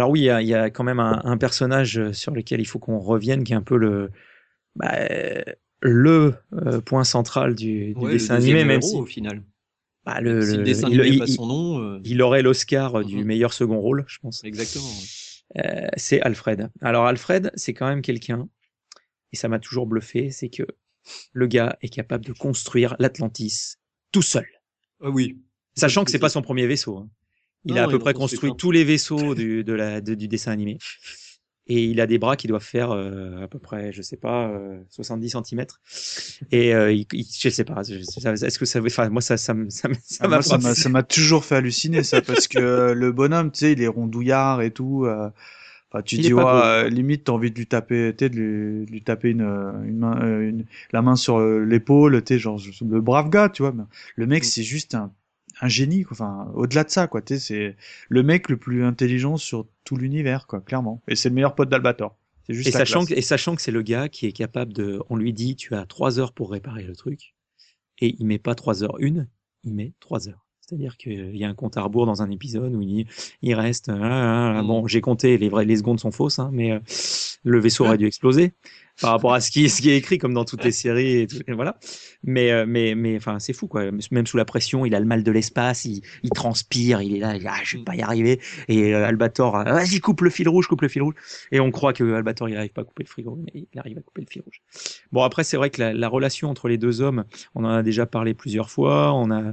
[0.00, 2.32] Alors oui, il y a, il y a quand même un, un personnage euh, sur
[2.32, 4.10] lequel il faut qu'on revienne, qui est un peu le
[4.74, 5.42] bah, euh,
[5.82, 9.42] le euh, point central du, du Ouais, le dessin animé, même héros, si au final.
[10.06, 12.40] bah, le, si le le- dessin il, animé il- pas son nom, euh, il aurait
[12.40, 13.24] l'Oscar du Mhm.
[13.24, 14.42] meilleur second rôle, je pense.
[14.42, 14.86] exactement.
[14.86, 15.62] ouais.
[15.66, 16.70] Euh, c'est Alfred.
[16.80, 18.48] Alors Alfred, c'est quand même quelqu'un,
[19.34, 20.62] et ça m'a toujours bluffé, c'est que
[21.34, 23.74] le gars est capable de construire l'Atlantis
[24.12, 24.46] tout seul.
[25.02, 25.38] Ah oui.
[25.74, 26.96] Sachant que c'est pas son premier vaisseau.
[26.96, 27.10] hein.
[27.64, 30.28] Il Non, a à peu près construit tous les vaisseaux du, de la, de- du
[30.28, 30.78] dessin animé.
[31.66, 34.48] Et il a des bras qui doivent faire euh, à peu près, je sais pas,
[34.48, 35.78] euh, 70 cm.
[36.50, 39.54] Et euh, il, il- je sais pas, est-ce que ça, enfin moi ça, ça,
[40.18, 43.72] Ah, m'a ça m'a- toujours fait halluciner, ça, parce que euh, le bonhomme, tu sais,
[43.72, 45.04] il est rondouillard et tout.
[45.06, 45.30] euh,
[45.92, 48.86] Enfin, tu Il dis, ouais, euh, limite, t'as envie de lui taper, tu de lui,
[48.86, 52.34] de lui taper une, euh, une main, euh, une- la main sur euh, l'épaule, tu
[52.34, 53.72] sais, genre, le brave gars, tu vois.
[53.72, 53.84] mais
[54.16, 54.50] Le mec, Mm.
[54.50, 55.12] c'est juste un,
[55.60, 56.12] un génie, quoi.
[56.14, 57.76] Enfin, au-delà de ça, quoi, tu sais, c'est
[58.08, 61.02] le mec le plus intelligent sur tout l'univers, quoi, clairement.
[61.08, 62.16] Et c'est le meilleur pote d'Albator.
[62.46, 65.00] C'est juste Et sachant, que, et sachant que c'est le gars qui est capable de,
[65.08, 67.34] on lui dit, tu as trois heures pour réparer le truc,
[68.00, 69.28] et il met pas trois heures une,
[69.64, 70.46] il met trois heures.
[70.60, 74.58] C'est-à-dire qu'il y a un compte à rebours dans un épisode où il, reste, ah,
[74.58, 74.66] ah, Mm.
[74.66, 76.78] bon, j'ai compté, les vrais, les secondes sont fausses, hein, mais euh,
[77.42, 78.52] le vaisseau aurait dû exploser
[79.00, 81.76] par rapport à ce qui, est écrit comme dans toutes les séries et, voilà.
[82.22, 83.84] Mais, euh, mais, mais, enfin, c'est fou, quoi.
[84.10, 86.02] Même sous la pression, il a le mal de l'espace, il,
[86.34, 88.40] transpire, il est là, il dit, ah, je vais pas y arriver.
[88.68, 91.14] Et euh, Albator, ah, vas-y, coupe le fil rouge, coupe le fil rouge.
[91.52, 93.98] Et on croit que Albator, il n'arrive pas à couper le frigo, mais il arrive
[93.98, 94.60] à couper le fil rouge.
[95.12, 97.24] Bon, après, c'est vrai que la, la relation entre les deux hommes,
[97.54, 99.12] on en a déjà parlé plusieurs fois.
[99.14, 99.52] On a,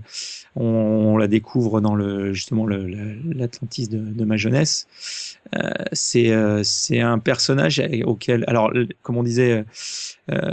[0.55, 4.87] on, la découvre dans le justement l'Atlantis de, ma jeunesse.
[5.55, 8.71] Euh, c'est euh, c'est un personnage auquel, alors
[9.01, 10.51] comme on disait, euh,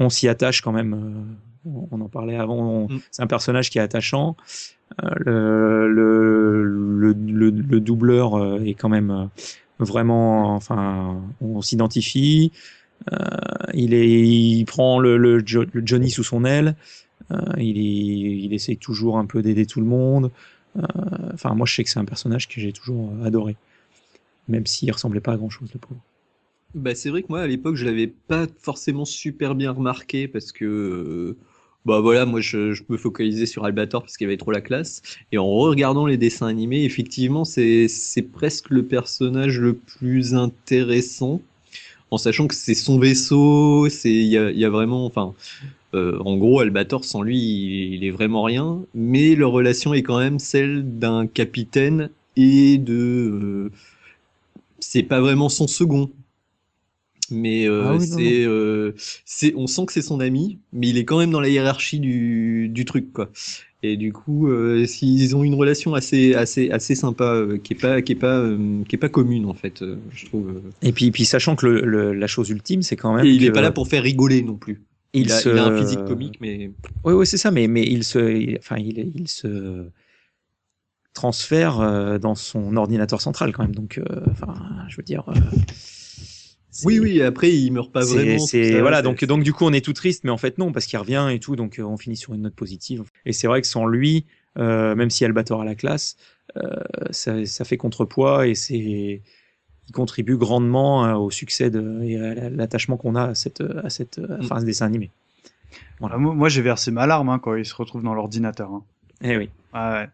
[0.00, 0.94] on s'y attache quand même.
[0.94, 2.86] euh, on- en parlait avant.
[2.88, 3.00] Mm.
[3.10, 4.36] C'est un personnage qui est attachant.
[5.02, 9.24] Euh, le, le, le, le, le doubleur euh, est quand même euh,
[9.80, 12.52] vraiment, enfin, on s'identifie.
[13.12, 13.16] Euh,
[13.74, 16.76] il est, il prend le, le, Jo- le Johnny sous son aile.
[17.32, 17.76] Euh, il,
[18.44, 20.30] il essaye toujours un peu d'aider tout le monde.
[20.78, 20.82] Euh,
[21.34, 23.56] Enfin, moi, je sais que c'est un personnage que j'ai toujours euh, adoré,
[24.48, 26.00] même s'il ressemblait pas à grand chose, le pauvre.
[26.76, 30.52] Bah, c'est vrai que moi, à l'époque, je l'avais pas forcément super bien remarqué parce
[30.52, 31.36] que, euh,
[31.86, 35.00] bah voilà, moi, je, me focalisais sur Albator parce qu'il avait trop la classe.
[35.32, 37.88] Et en regardant les dessins animés, effectivement, c'est,
[38.30, 41.40] presque le personnage le plus intéressant.
[42.10, 45.34] En sachant que c'est son vaisseau, c'est, il y a, y a vraiment, enfin,
[45.94, 48.82] euh, en gros, Albator, sans lui, il, il est vraiment rien.
[48.94, 53.72] Mais leur relation est quand même celle d'un capitaine et de, euh,
[54.78, 56.10] c'est pas vraiment son second.
[57.30, 58.92] Mais euh, Ah oui, c'est, euh,
[59.24, 61.98] c'est, on sent que c'est son ami, mais il est quand même dans la hiérarchie
[62.00, 63.30] du, du truc, quoi.
[63.82, 67.80] Et du coup, euh, s'ils ont une relation assez, assez, assez sympa, euh, qui est
[67.80, 70.60] pas, qui est pas, euh, qui est pas commune en fait, euh, je trouve.
[70.82, 73.24] Et puis, puis sachant que le, le- la chose ultime, c'est quand même.
[73.26, 74.82] Et il est pas là pour faire rigoler non plus.
[75.12, 76.70] Il, a, se- il a un physique comique, mais
[77.04, 79.86] Oui, oui, c'est ça, mais, mais il se, il- enfin, il, il se
[81.14, 83.74] transfère euh, dans son ordinateur central quand même.
[83.74, 84.54] Donc, euh, enfin,
[84.88, 85.24] je veux dire.
[86.84, 87.22] Oui, oui.
[87.22, 88.38] Après, il meurt pas vraiment.
[88.38, 90.86] ça, voilà, donc, donc du coup, on est tout triste, mais en fait, non, parce
[90.86, 93.04] qu'il revient et tout, donc euh, on finit sur une note positive.
[93.24, 94.26] Et c'est vrai que sans lui,
[94.58, 96.16] euh, même si Albator a la classe,
[96.56, 96.62] euh,
[97.10, 99.22] ça, ça fait contrepoids et c'est.
[99.88, 103.88] Il contribue grandement euh, au succès de, et à l'attachement qu'on a à cette, à
[103.88, 105.12] cette, enfin, à ce dessin animé.
[106.02, 108.70] Ah, moi, moi, j'ai versé ma larme hein, quand il se retrouve dans l'ordinateur.
[108.72, 108.82] Hein.
[109.22, 109.48] Eh oui.
[109.72, 110.08] Ah ouais.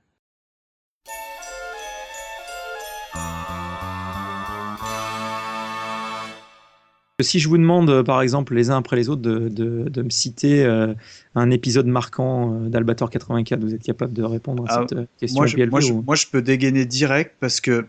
[7.23, 10.03] Si je vous demande, euh, par exemple, les uns après les autres, de, de, de
[10.03, 10.95] me citer euh,
[11.35, 15.41] un épisode marquant euh, d'Albator 84, vous êtes capable de répondre à Ah, cette question
[15.41, 17.87] Moi je, PLP moi, je, ou- moi, je peux dégainer direct parce que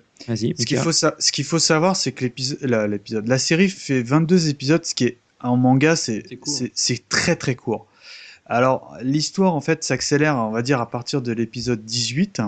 [0.58, 1.16] ce qu'il faut, sa-
[1.60, 5.96] savoir, c'est que l'épisode, la, la série fait 22 épisodes, ce qui est en manga,
[5.96, 6.24] c'est
[7.10, 7.88] très très court.
[8.46, 12.42] Alors, l'histoire, en fait, s'accélère, on va dire, à partir de l'épisode 18.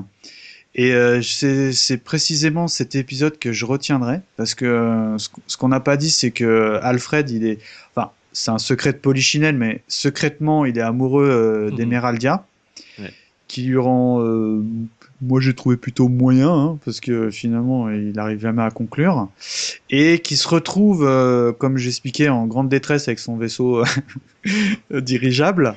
[0.78, 5.80] Et euh, c'est, précisément cet épisode que je retiendrai, parce que euh, ce, qu'on n'a
[5.80, 7.60] pas dit, c'est que Alfred, il est,
[7.96, 11.76] enfin, c'est un secret de Polichinelle, mais secrètement, il est amoureux euh, Mhm.
[11.78, 12.46] d'Emeraldia.
[13.00, 13.14] Ouais.
[13.48, 14.62] qui lui rend, euh,
[15.22, 19.30] moi j'ai trouvé plutôt moyen, hein, parce que finalement il n'arrive jamais à conclure,
[19.90, 21.06] et qui se retrouve,
[21.58, 23.84] comme j'expliquais, en grande détresse avec son vaisseau
[24.92, 25.76] dirigeable.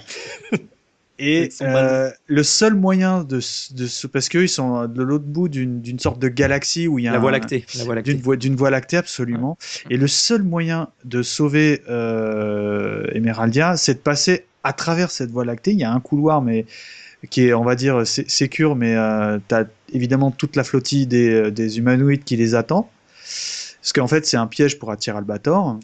[1.18, 5.98] Et euh, le seul moyen de, de se, parce qu'ils sont de l'autre bout d'une
[5.98, 7.18] sorte de galaxie où il y a La
[7.84, 8.12] Voie lactée.
[8.12, 9.58] D'une voie, voie lactée absolument.
[9.90, 15.44] Et le seul moyen de sauver euh, Emeraldia, c'est de passer à travers cette voie
[15.44, 15.72] lactée.
[15.72, 16.66] Il y a un couloir, mais
[17.30, 21.30] qui est, on va dire, sé- sécure, mais euh, t'as évidemment toute la flottille des,
[21.30, 22.90] euh, des humanoïdes qui les attend.
[23.80, 25.80] Parce qu'en fait, c'est un piège pour attirer Albator.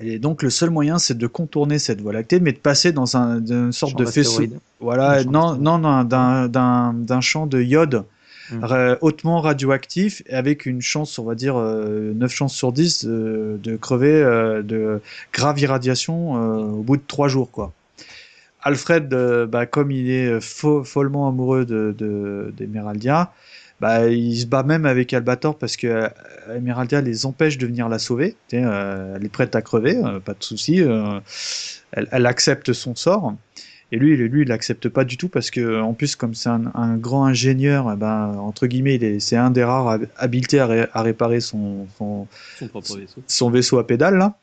[0.00, 3.16] Et donc, le seul moyen, c'est de contourner cette voie lactée, mais de passer dans
[3.16, 4.42] un, une sorte Champ de faisceau.
[4.80, 8.04] Voilà, non, non, non, d'un, champ de iode
[8.50, 8.94] Hmm.
[9.00, 13.76] hautement radioactif, avec une chance, on va dire, euh, 9 chances sur 10 euh, de
[13.76, 15.00] crever euh, de
[15.32, 17.72] grave irradiation euh, au bout de 3 jours, quoi.
[18.62, 23.32] Alfred, euh, bah, comme il est fo- follement amoureux de, de, d'Emeraldia,
[23.82, 26.08] bah, il se bat même avec Albator parce que euh,
[26.56, 28.36] Emeraldia les empêche de venir la sauver.
[28.54, 30.80] Euh, elle est prête à crever, euh, pas de souci.
[30.80, 31.20] euh,
[31.92, 33.34] elle, elle accepte son sort.
[33.94, 36.62] Et lui, lui, il l'accepte pas du tout parce que, en plus, comme c'est un,
[36.74, 40.60] un grand ingénieur, eh ben, entre guillemets, il est, c'est un des rares hab- habilités
[40.60, 42.26] à, ré- à réparer son, son,
[42.58, 43.20] Son propre vaisseau.
[43.26, 44.38] son vaisseau à pédale là.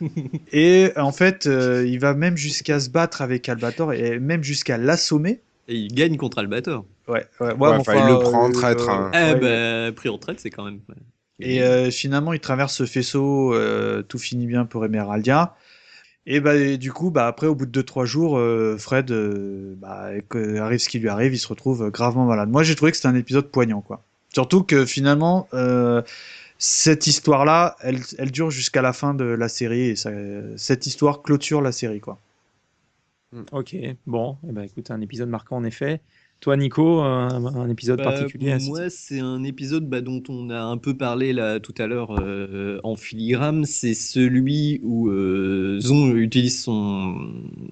[0.52, 5.40] et en fait, il va même jusqu'à se battre avec Albator et même jusqu'à l'assommer.
[5.68, 6.84] Et il gagne contre Albator.
[7.08, 9.10] Ouais, ouais, ouais, Ouais, mais enfin, il le prend en traître, hein.
[9.12, 10.80] Ouais, bah, pris en traite, c'est quand même.
[11.40, 15.54] Et euh, finalement, il traverse ce faisceau, euh, tout finit bien pour Emeraldia.
[16.26, 19.74] Et bah, et du coup, bah, après, au bout de 2-3 jours, euh, Fred, euh,
[19.76, 20.10] bah,
[20.60, 22.48] arrive ce qui lui arrive, il se retrouve gravement malade.
[22.48, 24.02] Moi, j'ai trouvé que c'était un épisode poignant, quoi.
[24.32, 26.02] Surtout que finalement, euh,
[26.58, 30.10] cette histoire-là, elle, elle dure jusqu'à la fin de la série, et ça,
[30.56, 32.18] cette histoire clôture la série, quoi.
[33.52, 36.00] Ok, bon, eh ben, écoute, un épisode marquant en effet.
[36.40, 40.60] Toi, Nico, un, un épisode Bah, particulier Moi, c'est un épisode bah, dont on a
[40.60, 43.64] un peu parlé là tout à l'heure euh, en filigrane.
[43.64, 47.16] C'est celui où euh, Zon utilise son,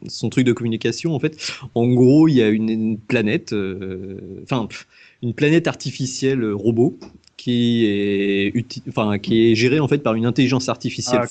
[0.07, 1.15] son truc de communication.
[1.15, 1.37] En fait,
[1.75, 4.69] en gros, il y a une, une planète, euh, enfin,
[5.23, 6.99] une planète artificielle robot
[7.43, 8.53] qui est,
[8.89, 11.23] enfin, qui est gérée en fait par une intelligence artificielle.
[11.25, 11.29] Ah.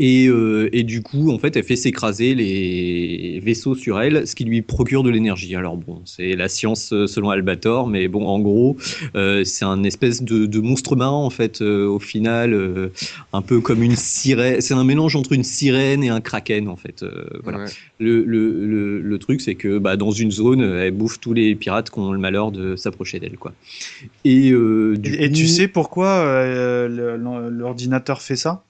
[0.00, 4.34] Et, euh, et du coup, en fait, elle fait s'écraser les vaisseaux sur elle, ce
[4.34, 5.54] qui lui procure de l'énergie.
[5.54, 8.76] Alors bon, c'est la science euh, selon Albator, mais bon, en gros,
[9.14, 11.62] euh, c'est un espèce de, de monstre marin en fait.
[11.62, 12.90] euh, au final,
[13.32, 14.60] un peu comme une sirène.
[14.60, 17.04] C'est un mélange entre une sirène et un kraken en fait.
[17.42, 17.58] voilà.
[17.64, 17.70] Ouais.
[18.00, 21.54] Le, le, le, le truc, c'est que bah, dans une zone, elle bouffe tous les
[21.54, 23.52] pirates qui ont le malheur de s'approcher d'elle, quoi.
[24.24, 27.16] Et, du Et, et tu sais pourquoi euh,
[27.50, 28.64] l'ordinateur fait ça?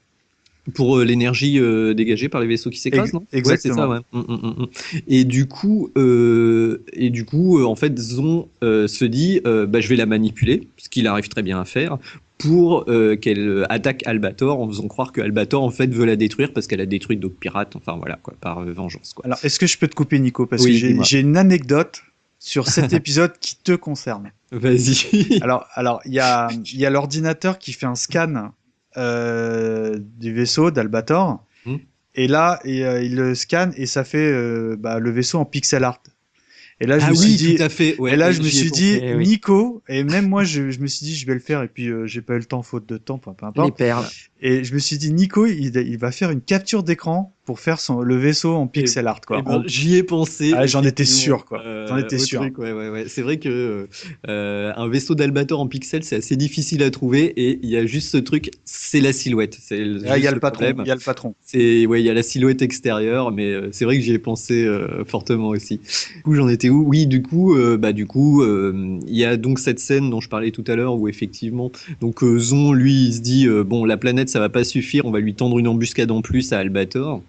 [0.72, 3.26] Pour euh, l'énergie euh, dégagée par les vaisseaux qui s'écrasent, non?
[3.32, 3.86] Exactement.
[3.86, 4.32] Ouais, c'est ça, ouais.
[4.32, 4.66] Mm, mm, mm.
[5.08, 9.88] Et du coup, euh, et du coup, euh, en fait, Zon se dit, bah, je
[9.88, 11.98] vais la manipuler, ce qu'il arrive très bien à faire,
[12.38, 12.86] pour
[13.20, 16.80] qu'elle attaque Albator en faisant croire que Albator en fait veut la détruire parce qu'elle
[16.80, 17.76] a détruit d'autres pirates.
[17.76, 19.26] Enfin voilà quoi, par vengeance quoi.
[19.26, 20.46] Alors, est-ce que je peux te couper, Nico?
[20.46, 22.02] Parce Oui, que j'ai une anecdote
[22.38, 24.32] sur cet épisode qui te concerne.
[24.52, 25.38] Vas-y.
[25.42, 28.52] Alors, alors il y a, il y a l'ordinateur qui fait un scan
[28.96, 31.44] euh, du vaisseau d'Albator.
[31.66, 31.76] Hmm.
[32.14, 35.44] Et là, et, euh, il le scanne et ça fait euh, bah, le vaisseau en
[35.44, 36.00] pixel art.
[36.80, 37.96] Et là, je ah me suis oui, dit, tout à fait.
[37.98, 38.80] Ouais, et là, je me suis pensé.
[38.80, 39.26] dit, eh oui.
[39.28, 41.86] Nico, et même moi, je, je me suis dit, je vais le faire, et puis
[41.86, 43.78] euh, j'ai pas eu le temps, faute de temps, peu peu Les importe.
[43.78, 44.06] perles.
[44.46, 47.78] Et je me suis dit, Nico, il, il va faire une capture d'écran pour faire
[47.78, 49.42] son, le vaisseau en pixel art, quoi.
[49.42, 50.52] Ben, J'y ai pensé.
[50.56, 51.60] Ah, j'en étais sûr, quoi.
[51.64, 52.40] Euh, J'en étais sûr.
[52.40, 53.04] ouais, ouais, ouais.
[53.06, 53.86] C'est vrai que
[54.28, 57.84] euh, un vaisseau d'Albator en pixel, c'est assez difficile à trouver et il y a
[57.84, 59.58] juste ce truc, c'est la silhouette.
[59.60, 61.34] C'est Ah, il y a le patron, il y a le patron.
[61.42, 64.18] C'est ouais, il y a la silhouette extérieure, mais euh, c'est vrai que j'y ai
[64.18, 64.66] pensé
[65.06, 65.80] fortement aussi.
[66.16, 66.84] Du coup, j'en étais où?
[66.86, 70.50] Oui, du coup, bah du coup, il y a donc cette scène dont je parlais
[70.50, 74.40] tout à l'heure où effectivement, donc Zon, lui, il se dit bon, la planète, ça
[74.40, 77.22] va pas suffire, on va lui tendre une embuscade en plus à Albator.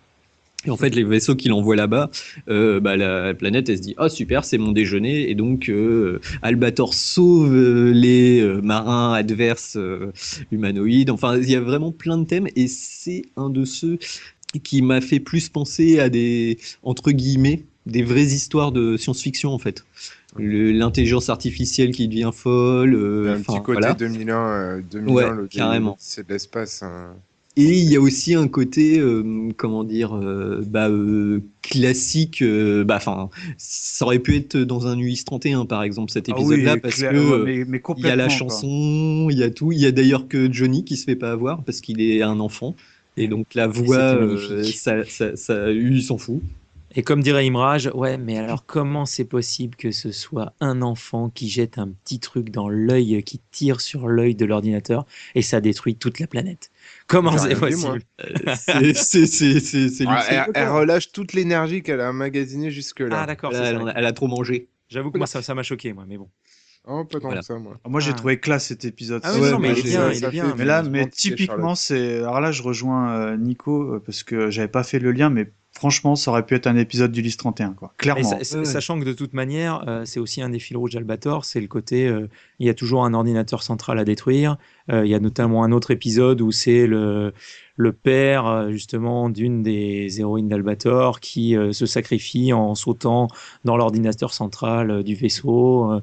[0.66, 2.10] Et en fait, les vaisseaux qu'il envoie là-bas,
[2.50, 6.20] euh, bah, la planète, elle se dit ah super, c'est mon déjeuner, et donc euh,
[6.42, 9.78] Albator sauve euh, les marins adverses
[10.52, 11.12] humanoïdes.
[11.12, 14.00] Enfin, il y a vraiment plein de thèmes, et c'est un de ceux
[14.64, 19.60] qui m'a fait plus penser à des entre guillemets des vraies histoires de science-fiction en
[19.60, 19.86] fait.
[20.38, 22.90] L'intelligence artificielle qui devient folle.
[22.94, 23.94] Il y euh, a un petit côté voilà.
[23.94, 25.96] 2001, euh, 2001 Ouais, le- carrément.
[26.00, 26.84] c'est de l'espace.
[26.84, 27.14] hein.
[27.58, 29.24] Et il y a aussi un côté, euh,
[29.56, 32.42] comment dire, euh, bah, euh, classique.
[32.42, 36.34] euh, bah, enfin, ça aurait pu être dans un US 31 par exemple cet Ah
[36.34, 39.44] épisode-là oui, parce clair- que ouais, mais, mais il y a la chanson, il y
[39.44, 39.72] a tout.
[39.72, 42.42] Il y a d'ailleurs que Johnny qui se fait pas avoir parce qu'il est un
[42.42, 42.76] enfant.
[43.16, 45.06] Et donc la voix, euh, ça,
[45.36, 46.42] ça, lui, il s'en fout.
[46.98, 51.30] Et comme dirait Imraj, ouais, mais alors comment c'est possible que ce soit un enfant
[51.30, 55.06] qui jette un petit truc dans l'œil, qui tire sur l'œil de l'ordinateur
[55.36, 56.72] et ça détruit toute la planète?
[57.08, 58.02] Comment c'est possible?
[60.08, 63.26] Ah, elle, relâche toute l'énergie qu'elle a emmagasinée Ah jusque-là.
[63.26, 63.70] d'accord, Elle a- ça.
[63.72, 64.68] elle, a- elle a trop mangé.
[64.90, 66.30] J'avoue que moi ça m'a choqué, moi, mais bon.
[66.88, 67.42] oh, pas tant Voilà.
[67.42, 67.80] que ça, moi.
[67.88, 68.16] Moi, j'ai Ah.
[68.16, 69.22] trouvé classe cet épisode.
[69.26, 70.56] Ah oui, Ouais, non, mais il est bien, ça il fait est bien.
[70.58, 72.20] Mais là, mais typiquement, c'est.
[72.20, 75.52] Alors là, je rejoins euh, Nico euh, parce que j'avais pas fait le lien, mais
[75.76, 77.94] franchement, ça aurait pu être un épisode du Lys 31, quoi.
[77.98, 78.30] Clairement.
[78.30, 78.44] Ouais.
[78.44, 81.68] Sachant que de toute manière, euh, c'est aussi un des fils rouges d'Albator, c'est le
[81.68, 82.28] côté, euh,
[82.60, 84.58] il y a toujours un ordinateur central à détruire.
[84.92, 87.34] Euh, il y a notamment un autre épisode où c'est le,
[87.78, 93.28] le père justement d'une des héroïnes d'Albator qui euh, se sacrifie en sautant
[93.64, 96.02] dans l'ordinateur central euh, du vaisseau.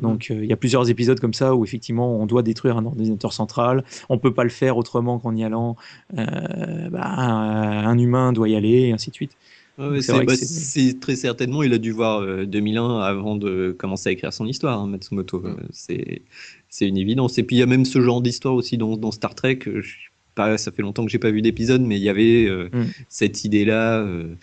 [0.00, 2.76] Euh, donc euh, il y a plusieurs épisodes comme ça où effectivement on doit détruire
[2.76, 3.84] un ordinateur central.
[4.08, 5.76] On peut pas le faire autrement qu'en y allant.
[6.18, 9.32] Euh, bah, un, un humain doit y aller et ainsi de suite.
[9.78, 12.44] Ouais, C'est c'est vrai que bah, c'est- c'est très certainement, il a dû voir euh,
[12.44, 15.40] 2001 avant de commencer à écrire son histoire, hein, Matsumoto.
[15.40, 15.46] Mm.
[15.46, 16.22] Euh, C'est
[16.68, 17.38] c'est une évidence.
[17.38, 19.60] Et puis il y a même ce genre d'histoire aussi dans, dans Star Trek.
[19.66, 19.94] euh, je
[20.34, 22.84] pas, ça fait longtemps que j'ai pas vu d'épisode, mais il y avait euh, Mm.
[23.10, 24.34] cette idée-là euh,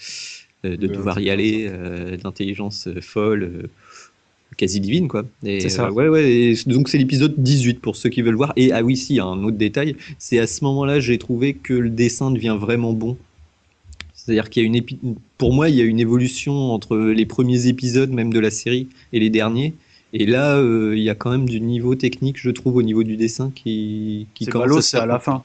[0.65, 3.69] euh, de De devoir y aller, euh, d'intelligence euh, folle.
[4.59, 5.85] Quasi divine quoi et C'est ça.
[5.87, 8.83] euh, ouais ouais et donc c'est l'épisode 18 pour ceux qui veulent voir et ah
[8.83, 11.73] oui si il y a un autre détail c'est à ce moment-là j'ai trouvé que
[11.73, 13.17] le dessin devient vraiment bon
[14.13, 14.99] c'est-à-dire qu'il y a une épi-
[15.37, 18.87] pour moi, il y a une évolution entre les premiers épisodes même de la série
[19.13, 19.73] et les derniers.
[20.13, 23.03] Et là, euh, il y a quand même du niveau technique, je trouve, au niveau
[23.03, 25.43] du dessin qui, qui C'est commence ballot, à se c'est à la faire- fin.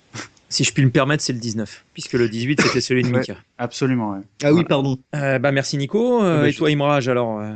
[0.51, 3.21] Si je puis me permettre, c'est le 19, puisque le 18 c'était celui de Ouais.
[3.21, 3.37] Mika.
[3.57, 4.21] Absolument, ouais.
[4.43, 4.99] Ah oui, pardon.
[5.15, 6.23] Euh, bah merci Nico.
[6.23, 7.55] Euh, Ah bah, et je- toi Imraj alors, euh,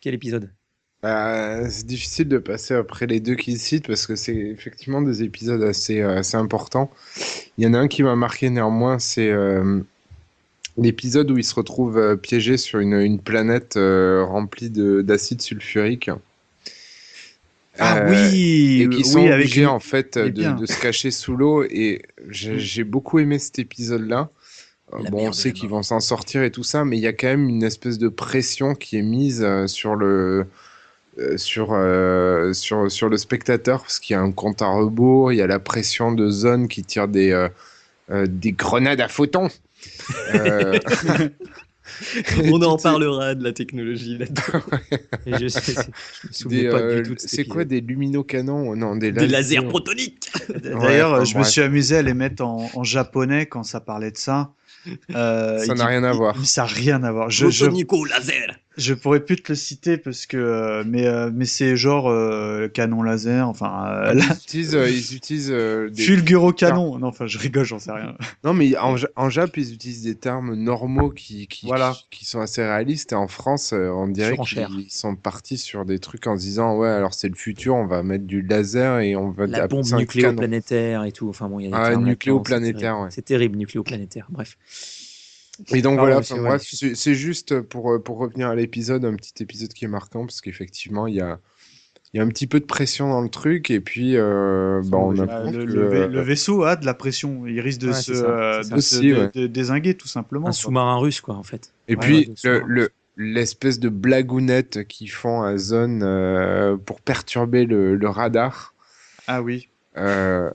[0.00, 0.50] quel épisode?
[1.02, 5.22] Bah, c'est difficile de passer après les deux qu'il cite parce que c'est effectivement des
[5.22, 6.90] épisodes assez, euh, assez importants.
[7.56, 9.80] Il y en a un qui m'a marqué néanmoins, c'est euh,
[10.76, 15.40] l'épisode où il se retrouve euh, piégé sur une, une planète euh, remplie de- d'acide
[15.40, 16.10] sulfurique.
[17.78, 22.58] Ah oui, et qui sont obligés en fait de, se cacher sous l'eau et j'ai
[22.58, 24.28] j'ai beaucoup aimé cet épisode-là.
[24.92, 27.14] La bon, on sait qu'ils vont s'en sortir et tout ça, mais il y a
[27.14, 30.46] quand même une espèce de pression qui est mise sur le
[31.36, 35.36] sur euh, sur sur le spectateur parce qu'il y a un compte à rebours, il
[35.36, 37.48] y a la pression de zone qui tire des euh,
[38.10, 39.48] euh, des grenades à photons.
[40.34, 40.78] Euh,
[42.44, 44.64] On en parlera de la technologie là-dedans.
[46.52, 49.62] Euh, c'est quoi des luminocanons Non, des, Des lasers.
[49.62, 50.30] protoniques.
[50.62, 54.10] D'ailleurs, Ouais, je me suis amusé à les mettre en, en japonais quand ça parlait
[54.10, 54.52] de ça.
[55.14, 56.36] Euh, Ça n'a rien à voir.
[56.44, 57.30] Ça n'a rien à voir.
[57.30, 58.58] Je, je, laser.
[58.76, 62.68] Je pourrais plus te le citer parce que, euh, mais, euh, mais c'est genre euh,
[62.68, 66.98] canon laser, enfin, euh, là, Ils utilisent, euh, ils utilisent euh, des fulguro canon.
[66.98, 68.14] Non, enfin, je rigole, j'en sais rien.
[68.44, 71.92] Non, mais en, en Jap, ils utilisent des termes normaux qui, qui, Voilà.
[72.10, 73.12] qui, qui sont assez réalistes.
[73.12, 76.88] Et en France, on dirait qu'ils sont partis sur des trucs en se disant Ouais,
[76.88, 81.04] alors c'est le futur, on va mettre du laser et on va La bombe nucléoplanétaire
[81.04, 81.28] et tout.
[81.28, 83.08] Enfin bon, il y a des Ah, termes nucléoplanétaire, ouais.
[83.10, 84.26] C'est terrible, nucléoplanétaire.
[84.30, 84.56] Bref.
[85.72, 89.42] Et donc voilà, enfin, bref, c'est juste pour, euh, pour revenir à l'épisode, un petit
[89.42, 91.38] épisode qui est marquant parce qu'effectivement, il y a,
[92.12, 93.70] il y a un petit peu de pression dans le truc.
[93.70, 97.46] Et puis, euh, bah, on le, que, le vai- le vaisseau a de la pression.
[97.46, 99.30] Il risque de Ouais, se, ça, de Aussi, dé- ouais.
[99.32, 100.48] dé- dézinguer tout simplement.
[100.48, 101.72] Un sous-marin russe, quoi, en fait.
[101.88, 107.64] Et Ouais, puis, ouais, le- l'espèce de blagounette qu'ils font à Zone euh, pour perturber
[107.66, 108.74] le, le radar.
[109.26, 109.68] Ah oui.
[109.96, 110.50] euh,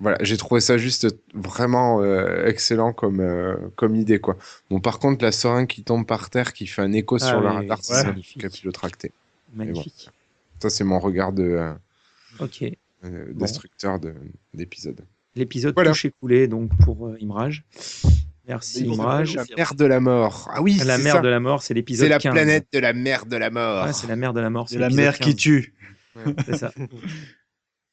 [0.00, 4.18] voilà, j'ai trouvé ça juste vraiment euh, excellent comme, euh, comme idée.
[4.20, 4.36] Quoi.
[4.70, 7.40] Bon, par contre, la seringue qui tombe par terre, qui fait un écho Ah sur
[7.40, 8.04] le oui, radar, oui, c'est ouais.
[8.04, 9.12] magnifique capillotracté.
[9.54, 10.10] Magnifique.
[10.60, 11.72] Ça, c'est mon regard de, euh,
[12.40, 12.64] Ok.
[13.04, 14.14] euh, destructeur de-
[14.52, 15.00] d'épisode.
[15.36, 15.90] L'épisode Voilà.
[15.90, 17.64] touché coulé, donc, pour euh, Imraj.
[18.46, 19.36] Merci, Imraj.
[19.36, 20.50] La mer de la mort.
[20.52, 21.20] Ah oui, La c'est mer ça.
[21.20, 22.32] de la mort, c'est l'épisode C'est la 15.
[22.32, 23.86] planète de la mer de la mort.
[23.86, 24.68] Ouais, c'est la mer de la mort.
[24.68, 25.36] C'est la mer qui 15.
[25.36, 25.74] tue.
[26.46, 26.72] C'est ça.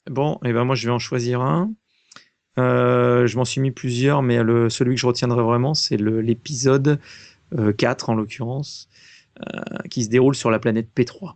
[0.10, 1.72] Bon, et ben moi je vais en choisir un.
[2.60, 7.00] Euh, je m'en suis mis plusieurs, mais le, celui que je retiendrai vraiment, c'est l'épisode
[7.58, 8.90] euh, 4 en l'occurrence,
[9.40, 9.60] euh,
[9.90, 11.36] qui se déroule sur la planète P3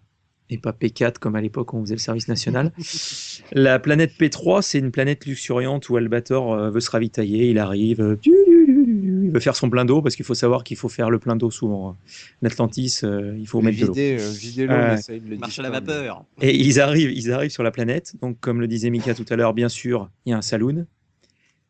[0.49, 2.71] et pas P4 comme à l'époque où on faisait le service national.
[3.51, 7.49] la planète P3, c'est une planète luxuriante où Albator euh, veut se ravitailler.
[7.49, 10.89] Il arrive, euh, il veut faire son plein d'eau parce qu'il faut savoir qu'il faut
[10.89, 11.97] faire le plein d'eau souvent.
[12.41, 13.93] En Atlantis, euh, il faut Mais mettre de l'eau.
[13.93, 16.25] vider, euh, vider l'eau, de le Marche à la vapeur.
[16.41, 18.15] Et ils arrivent, ils arrivent sur la planète.
[18.21, 20.85] Donc, comme le disait Mika tout à l'heure, bien sûr, il y a un saloon.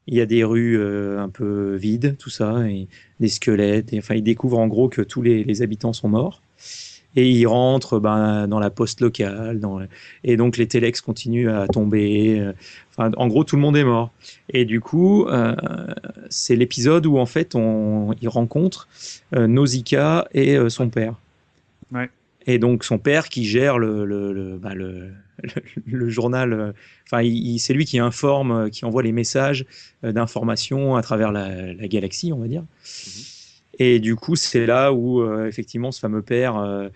[0.07, 2.88] Il y a des rues euh, un peu vides, tout ça, et
[3.19, 3.94] des squelettes.
[3.94, 6.41] Et, enfin, ils découvrent en gros que tous les, habitants sont morts.
[7.18, 9.61] Et il rentre ben, dans la poste locale.
[10.26, 12.40] Et donc les téléx continuent à tomber.
[12.40, 12.52] euh,
[12.98, 14.11] Enfin, en gros, tout le monde est mort.
[14.49, 15.56] Et du coup, euh,
[16.30, 18.88] c'est l'épisode où en fait, on, il rencontre
[19.36, 21.15] euh, Nausicaa et euh, son père.
[21.91, 22.10] Ouais.
[22.45, 25.11] Et donc son père qui gère le, le, le, bah, le,
[25.43, 25.51] le-
[25.88, 26.53] le journal.
[26.53, 26.72] euh,
[27.11, 27.23] Enfin,
[27.59, 29.65] c'est lui qui informe, euh, qui envoie les messages
[30.03, 32.63] euh, d'information à travers la, la galaxie, on va dire.
[33.80, 36.88] Et du coup, c'est là où euh, effectivement ce fameux père euh,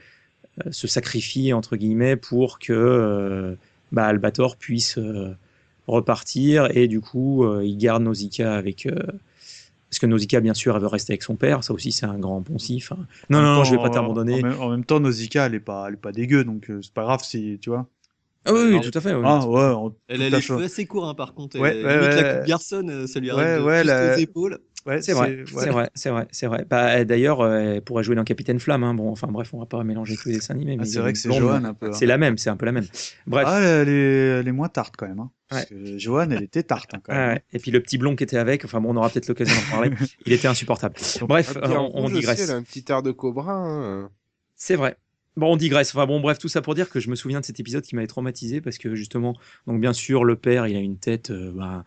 [0.71, 3.55] se sacrifie entre guillemets pour que euh,
[3.91, 4.99] bah, Albator puisse
[5.87, 8.87] repartir et du coup il garde Nausicaa avec
[9.89, 12.17] parce que Nausicaa bien sûr elle veut rester avec son père ça aussi c'est un
[12.19, 12.97] grand poncif hein.
[13.29, 15.55] non non non temps, je vais pas t'abandonner En, même- en même temps, Nausicaa, elle
[15.55, 17.87] est pas, elle est pas dégueu, donc euh, c'est pas grave si, tu vois.
[18.45, 19.21] ah oui, tout à fait oui.
[19.25, 21.59] Ah ouais, on- Elle a les cheveux assez courts, hein, par contre.
[21.59, 22.15] Ouais, Elle- ouais, ouais.
[22.21, 24.59] la coupe garçonne, ça lui Ouais, arrive ouais, juste la- aux épaules.
[24.85, 25.43] Ouais, c'est vrai, ouais.
[25.45, 26.65] c'est vrai, c'est vrai, c'est vrai.
[26.69, 28.83] Bah, d'ailleurs, euh, elle pourrait jouer dans Capitaine Flamme.
[28.83, 28.93] hein.
[28.93, 30.73] Bon, enfin bref, on va pas mélanger tous les dessins animés.
[30.77, 31.87] Ah, mais c'est vrai que c'est Johan un peu.
[31.87, 31.93] hein.
[31.93, 32.85] C'est la même, c'est un peu la même.
[33.27, 33.45] Bref.
[33.47, 35.19] Ah, elle est, elle est moins tarte quand même.
[35.19, 35.31] Hein.
[35.49, 35.67] Parce Ouais.
[35.69, 37.29] que Johan, elle était tarte hein, quand même.
[37.33, 37.43] ouais.
[37.53, 39.71] Et puis le petit blond qui était avec, enfin bon, on aura peut-être l'occasion d'en
[39.71, 39.91] parler.
[40.25, 40.95] Il était insupportable.
[41.27, 42.39] Bref, on, on aussi, digresse.
[42.41, 43.53] elle a un petit air de cobra.
[43.53, 44.09] hein.
[44.55, 44.95] C'est vrai.
[45.37, 45.95] Bon, on digresse.
[45.95, 47.95] Enfin bon, bref, tout ça pour dire que je me souviens de cet épisode qui
[47.95, 49.35] m'avait traumatisé parce que justement,
[49.67, 51.85] donc bien sûr, le père, il a une tête, euh, bah,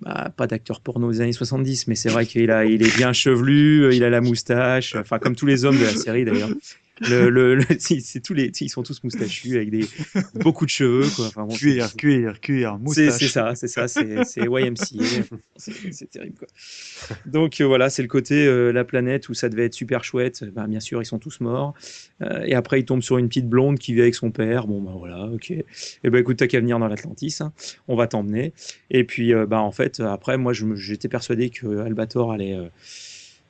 [0.00, 3.84] bah, pas d'acteur porno des années 70, mais c'est vrai qu'il il est bien chevelu,
[3.84, 6.50] euh, il a la moustache, comme tous les hommes de la série d'ailleurs.
[7.00, 9.86] Le, le, le- c'est tous les, ils sont tous moustachus avec des
[10.34, 11.26] beaucoup de cheveux, quoi.
[11.26, 13.12] Enfin, bon, Cuir, cuir, cuir, c'est moustache.
[13.18, 14.06] c'est ça, c'est ça, c'est
[14.36, 15.04] YMCA.
[15.56, 16.48] C'est terrible quoi.
[17.26, 20.44] Donc euh, voilà, c'est le côté euh, la planète où ça devait être super chouette.
[20.54, 21.74] Ben, bien sûr, ils sont tous morts.
[22.22, 24.66] Euh, et après, il tombe sur une petite blonde qui vit avec son père.
[24.66, 25.50] Bon ben voilà, ok.
[25.50, 25.64] Et
[26.04, 27.52] ben écoute, t'as qu'à venir dans l'Atlantis, hein.
[27.88, 28.52] on va t'emmener.
[28.90, 32.56] Et puis ben en fait, après, moi, j'étais persuadé que Albator allait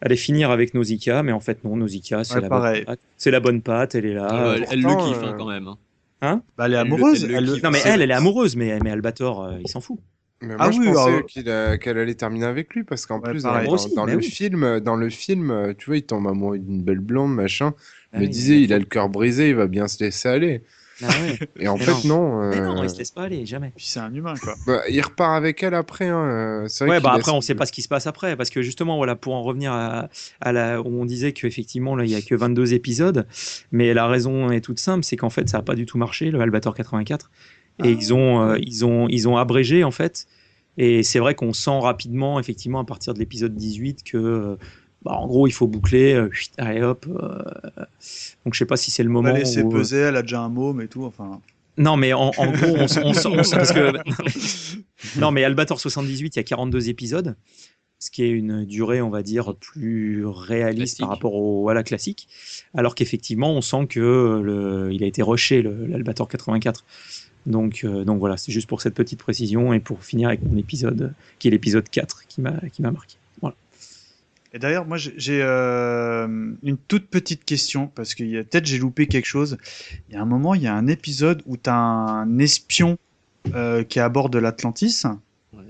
[0.01, 2.77] allait finir avec Nausicaa, mais en fait non, Nausicaa, c'est Ouais, la pareil.
[2.81, 3.01] bonne patte.
[3.17, 4.27] C'est la bonne patte, elle est là.
[4.31, 5.69] Ah, elle, elle le kiffe hein, euh, quand même.
[6.23, 6.43] hein.
[6.57, 7.25] Bah, elle est amoureuse.
[7.25, 7.63] elle le elle le- kiffe.
[7.63, 9.99] Non mais elle, elle est amoureuse, mais, mais Albator, euh, il s'en fout.
[10.43, 13.07] Mais moi, Ah je oui, pensais alors- qu'il a- qu'elle allait terminer avec lui parce
[13.07, 13.67] qu'en Ouais, plus, pareil.
[13.67, 14.23] dans, aussi, le oui.
[14.23, 17.73] film, dans le film, euh, tu vois, il tombe amoureux d'une belle blonde, machin.
[18.13, 20.63] Ah me oui, disait, il a le cœur brisé, il va bien se laisser aller.
[21.03, 21.39] Ah ouais.
[21.59, 22.49] Et en Mais fait, non.
[22.51, 23.73] Mais euh, non, il se laisse pas aller, jamais.
[23.77, 24.55] Puis c'est un humain, quoi.
[24.67, 26.07] bah, il repart avec elle après.
[26.09, 26.25] Hein.
[26.25, 28.51] euh, vrai Ouais, bah laisse- après, on sait pas ce qui se passe après, parce
[28.51, 30.09] que justement, voilà, pour en revenir à,
[30.41, 33.27] à la, où on disait qu'effectivement, là, il y a que 22 épisodes,
[33.73, 36.31] mais la raison est toute simple, c'est qu'en fait, ça a pas du tout marché,
[36.31, 37.31] le Albator 84,
[37.85, 40.27] et ils ont, euh, ils ont, ils ont abrégé, en fait,
[40.79, 44.57] et c'est vrai qu'on sent rapidement, effectivement, à partir de l'épisode 18, que, euh,
[45.07, 47.39] bah, en gros, il faut boucler, euh, chut, allez hop, euh,
[48.45, 50.17] donc je sais pas si c'est le On moment va laisser où, euh, peser, elle
[50.17, 51.05] a déjà un môme et tout.
[51.05, 51.41] Enfin,
[51.79, 53.93] Non, mais en, en gros, on, on on parce que
[55.21, 57.37] non, mais Albator 78, il y a 42 épisodes,
[58.01, 61.01] ce qui est une durée, on va dire, plus réaliste Classique.
[61.01, 62.27] par rapport au à la classique,
[62.75, 64.01] alors qu'effectivement, on sent que
[64.43, 66.85] le, il a été rushé l'Albator 84.
[67.47, 70.57] Donc, euh, donc voilà, c'est juste pour cette petite précision et pour finir avec mon
[70.57, 73.19] épisode, qui est l'épisode 4, qui m'a qui m'a marqué.
[74.53, 76.27] Et d'ailleurs, moi, j'ai- euh,
[76.63, 79.59] une toute petite question, parce que il y a- peut-être j'ai loupé quelque chose.
[80.09, 82.97] Il y a un moment, il y a un épisode où tu as un espion
[83.55, 85.03] euh, qui est à bord de l'Atlantis.
[85.53, 85.63] Ouais.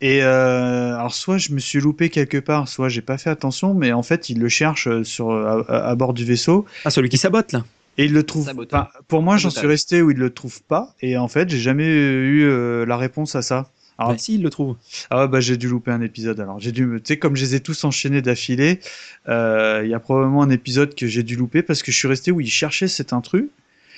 [0.00, 3.74] Et euh, alors, soit je me suis loupé quelque part, soit j'ai pas fait attention,
[3.74, 6.66] mais en fait, il le cherche sur, à, bord du vaisseau.
[6.84, 7.64] Ah, celui qui sabote là.
[7.96, 8.90] Et il le trouve pas.
[9.06, 10.94] Pour moi, j'en suis resté où il le trouve pas.
[11.00, 13.70] Et en fait, j'ai jamais eu euh, la réponse à ça.
[13.98, 14.76] Alors, Bah, si, il le trouve.
[15.10, 16.58] ah bah j'ai dû louper un épisode alors.
[16.60, 18.80] J'ai dû, me- tu sais, comme je les ai tous enchaînés d'affilée,
[19.28, 22.08] euh, il y a probablement un épisode que j'ai dû louper parce que je suis
[22.08, 23.46] resté où il cherchait cet intrus.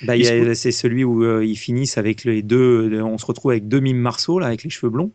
[0.03, 3.01] Bah, se- c'est celui où euh, ils finissent avec les deux.
[3.01, 5.11] On se retrouve avec deux mimes Marceau là, avec les cheveux blonds,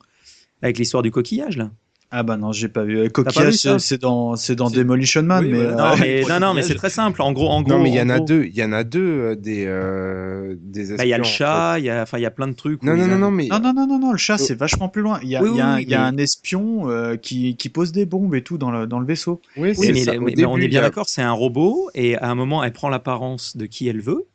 [0.62, 1.70] avec l'histoire du coquillage là.
[2.14, 2.98] Ah bah non, j'ai pas vu.
[2.98, 3.68] Euh, pas Coquillage, c'est-
[4.02, 6.90] dans, c'est dans C'est- Demolition Man, Oui, mais euh, Non, mais, non, mais c'est très
[6.90, 7.22] simple.
[7.22, 7.72] En gros, en gros.
[7.72, 8.44] Non, mais il y en a gros, deux.
[8.44, 11.78] Il y en a deux euh, des euh, des bah, Il y a le chat,
[11.78, 12.82] il y a, enfin, il y a plein de trucs.
[12.82, 14.90] Non, non, non, a- non, mais non, non, non, non, non, le chat, c'est vachement
[14.90, 15.20] plus loin.
[15.22, 17.16] Il y a, Oui, il y a, un- oui, y a mais- un espion euh,
[17.16, 19.40] qui, qui pose des bombes et tout dans le, dans le vaisseau.
[19.56, 20.12] Oui, mais, ça.
[20.20, 22.90] mais- on est bien a- d'accord, c'est un robot et à un moment, elle prend
[22.90, 24.26] l'apparence de qui elle veut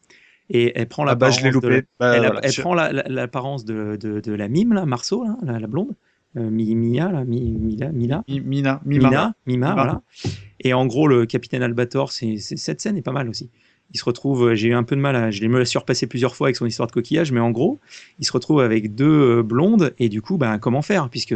[0.50, 1.82] et elle prend Ah bah l'apparence je l'ai de, loupé.
[2.00, 4.74] Bah, elle, a- voilà, elle je- prend la- la- l'apparence de, de, de la mime
[4.74, 5.94] là, Marceau là, la, la blonde, euh,
[6.40, 8.24] Mia là, Mi- Mila, Mila.
[8.28, 9.10] Mi- Mina, Mima.
[9.10, 10.02] Mina, Mima, voilà.
[10.62, 13.50] Et en gros, le capitaine Albator, c'est cette scène est pas mal aussi.
[13.94, 16.08] Il se retrouve, euh, j'ai eu un peu de mal, à, je l'ai me surpassé
[16.08, 17.80] plusieurs fois avec son histoire de coquillage, mais en gros,
[18.20, 21.10] il se retrouve avec deux euh, blondes et du coup, ben comment faire?
[21.10, 21.34] Puisque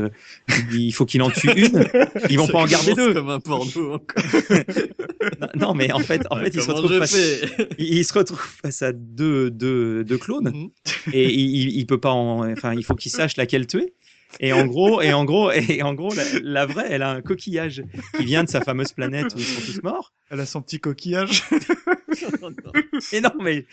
[0.73, 1.85] il faut qu'il en tue une.
[2.29, 3.13] Ils vont pas en garder deux.
[3.13, 3.99] comme un porno.
[5.55, 7.67] Non, mais en fait, en fait, il se retrouve face, fais?
[7.77, 10.69] il il se retrouve face à deux, deux, deux clones Mhm.
[11.13, 13.93] et il, il, il peut pas en, enfin, il faut qu'il sache laquelle tuer.
[14.39, 17.21] Et en gros, et en gros, et en gros, la, la vraie, elle a un
[17.21, 17.83] coquillage
[18.17, 20.13] qui vient de sa fameuse planète où ils sont tous morts.
[20.29, 21.43] Elle a son petit coquillage.
[23.11, 23.65] mais non, mais,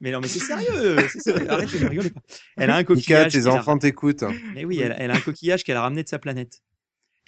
[0.00, 0.96] mais non, mais c'est sérieux.
[1.08, 1.50] sérieux.
[1.50, 2.20] Arrête, ne rigolez pas.
[2.56, 3.32] Elle a un Mika, coquillage.
[3.32, 4.24] tes qu'elle a- enfants t'écoutent.
[4.54, 6.62] Mais oui, elle, elle a un coquillage qu'elle a ramené de sa planète.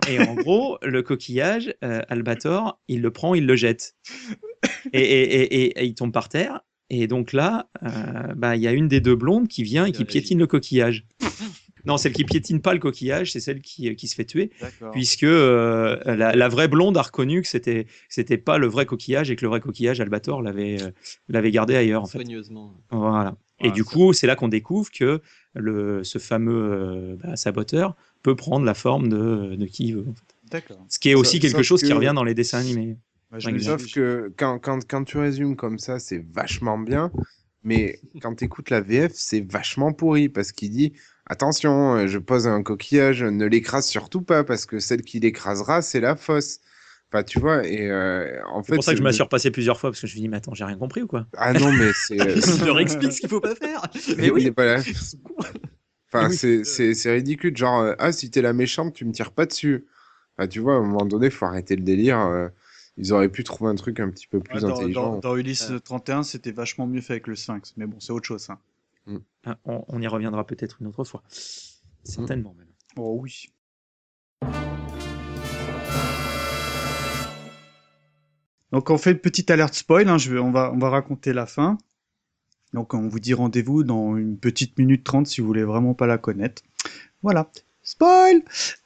[0.09, 3.95] Et en gros, le coquillage, euh, Albator, il le prend, il le jette.
[4.93, 6.61] Et, et- et- et- et il tombe par terre.
[6.91, 9.93] Et donc là, euh, bah, il y a une des deux blondes qui vient et
[9.93, 11.07] qui piétine le coquillage.
[11.87, 14.51] Non, celle qui piétine pas le coquillage, c'est celle qui, qui se fait tuer,
[14.93, 19.31] puisque euh, la, la vraie blonde a reconnu que c'était c'était pas le vrai coquillage
[19.31, 20.91] et que le vrai coquillage, Albator l'avait euh,
[21.29, 22.19] l'avait gardé ailleurs en fait.
[22.19, 22.75] Soigneusement.
[22.91, 23.37] Voilà.
[23.61, 25.21] Et Ah, du coup, c'est là qu'on découvre que
[25.55, 30.07] le, ce fameux euh, bah, saboteur peut prendre la forme de, de qui il veut.
[30.51, 30.85] D'accord.
[30.89, 32.97] Ce qui est aussi quelque chose qui revient dans les dessins animés.
[33.31, 33.57] Bah, je.
[33.59, 37.11] Sauf que quand, quand, quand tu résumes comme ça, c'est vachement bien.
[37.63, 40.93] Mais quand tu écoutes la VF, c'est vachement pourri parce qu'il dit
[41.27, 45.81] Attention, euh, je pose un coquillage, ne l'écrase surtout pas parce que celle qui l'écrasera,
[45.83, 46.61] c'est la fausse.
[47.11, 48.73] Enfin, tu vois, et euh, en fait.
[48.73, 50.29] C'est pour ça que je suis repassé plusieurs fois parce que je me suis dit,
[50.29, 51.27] mais attends, j'ai rien compris ou quoi?
[51.37, 52.21] Ah non, mais c'est.
[52.21, 53.83] euh, Je leur explique ce qu'il faut pas faire.
[54.19, 54.51] Mais oui.
[54.51, 54.83] pas là.
[56.13, 56.37] Enfin, oui.
[56.37, 57.57] c'est- c'est c'est ridicule.
[57.57, 59.85] Genre, euh, ah, si t'es la méchante, tu me tires pas dessus.
[60.37, 62.21] Enfin, tu vois, à un moment donné, faut arrêter le délire.
[62.21, 62.49] euh,
[62.97, 65.15] ils auraient pu trouver un truc un petit peu plus dans, intelligent.
[65.15, 67.75] dans- dans Ulysse 31, c'était vachement mieux fait avec le Sphinx.
[67.77, 68.49] Mais bon, c'est autre chose.
[68.51, 68.59] Hein.
[69.45, 71.23] Ah, on, on y reviendra peut-être une autre fois.
[72.05, 72.69] Certainement même.
[72.97, 73.47] Oh oui.
[78.73, 81.33] Donc on fait une petite alerte spoil, hein, je vais, on, va, on va raconter
[81.33, 81.79] la fin.
[82.73, 86.09] Donc on vous dit rendez-vous dans une petite minute trente si vous voulez vraiment pas
[86.09, 86.63] la connaître.
[87.23, 87.51] Voilà.
[87.87, 88.41] Spoil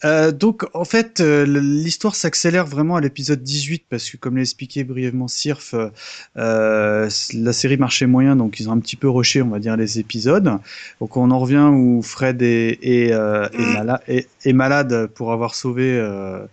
[0.05, 4.43] Euh, Donc en fait euh, l'histoire s'accélère vraiment à l'épisode 18 parce que comme l'a
[4.43, 5.89] expliqué brièvement Sirf, euh,
[6.37, 9.77] euh, la série marchait moyen donc ils ont un petit peu rushé on va dire
[9.77, 10.59] les épisodes.
[11.01, 15.55] Donc on en revient où Fred est, est, est, mala- est- est malade pour avoir
[15.55, 16.45] sauvé euh,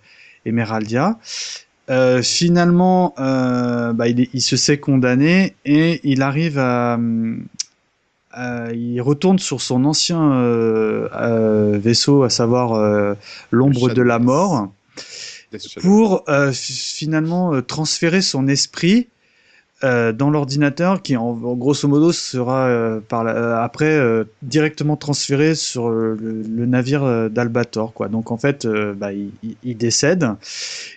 [0.46, 1.18] Emeraldia.
[1.92, 6.98] Euh, finalement, euh, bah, il, est- il se sait condamné et il arrive à,
[8.36, 13.14] à- il retourne sur son ancien euh, euh, vaisseau, à savoir euh,
[13.52, 14.70] l'ombre de la mort,
[15.82, 19.08] pour euh, fi- finalement euh, transférer son esprit
[19.84, 24.96] euh, dans l'ordinateur qui en, grosso modo sera euh, par la- euh, après euh, directement
[24.96, 26.16] transféré sur le,
[26.66, 28.08] navire euh, d'Albator quoi.
[28.08, 29.32] Donc en fait bah, il,
[29.64, 30.30] il- décède.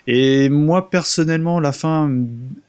[0.07, 2.09] Et moi personnellement la fin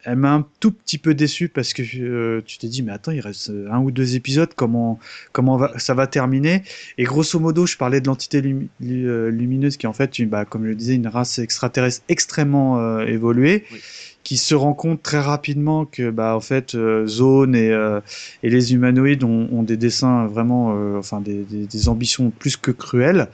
[0.04, 3.20] elle m'a un tout petit peu déçu parce que tu t'es dit mais attends il
[3.20, 4.98] reste un ou deux épisodes comment
[5.32, 6.62] comment ça va terminer?
[6.98, 10.44] Et grosso modo je parlais de l'entité lumi- lu- lumineuse qui en fait une, bah,
[10.44, 13.64] comme je le disais une race extraterrestre extrêmement évoluée.
[13.72, 13.78] Oui.
[14.22, 18.00] Qui se rend compte très rapidement que bah en fait euh, Zone et, euh,
[18.42, 22.56] et les humanoïdes ont, ont des dessins vraiment euh, enfin des, des, des ambitions plus
[22.56, 23.28] que cruelles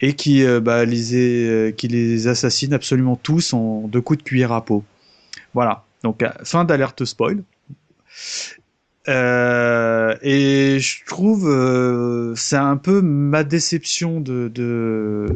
[0.00, 4.24] et qui euh, bah, les euh, qui les assassinent absolument tous en deux coups de
[4.24, 4.84] cuillère à peau.
[5.54, 5.84] Voilà.
[6.02, 7.42] Donc euh, fin d'alerte spoil.
[9.08, 15.28] Euh, et je trouve euh, c'est un peu ma déception de, de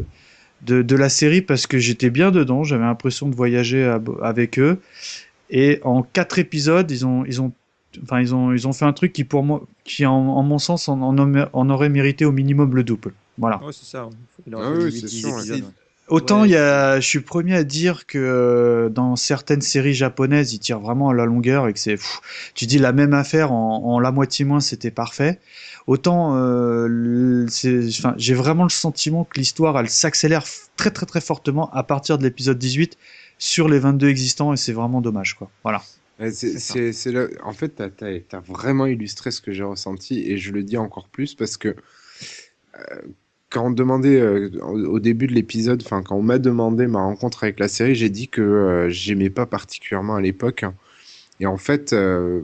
[0.62, 4.58] de, de la série parce que j'étais bien dedans, j'avais l'impression de voyager à- avec
[4.58, 4.80] eux.
[5.50, 7.52] Et en quatre épisodes, ils ont, ils ont,
[8.04, 10.58] enfin, ils ont, ils ont fait un truc qui, pour moi, qui, en, en mon
[10.58, 13.12] sens, en, en aurait mérité au minimum le double.
[13.38, 13.64] Voilà.
[13.64, 14.06] Ouais, c'est ça.
[14.06, 14.12] ouais.
[14.46, 15.42] Il Ah aurait oui, fallu c'est 8-10 sûr, ouais.
[15.42, 15.68] épisodes, ouais.
[16.08, 19.94] Autant Ouais, il y a, je suis premier à dire que euh, dans certaines séries
[19.94, 21.96] japonaises, ils tirent vraiment à la longueur et que c'est,
[22.54, 25.38] tu dis la même affaire en, en la moitié moins, c'était parfait.
[25.86, 27.47] Autant, euh,
[28.16, 30.44] j'ai vraiment le sentiment que l'histoire, elle s'accélère
[30.77, 32.97] très très très fortement à partir de l'épisode 18
[33.39, 35.51] sur les 22 existants et c'est vraiment dommage quoi.
[35.62, 35.82] Voilà.
[36.31, 40.62] C'est- là- En fait, tu as, vraiment illustré ce que j'ai ressenti et je le
[40.62, 42.82] dis encore plus parce que euh,
[43.48, 47.01] quand on demandait euh, au, au début de l'épisode, enfin quand on m'a demandé ma
[47.02, 50.65] rencontre avec la série, j'ai dit que euh, j'aimais pas particulièrement à l'époque.
[51.40, 52.43] Et en fait, euh,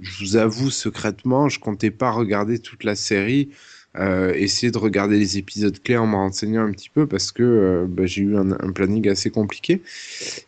[0.00, 3.50] je vous avoue secrètement, je comptais pas regarder toute la série,
[3.96, 7.42] euh, essayer de regarder les épisodes clés en me renseignant un petit peu parce que
[7.42, 9.82] euh, bah, j'ai eu un, planning assez compliqué.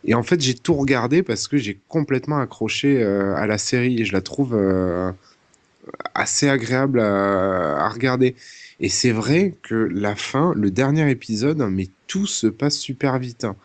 [0.05, 4.01] Et en fait, j'ai tout regardé parce que j'ai complètement accroché euh, à la série
[4.01, 4.57] et je la trouve
[6.15, 8.37] assez agréable à, regarder.
[8.79, 13.45] Et c'est vrai que la fin, le dernier épisode, mais tout se passe super vite.
[13.45, 13.57] hein.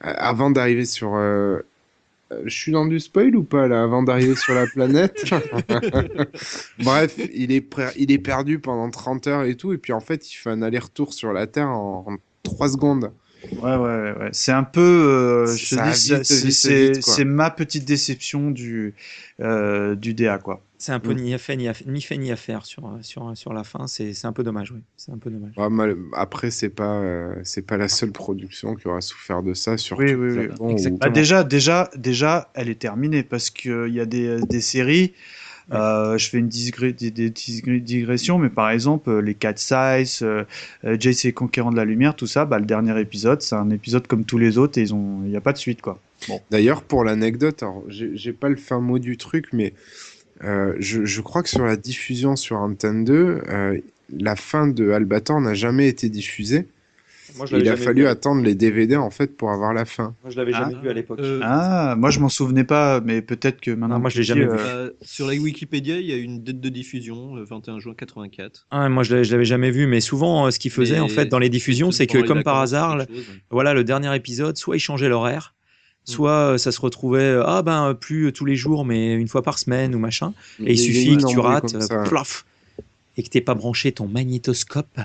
[0.00, 1.18] Avant d'arriver sur...
[2.32, 5.24] euh, je suis dans du spoil ou pas là avant d'arriver sur la planète
[6.78, 10.00] Bref, il est, prêt- il est perdu pendant 30 heures et tout, et puis en
[10.00, 13.12] fait, il fait un aller-retour sur la Terre en, en 3 secondes.
[13.56, 14.28] Ouais, ouais, ouais.
[14.32, 15.92] C'est un peu, euh, je te dis,
[17.02, 18.94] c'est ma petite déception du,
[19.40, 20.62] euh, du DA, quoi.
[20.80, 21.16] C'est un peu Mm.
[21.20, 23.64] ni à fait ni à, ni fait ni à faire sur, euh, sur, sur la
[23.64, 23.88] fin.
[23.88, 24.78] C'est c'est un peu dommage, oui.
[24.96, 25.52] C'est un peu dommage.
[25.56, 29.54] Ouais, mal- Après, c'est pas, euh, c'est pas la seule production qui aura souffert de
[29.54, 30.70] ça, surtout Oui, oui, oui.
[30.72, 30.98] Exactement.
[31.00, 35.14] Bah, déjà, déjà, déjà, elle est terminée parce qu'il y a des, des séries.
[35.72, 39.54] euh, je fais une digré- des, des digré- digressions, mais par exemple, euh, les Cat
[39.56, 40.44] Size, euh,
[40.84, 44.06] euh, et Conquérant de la Lumière, tout ça, bah, le dernier épisode, c'est un épisode
[44.06, 46.00] comme tous les autres et ils ont, il n'y a pas de suite, quoi.
[46.50, 49.74] D'ailleurs, pour l'anecdote, j'ai pas le fin mot du truc, mais
[50.44, 53.14] euh, je, je crois que sur la diffusion sur Antenne 2,
[53.48, 53.78] euh,
[54.16, 56.66] la fin de Albator n'a jamais été diffusée.
[57.36, 58.06] Moi, je il a fallu vu.
[58.08, 60.14] attendre les DVD en fait pour avoir la fin.
[60.24, 60.60] Moi, je l'avais Ah.
[60.70, 61.20] jamais vu à l'époque.
[61.20, 63.96] Euh, Ah, moi, je m'en souvenais pas, mais peut-être que maintenant.
[63.96, 64.50] Ah, moi, je l'ai jamais vu.
[64.58, 68.66] euh, sur la Wikipédia, il y a une date de diffusion, le 21 juin 84.
[68.70, 71.38] Ah, moi, je l'avais- jamais vu, mais souvent, ce qu'il faisait Mais en fait dans
[71.38, 72.98] les diffusions, c'est que comme par hasard,
[73.50, 75.54] voilà, le dernier épisode, soit il changeait l'horaire.
[76.08, 79.42] Soit euh, ça se retrouvait, euh, ah ben, plus tous les jours, mais une fois
[79.42, 80.32] par semaine ou machin.
[80.64, 82.44] Et il suffit que tu rates, euh, plof,
[83.16, 85.00] et que t'aies pas branché ton magnétoscope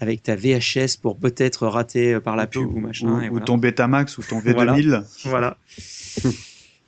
[0.00, 3.08] avec ta VHS pour peut-être rater euh, par la pub ou, machin.
[3.08, 4.76] ou, et ou ton Betamax ou ton Voilà.
[4.76, 5.04] V2000.
[5.24, 5.56] Voilà.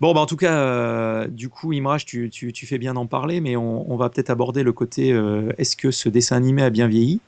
[0.01, 3.05] Bon, bah, en tout cas, euh, du coup, Imraj, tu, tu, tu fais bien d'en
[3.05, 6.63] parler, mais on, on va peut-être aborder le côté euh, est-ce que ce dessin animé
[6.63, 7.21] a bien vieilli?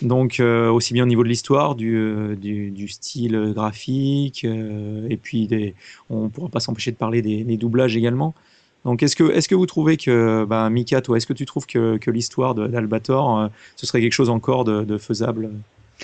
[0.00, 5.06] Donc, euh, aussi bien au niveau de l'histoire, du, euh, du, du style graphique, euh,
[5.10, 5.74] et puis des,
[6.08, 8.34] on ne pourra pas s'empêcher de parler des, des doublages également.
[8.84, 11.66] Donc, est-ce que, est que vous trouvez que, bah, Mika, toi, est-ce que tu trouves
[11.66, 15.50] que, que l'histoire d'Albator, euh, ce serait quelque chose encore de, de faisable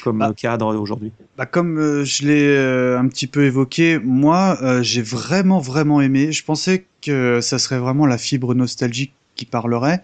[0.03, 1.13] comme Bah, cadre aujourd'hui?
[1.39, 6.01] Bah, comme euh, je l'ai euh, un petit peu évoqué, moi, euh, j'ai vraiment, vraiment
[6.01, 6.33] aimé.
[6.33, 10.03] Je pensais que ça serait vraiment la fibre nostalgique qui parlerait.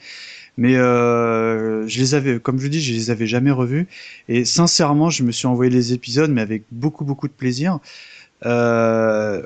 [0.56, 3.86] Mais euh, je les avais, comme je dis, je les avais jamais revus.
[4.28, 7.78] Et sincèrement, je me suis envoyé les épisodes, mais avec beaucoup, beaucoup de plaisir.
[8.46, 9.42] Euh,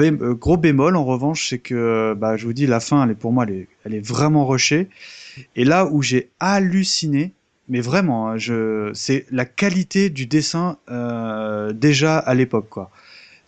[0.00, 3.14] euh, gros bémol, en revanche, c'est que, bah, je vous dis, la fin, elle est
[3.14, 4.88] pour moi, elle est, elle est vraiment rushée.
[5.56, 7.32] Et là où j'ai halluciné,
[7.68, 12.90] mais vraiment, hein, je, c'est la qualité du dessin euh, déjà à l'époque, quoi.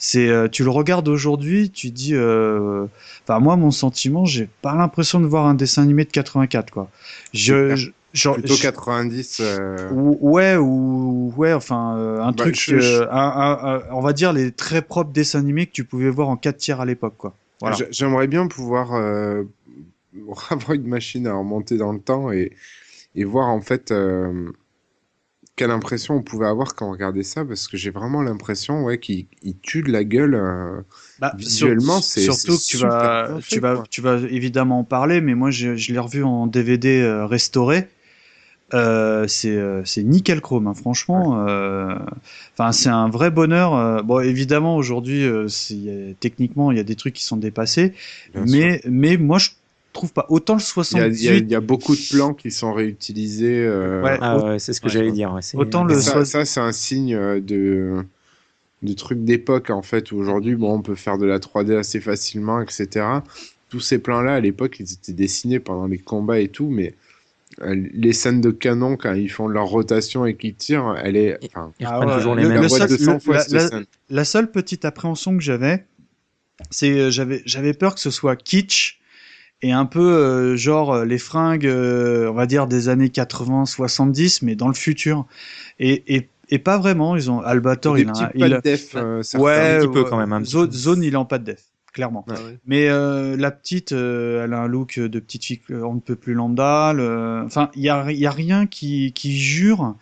[0.02, 2.86] C'est, euh, tu le regardes aujourd'hui, tu dis, euh,
[3.22, 6.88] enfin moi mon sentiment, j'ai pas l'impression de voir un dessin animé de 84, quoi.
[7.34, 9.40] Je, je- genre, Plutôt je- 90.
[9.44, 13.74] euh, ou- ouais ou ouais, enfin euh, un Bah, truc, je- je- euh, un- un-
[13.76, 16.56] un- on va dire les très propres dessins animés que tu pouvais voir en 4
[16.56, 17.34] tiers à l'époque, quoi.
[17.60, 17.76] Voilà.
[17.90, 19.42] J'aimerais bien pouvoir euh,
[20.50, 22.52] avoir une machine à remonter dans le temps et,
[23.16, 24.50] et voir en fait euh,
[25.60, 28.98] quelle impression on pouvait avoir quand on regardait ça, parce que j'ai vraiment l'impression ouais,
[28.98, 30.34] qu'il il tue de la gueule.
[30.34, 30.80] euh,
[31.18, 33.84] Bah, Visuellement, c'est- surtout que tu vas, bien tu fait, vas, quoi.
[33.90, 37.88] tu vas évidemment en parler, mais moi je, je l'ai revu en DVD euh, restauré.
[38.72, 41.44] Euh, c'est nickel chrome, hein, franchement.
[42.54, 44.04] Enfin, c'est un vrai bonheur.
[44.04, 45.24] bon, évidemment, aujourd'hui,
[46.20, 47.94] techniquement, il y a des trucs qui sont dépassés,
[48.32, 48.46] bien sûr.
[48.46, 49.50] mais mais moi je
[49.92, 51.18] trouve pas autant le Il y, a, 78.
[51.18, 53.64] il y a- il y a beaucoup de plans qui sont réutilisés.
[53.64, 54.18] euh, Ouais.
[54.20, 54.92] Ah ouais, c'est ce que Ouais.
[54.92, 55.36] j'allais dire.
[55.54, 58.04] Autant le ça, c'est un signe euh, de,
[58.82, 62.00] de truc d'époque, en fait, où aujourd'hui, bon, on peut faire de la 3D assez
[62.00, 63.06] facilement, etc.
[63.68, 66.94] Tous ces plans-là, à l'époque, ils étaient dessinés pendant les combats et tout, mais
[67.62, 71.36] euh, les scènes de canon, quand ils font leur rotation et qu'ils tirent, elle est.
[71.46, 72.56] Enfin, Ils Ah ouais, toujours les le- mêmes.
[72.58, 73.70] la le vois seul- 200 le- fois, la-
[74.08, 75.84] la- seule petite appréhension que j'avais,
[76.70, 78.99] c'est euh, j'avais j'avais peur que ce soit kitsch
[79.62, 83.66] et un peu euh, genre euh, les fringues, euh, on va dire des années 80,
[83.66, 85.26] 70, mais dans le futur.
[85.78, 87.16] Et, et, et pas vraiment.
[87.16, 89.44] Ils ont Albator, Des il a, petits il pas a- de def, euh, certains.
[89.44, 91.62] ouais, un petit peu quand même, Zone, zone, il est en pas de def,
[91.92, 92.24] clairement.
[92.28, 92.58] Ah ouais.
[92.66, 96.16] Mais euh, la petite, euh, elle a un look de petite fille, on ne peut
[96.16, 96.92] plus lambda.
[96.92, 99.96] le- Enfin, il y a, il y a rien qui, qui jure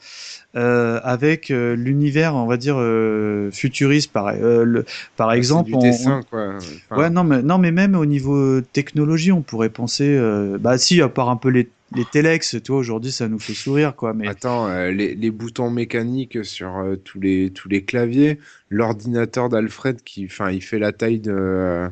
[0.56, 4.12] euh, avec euh, l'univers, on va dire euh, futuriste.
[4.12, 4.84] Par, euh, le-
[5.16, 6.54] par exemple, du on- dessin, quoi.
[6.56, 10.08] Enfin, Ouais, non, mais, non, mais même au niveau technologie, on pourrait penser.
[10.08, 13.38] euh, bah, si, à part un peu les, les Telex, tu vois, aujourd'hui, ça nous
[13.38, 14.12] fait sourire, quoi.
[14.14, 18.38] Mais Attends, euh, les, les boutons mécaniques sur euh, tous les tous les claviers,
[18.70, 21.88] l'ordinateur d'Alfred qui, enfin, il fait la taille de, euh,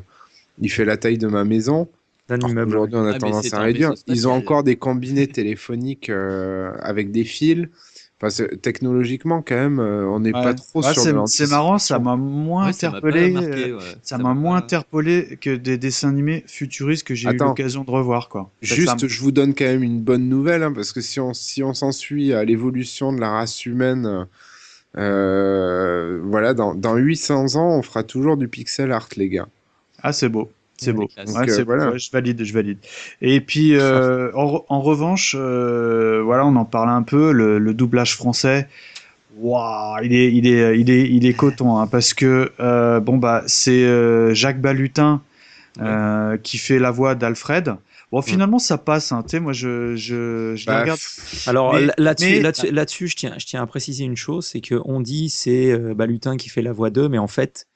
[0.61, 1.87] il fait la taille de ma maison.
[2.27, 3.93] qu'aujourd'hui, on a Ah, tendance à réduire.
[4.07, 7.67] Ils ont encore des combinés téléphoniques euh, avec des fils.
[8.19, 10.41] Enfin, technologiquement, quand même, euh, on n'est Ouais.
[10.41, 13.75] pas trop Ouais, sur c'est- marrant, ça m'a moins Ouais, ça m'a pas interpellé.
[14.01, 18.27] Ça m'a moins interpellé que des dessins animés futuristes que j'ai eu l'occasion de revoir,
[18.27, 18.49] quoi.
[18.63, 21.33] Juste, ça- je vous donne quand même une bonne nouvelle, hein, parce que si on
[21.35, 24.25] si on s'en suit à l'évolution de la race humaine,
[24.97, 29.47] euh, voilà, dans, dans 800 ans, on fera toujours du pixel art, les gars.
[30.01, 30.49] Ah, c'est beau.
[30.77, 31.03] C'est beau.
[31.17, 31.91] Ouais, euh, c'est voilà.
[31.91, 32.77] ouais, je valide, je valide.
[33.21, 37.57] Et puis, euh, en, re- en revanche, euh, voilà, on en parlait un peu, le,
[37.59, 38.67] le doublage français.
[39.37, 43.17] Waouh, il est, il est, il est, il est coton, hein, parce que euh, bon
[43.17, 45.21] bah c'est euh, Jacques Balutin
[45.79, 47.75] euh, qui fait la voix d'Alfred.
[48.11, 49.11] Bon, finalement, ça passe.
[49.11, 49.21] Hein.
[49.23, 50.99] Tu sais, moi, je, je, je Bah, regarde.
[51.45, 55.01] Alors Mais- là- là-dessus, je tiens, je tiens à préciser une chose, c'est que on
[55.01, 57.67] dit c'est euh, Balutin qui fait la voix 2, mais en fait,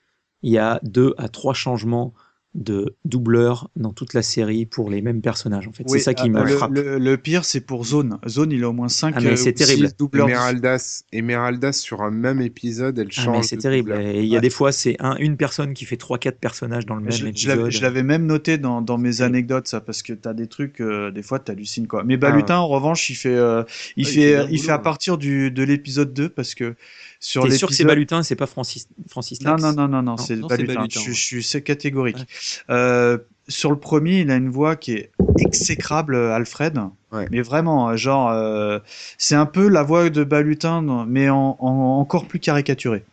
[0.42, 2.14] il y a deux à trois changements
[2.54, 5.68] de doubleurs dans toute la série pour les mêmes personnages.
[5.70, 6.72] En fait, Oui, c'est ça qui euh, me le, frappe.
[6.74, 8.20] le, le pire, c'est pour Zone.
[8.28, 9.90] Zone, il a au moins 5 Ah, mais c'est terrible.
[9.98, 10.28] doubleurs.
[10.28, 13.38] Emeraldas, Emeraldas sur un même épisode, elle Ah, change.
[13.38, 13.92] mais c'est terrible.
[13.92, 14.06] doubleur.
[14.16, 14.42] Et il y a Ouais.
[14.42, 17.26] des fois, c'est un, une personne qui fait trois, quatre personnages dans le même Je,
[17.26, 17.70] épisode.
[17.72, 21.10] je l'avais même noté dans, dans mes anecdotes, ça, parce que t'as des trucs, euh,
[21.12, 22.04] des fois, t'hallucines, quoi.
[22.04, 23.64] Mais Balutin, en revanche, il fait, euh,
[23.96, 24.80] il Ah, il fait, il fait à hein.
[24.80, 26.76] partir du, de l'épisode 2, parce que
[27.24, 30.02] sur T'es sûr que c'est Balutin, c'est pas Francis, Francis Non, Lax non, non, non,
[30.02, 30.74] non, Non, c'est non, c'est Balutin.
[30.82, 32.26] Balutin, Je, suis c'est catégorique.
[32.70, 33.18] Euh,
[33.48, 36.80] sur le premier, il a une voix qui est exécrable, Alfred.
[37.12, 37.28] Ouais.
[37.32, 38.80] Mais vraiment, euh, genre, euh,
[39.18, 43.04] c'est un peu la voix de Balutin, mais en, en- encore plus caricaturé.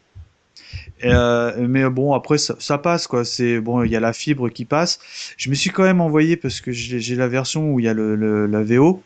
[1.04, 3.24] Euh, mais bon, après, ça, ça passe, quoi.
[3.24, 4.98] C'est bon, il y a la fibre qui passe.
[5.36, 7.88] Je me suis quand même envoyé parce que j'ai j'ai la version où il y
[7.88, 9.02] a le, le- la VO.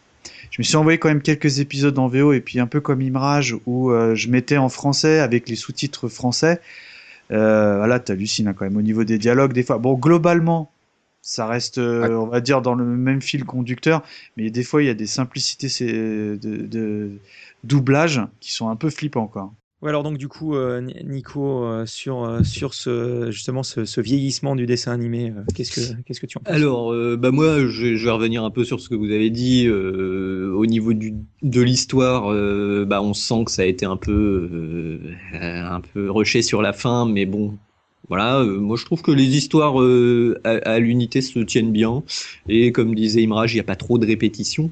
[0.52, 3.00] Je me suis envoyé quand même quelques épisodes en VO et puis un peu comme
[3.00, 6.60] Imrage où euh, je mettais en français avec les sous-titres français.
[7.30, 9.78] Euh, voilà, t'hallucines hein, quand même au niveau des dialogues des fois.
[9.78, 10.70] Bon, globalement,
[11.22, 14.02] ça reste, euh, on va dire, dans le même fil conducteur,
[14.36, 17.12] mais des fois il y a des simplicités de, de
[17.64, 19.50] doublage qui sont un peu flippants, quoi.
[19.82, 24.00] Ouais, alors donc du coup, euh, Ni- Nico, euh, sur euh, sur ce justement ce,
[24.00, 26.54] vieillissement du dessin animé, qu'est-ce que qu'est-ce que tu en penses?
[26.54, 30.66] Alors, bah moi, je, vais revenir un peu sur ce que vous avez dit au
[30.66, 32.28] niveau du, de l'histoire.
[32.86, 35.00] bah, on sent que ça a été un peu,
[35.32, 37.58] un peu rushé sur la fin, mais bon,
[38.08, 38.40] voilà.
[38.40, 42.02] euh, moi, je trouve que les histoires euh, à, à l'unité se tiennent bien,
[42.48, 44.70] et comme disait Imraj, il n'y a pas trop de répétitions.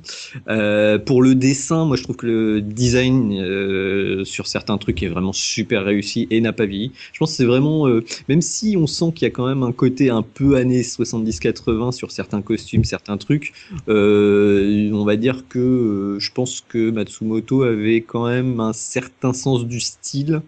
[0.48, 5.08] Euh, pour le dessin, moi, je trouve que le design euh, sur certains trucs est
[5.08, 6.92] vraiment super réussi et n'a pas vieilli.
[7.12, 9.62] Je pense que c'est vraiment euh, même si on sent qu'il y a quand même
[9.62, 13.52] un côté un peu années 70-80 sur certains costumes, certains trucs,
[13.88, 19.66] euh, on va dire que je pense que Matsumoto avait quand même un certain sens
[19.66, 20.42] du style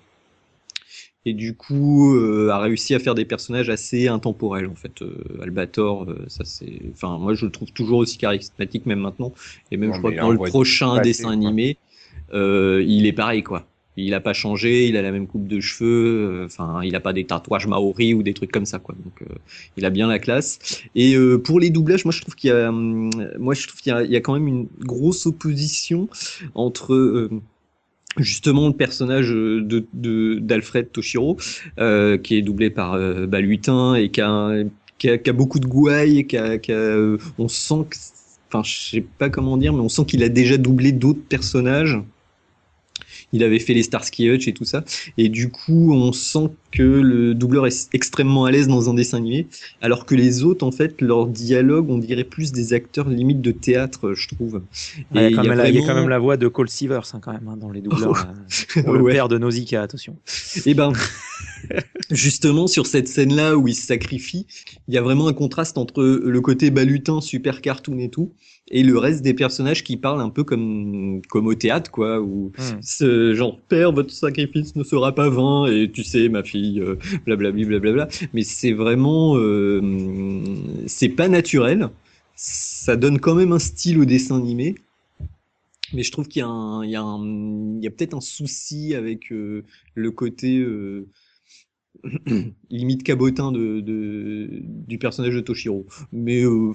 [1.25, 5.03] et du coup euh, a réussi à faire des personnages assez intemporels en fait.
[5.03, 9.33] Euh, Albator, euh, ça c'est, enfin moi je le trouve toujours aussi charismatique même maintenant
[9.71, 11.79] et même Non, je crois que dans le prochain dessin animé,
[12.35, 13.67] euh, il est pareil quoi.
[13.99, 17.01] Il a pas changé, il a la même coupe de cheveux, euh, enfin il a
[17.01, 18.95] pas des tatouages maoris ou des trucs comme ça quoi.
[19.05, 19.35] Donc euh,
[19.77, 20.59] il a bien la classe.
[20.95, 23.81] Et euh, pour les doublages, moi je trouve qu'il y a, hum, moi je trouve
[23.81, 26.09] qu'il y y a quand même une grosse opposition
[26.55, 27.31] entre euh,
[28.19, 31.39] justement le personnage de de- d'Alfred Toshiro
[31.81, 34.51] euh, qui est doublé par euh, Balutin et qui a,
[34.99, 37.97] qui a, qui a beaucoup de gouaille, qui a, qui a, euh, on sent que,
[38.53, 41.99] enfin je sais pas comment dire, mais on sent qu'il a déjà doublé d'autres personnages.
[43.33, 44.85] Il avait fait les Starsky Hutch et tout ça.
[45.17, 49.19] Et du coup, on sent que le doubleur est extrêmement à l'aise dans un dessin
[49.19, 49.47] animé,
[49.81, 53.51] alors que les autres, en fait, leur dialogue, on dirait plus des acteurs limite de
[53.53, 54.63] théâtre, je trouve.
[55.15, 56.37] Ah, Il y, a Et quand même la- il y a quand même la voix
[56.37, 58.27] de Cole Sivers hein, quand même hein, dans les doubleurs.
[58.77, 59.13] euh, pour le Ouais.
[59.13, 60.17] père de Nausicaa, attention.
[60.67, 60.93] Et ben,
[62.11, 64.47] justement, sur cette scène-là où il se sacrifie,
[64.89, 68.33] il y a vraiment un contraste entre le côté balutin, super cartoon et tout,
[68.71, 72.53] et le reste des personnages qui parlent un peu comme, comme au théâtre, quoi, où
[72.57, 72.81] Hmm.
[72.81, 76.97] ce genre, père, votre sacrifice ne sera pas vain, et tu sais, ma fille, euh,
[77.27, 78.09] blablabli, blablabla.
[78.33, 79.81] Mais c'est vraiment, euh,
[80.87, 81.89] c'est pas naturel.
[82.35, 84.75] Ça donne quand même un style au dessin animé.
[85.93, 88.15] Mais je trouve qu'il y a, un- il y a, un- il y a peut-être
[88.15, 89.65] un souci avec euh,
[89.95, 91.07] le côté euh,
[92.71, 95.87] limite cabotin de, de- du personnage de Toshiro.
[96.13, 96.73] Mais euh,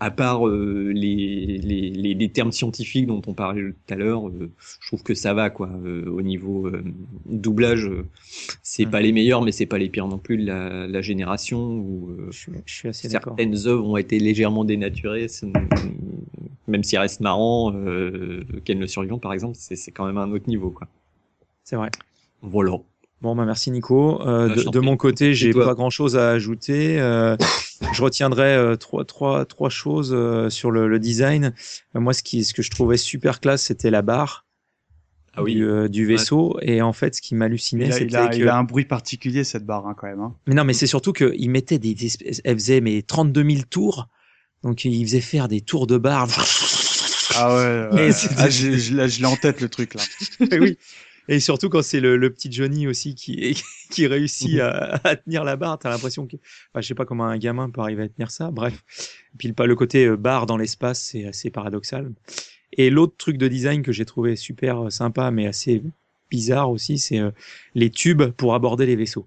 [0.00, 4.28] à part euh, les, les, les, les termes scientifiques dont on parlait tout à l'heure,
[4.28, 4.50] euh,
[4.80, 5.68] je trouve que ça va quoi.
[5.84, 6.82] Euh, au niveau euh,
[7.26, 8.06] doublage, euh,
[8.62, 8.90] c'est Mm.
[8.90, 12.10] pas les meilleurs, mais c'est pas les pires non plus de la, la génération où
[12.10, 15.26] euh, Je suis, je suis assez certaines œuvres ont été légèrement dénaturées,
[16.66, 17.72] même si elles restent marrant.
[17.74, 20.88] Euh, Ken le survivant par exemple, c'est c'est quand même un autre niveau quoi.
[21.64, 21.90] C'est vrai.
[22.42, 22.78] Voilà.
[23.24, 24.20] Bon, bah merci Nico.
[24.28, 27.00] Euh, Bah, de mon côté, j'ai pas grand chose à ajouter.
[27.00, 27.36] Euh,
[27.94, 31.54] je retiendrai euh, trois, trois, trois choses euh, sur le, le design.
[31.96, 34.44] Euh, moi, ce, qui, ce que je trouvais super classe, c'était la barre
[35.34, 35.54] Ah oui.
[35.54, 36.58] du, euh, du vaisseau.
[36.60, 38.36] Et en fait, ce qui m'hallucinait, Il a, c'était il, a, que.
[38.36, 40.20] il a un bruit particulier, cette barre, hein, quand même.
[40.20, 40.34] Hein.
[40.46, 41.96] Mais non, mais c'est surtout qu'il mettait des,
[42.44, 44.06] elle faisait mais 32 000 tours.
[44.62, 46.28] Donc, il faisait faire des tours de barre.
[47.36, 48.10] Ah ouais, ouais.
[48.36, 50.02] Ah, je, je, l'ai- je l'ai en tête, le truc, là.
[50.60, 50.76] Oui.
[51.28, 53.56] Et surtout quand c'est le, le petit Johnny aussi qui,
[53.90, 57.24] qui réussit à, à tenir la barre, t'as l'impression que, enfin, je sais pas comment
[57.24, 58.50] un gamin peut arriver à tenir ça.
[58.50, 58.74] Bref.
[59.34, 62.12] Et puis le, le côté euh, barre dans l'espace, c'est assez paradoxal.
[62.76, 65.82] Et l'autre truc de design que j'ai trouvé super euh, sympa, mais assez
[66.30, 67.30] bizarre aussi, c'est euh,
[67.74, 69.26] les tubes pour aborder les vaisseaux.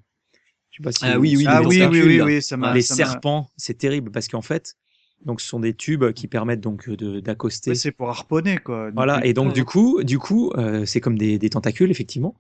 [0.72, 2.74] Je sais pas si Ah oui, oui, Ah les oui, oui, oui, ça m'a.
[2.74, 4.76] les serpents, c'est terrible parce qu'en fait,
[5.26, 7.76] Donc ce sont des tubes qui permettent donc de d'accoster.
[7.76, 8.92] C'est pour harponner, quoi.
[8.92, 12.36] Voilà, et donc du coup, du coup, euh, c'est comme des, des tentacules effectivement.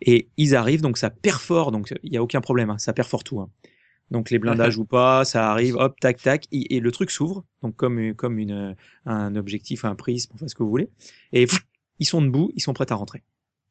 [0.00, 3.22] Et ils arrivent, donc ça perfore, donc il y a aucun problème, hein, ça perfore
[3.22, 3.40] tout.
[3.40, 3.48] hein.
[4.10, 7.44] Donc les blindages ou pas, ça arrive, hop, tac, tac, et, et le truc s'ouvre,
[7.62, 8.76] donc comme comme une
[9.06, 10.88] un objectif, un prisme, enfin ce que vous voulez.
[11.32, 11.60] Et pff,
[11.98, 13.22] ils sont debout, ils sont prêts à rentrer.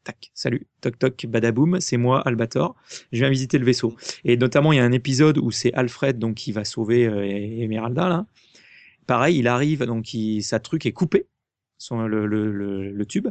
[0.04, 2.76] Tac, salut, toc toc, badaboum, c'est moi, Albator.
[3.12, 3.96] Je viens visiter le vaisseau.
[4.26, 7.24] Et notamment, il y a un épisode où c'est Alfred donc qui va sauver euh,
[7.24, 8.26] Emeralda là.
[9.06, 11.28] Pareil, il arrive, donc il, sa truc est coupé,
[11.78, 13.28] son, le, le, le, le tube.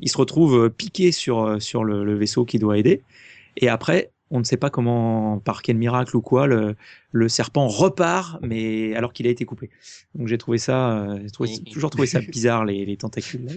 [0.00, 3.02] Il se retrouve euh, piqué sur, euh, sur le, vaisseau qui doit aider.
[3.56, 8.38] Et après, on ne sait pas comment, par quel miracle ou quoi, le, serpent repart,
[8.42, 9.70] mais alors qu'il a été coupé.
[10.14, 13.52] Donc j'ai trouvé ça, euh, j'ai trouvé- toujours trouvé ça bizarre les, les tentacules là,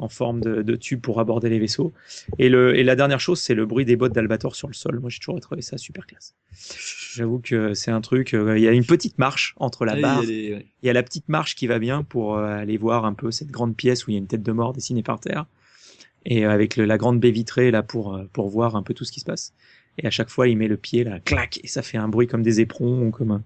[0.00, 1.92] en forme de, de tube pour aborder les vaisseaux.
[2.38, 4.98] Et, le, et la dernière chose, c'est le bruit des bottes d'Albator sur le sol.
[4.98, 6.34] Moi, j'ai toujours trouvé ça super classe.
[7.14, 8.34] J'avoue que c'est un truc.
[8.34, 10.22] euh, Il y a une petite marche entre la Ah, il y barre
[10.82, 13.30] il y a la petite marche qui va bien pour euh, aller voir un peu
[13.30, 15.46] cette grande pièce où il y a une tête de mort dessinée par terre.
[16.24, 18.94] Et euh, avec le- la grande baie vitrée là pour, euh, pour voir un peu
[18.94, 19.52] tout ce qui se passe.
[19.98, 22.26] Et à chaque fois, il met le pied là, clac, et ça fait un bruit
[22.26, 23.42] comme des éperons ou comme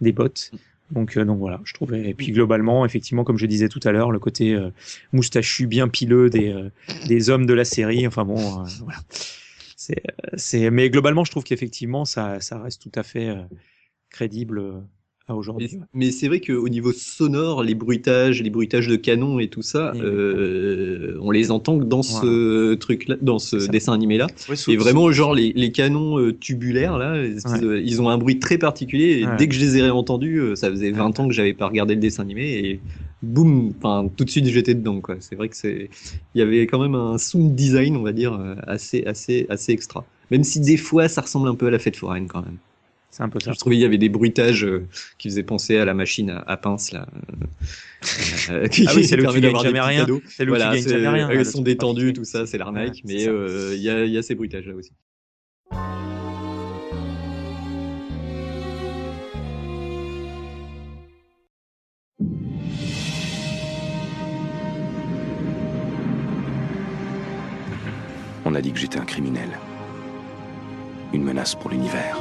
[0.00, 0.50] des bottes.
[0.90, 2.08] Donc, euh, donc voilà, je trouvais.
[2.08, 4.70] Et puis globalement, effectivement, comme je disais tout à l'heure, le côté euh,
[5.12, 6.70] moustachu bien pileux des, euh,
[7.08, 8.06] des hommes de la série.
[8.06, 8.98] Enfin bon, euh, voilà.
[9.76, 13.42] C'est, euh, c'est, mais globalement, je trouve qu'effectivement, ça, ça reste tout à fait euh,
[14.10, 14.82] crédible
[15.34, 15.68] aujourd'hui.
[15.72, 19.62] Mais, mais c'est vrai qu'au niveau sonore, les bruitages, les bruitages de canon et tout
[19.62, 20.00] ça, Oui.
[20.04, 24.26] euh, on les entend que dans ce truc-là, dans ce dessin animé-là.
[24.48, 27.60] Ouais, sauf- Et vraiment, genre les, les canons euh, tubulaires là, Ouais.
[27.60, 29.18] de- ils ont un bruit très particulier.
[29.20, 29.36] Et Ouais.
[29.38, 31.94] dès que je les ai réentendus, euh, ça faisait 20 ans que j'avais pas regardé
[31.94, 32.80] le dessin animé et
[33.22, 35.16] boum, enfin tout de suite j'étais dedans quoi.
[35.20, 35.88] C'est vrai que c'est,
[36.34, 39.72] il y avait quand même un sound design, on va dire, euh, assez assez assez
[39.72, 40.04] extra.
[40.30, 42.58] Même si des fois ça ressemble un peu à la fête foraine quand même.
[43.16, 43.52] C'est un peu ça.
[43.52, 44.86] Je trouvais il y avait des bruitages euh,
[45.16, 47.06] qui faisaient penser à la machine à, à pince là.
[48.50, 50.00] euh, qui- Ah oui, c'est le qui permet gagne d'avoir des jamais rien.
[50.00, 50.20] cadeaux.
[50.28, 51.28] C'est le Voilà, qui gagne jamais rien.
[51.28, 52.12] le sont particulier.
[52.12, 53.00] tout ça, c'est l'arnaque.
[53.06, 54.90] Mais euh, il y, a, il y a ces bruitages là aussi.
[68.44, 69.48] On a dit que j'étais un criminel.
[71.12, 72.18] Une menace pour l'univers.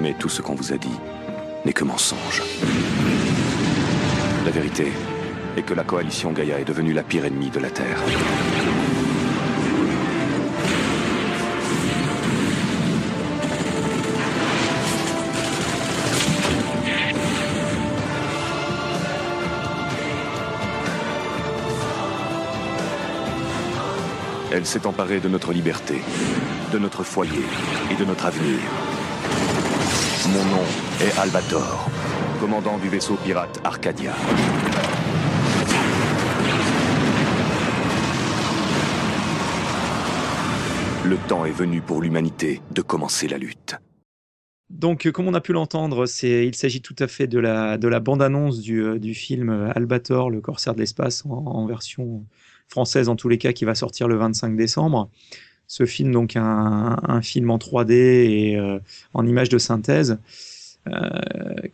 [0.00, 0.96] Mais tout ce qu'on vous a dit
[1.64, 2.42] n'est que mensonge.
[4.44, 4.92] La vérité
[5.56, 8.00] est que la coalition Gaïa est devenue la pire ennemie de la Terre.
[24.50, 26.00] Elle s'est emparée de notre liberté,
[26.72, 27.44] de notre foyer
[27.90, 28.58] et de notre avenir.
[30.32, 30.62] Mon nom
[31.00, 31.88] est Albator,
[32.38, 34.12] commandant du vaisseau pirate Arcadia.
[41.06, 43.76] Le temps est venu pour l'humanité de commencer la lutte.
[44.68, 47.88] Donc, euh, comme on a pu l'entendre, il s'agit tout à fait de la, de
[47.88, 52.26] la bande-annonce du, euh, film euh, Albator, le corsaire de l'espace, en, en version
[52.68, 55.10] française en tous les cas, qui va sortir le 25 décembre.
[55.68, 58.78] Ce film, donc un, un film en 3D et euh,
[59.14, 60.18] en images de synthèse.
[60.86, 61.10] Euh,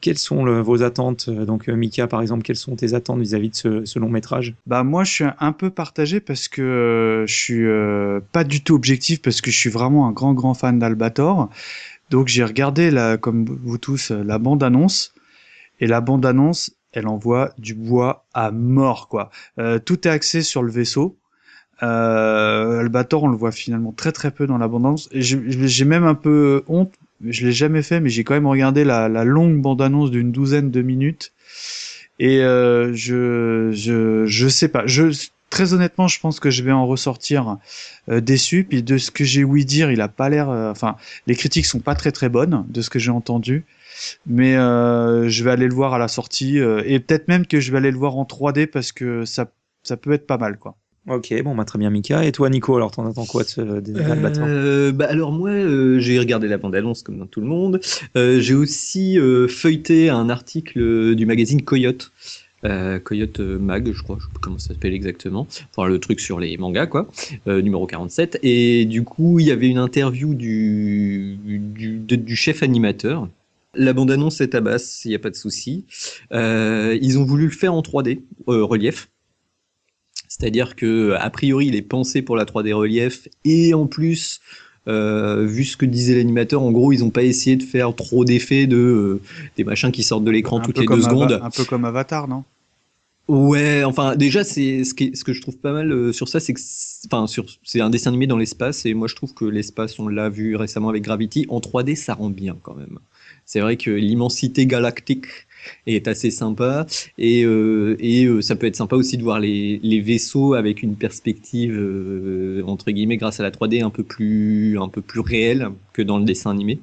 [0.01, 3.55] quelles sont vos attentes Donc, euh, Mika, par exemple, quelles sont tes attentes vis-à-vis de
[3.55, 4.55] ce, ce long métrage?
[4.67, 8.63] Bah moi je suis un peu partagé parce que euh, je suis euh, pas du
[8.65, 11.49] tout objectif parce que je suis vraiment un grand grand fan d'Albator.
[12.11, 15.15] Donc j'ai regardé la, comme vous tous euh, la bande annonce
[15.81, 19.31] et la bande annonce elle envoie du bois à mort quoi.
[19.59, 21.17] Euh, tout est axé sur le vaisseau.
[21.83, 25.85] Euh, Albator on le voit finalement très très peu dans la bande annonce et j'ai
[25.85, 26.93] même un peu honte.
[27.27, 30.31] Je l'ai jamais fait mais j'ai quand même regardé la, la longue bande annonce d'une
[30.31, 31.33] douzaine de minutes
[32.19, 34.87] et euh, je, je, je sais pas.
[34.87, 35.11] Je,
[35.51, 37.59] très honnêtement, je pense que je vais en ressortir
[38.09, 38.65] euh, déçu.
[38.65, 40.49] Puis de ce que j'ai ouï dire, il a pas l'air.
[40.51, 40.97] euh, Enfin,
[41.27, 43.65] les critiques sont pas très très bonnes de ce que j'ai entendu.
[44.27, 47.61] Mais euh, je vais aller le voir à la sortie euh, et peut-être même que
[47.61, 49.47] je vais aller le voir en 3D parce que ça,
[49.83, 50.77] ça peut être pas mal quoi.
[51.07, 52.25] Ok, bon, bah, très bien, Mika.
[52.25, 56.19] Et toi, Nico, alors, t'en attends quoi de ce Euh, bah alors moi, euh, j'ai
[56.19, 57.81] regardé la bande-annonce comme tout le monde.
[58.17, 62.13] Euh, j'ai aussi euh, feuilleté un article du magazine Coyote.
[63.05, 65.47] Coyote Mag, je crois, je sais pas comment ça s'appelle exactement.
[65.77, 67.11] Enfin, le truc sur les mangas, quoi.
[67.47, 68.39] Numéro 47.
[68.43, 73.29] Et du coup, il y avait une interview du, du, chef animateur.
[73.75, 75.85] La bande-annonce est à basse, il n'y a pas de souci.
[76.33, 79.11] Ils ont voulu le faire en 3D, euh, relief.
[80.29, 84.41] C'est-à-dire que a priori, il est pensé pour la 3D relief et en plus,
[84.87, 88.27] Euh, vu ce que disait l'animateur, en gros, ils n'ont pas essayé de faire trop
[88.27, 89.21] d'effets de euh,
[89.57, 91.33] des machins qui sortent de l'écran toutes les deux Ava- secondes.
[91.41, 92.45] Un peu comme Avatar, non?
[93.27, 96.41] Ouais, enfin déjà c'est ce, qui ce que je trouve pas mal euh, sur ça,
[96.41, 96.61] c'est que
[97.07, 100.09] enfin sur c'est un dessin animé dans l'espace et moi je trouve que l'espace on
[100.09, 102.99] l'a vu récemment avec Gravity en 3D ça rend bien quand même.
[103.47, 105.25] C'est vrai que l'immensité galactique
[105.87, 106.87] est assez sympa
[107.19, 110.83] et euh, et euh, ça peut être sympa aussi de voir les les vaisseaux avec
[110.83, 115.21] une perspective euh, entre guillemets grâce à la 3D un peu plus un peu plus
[115.21, 116.79] réelle que dans le dessin animé.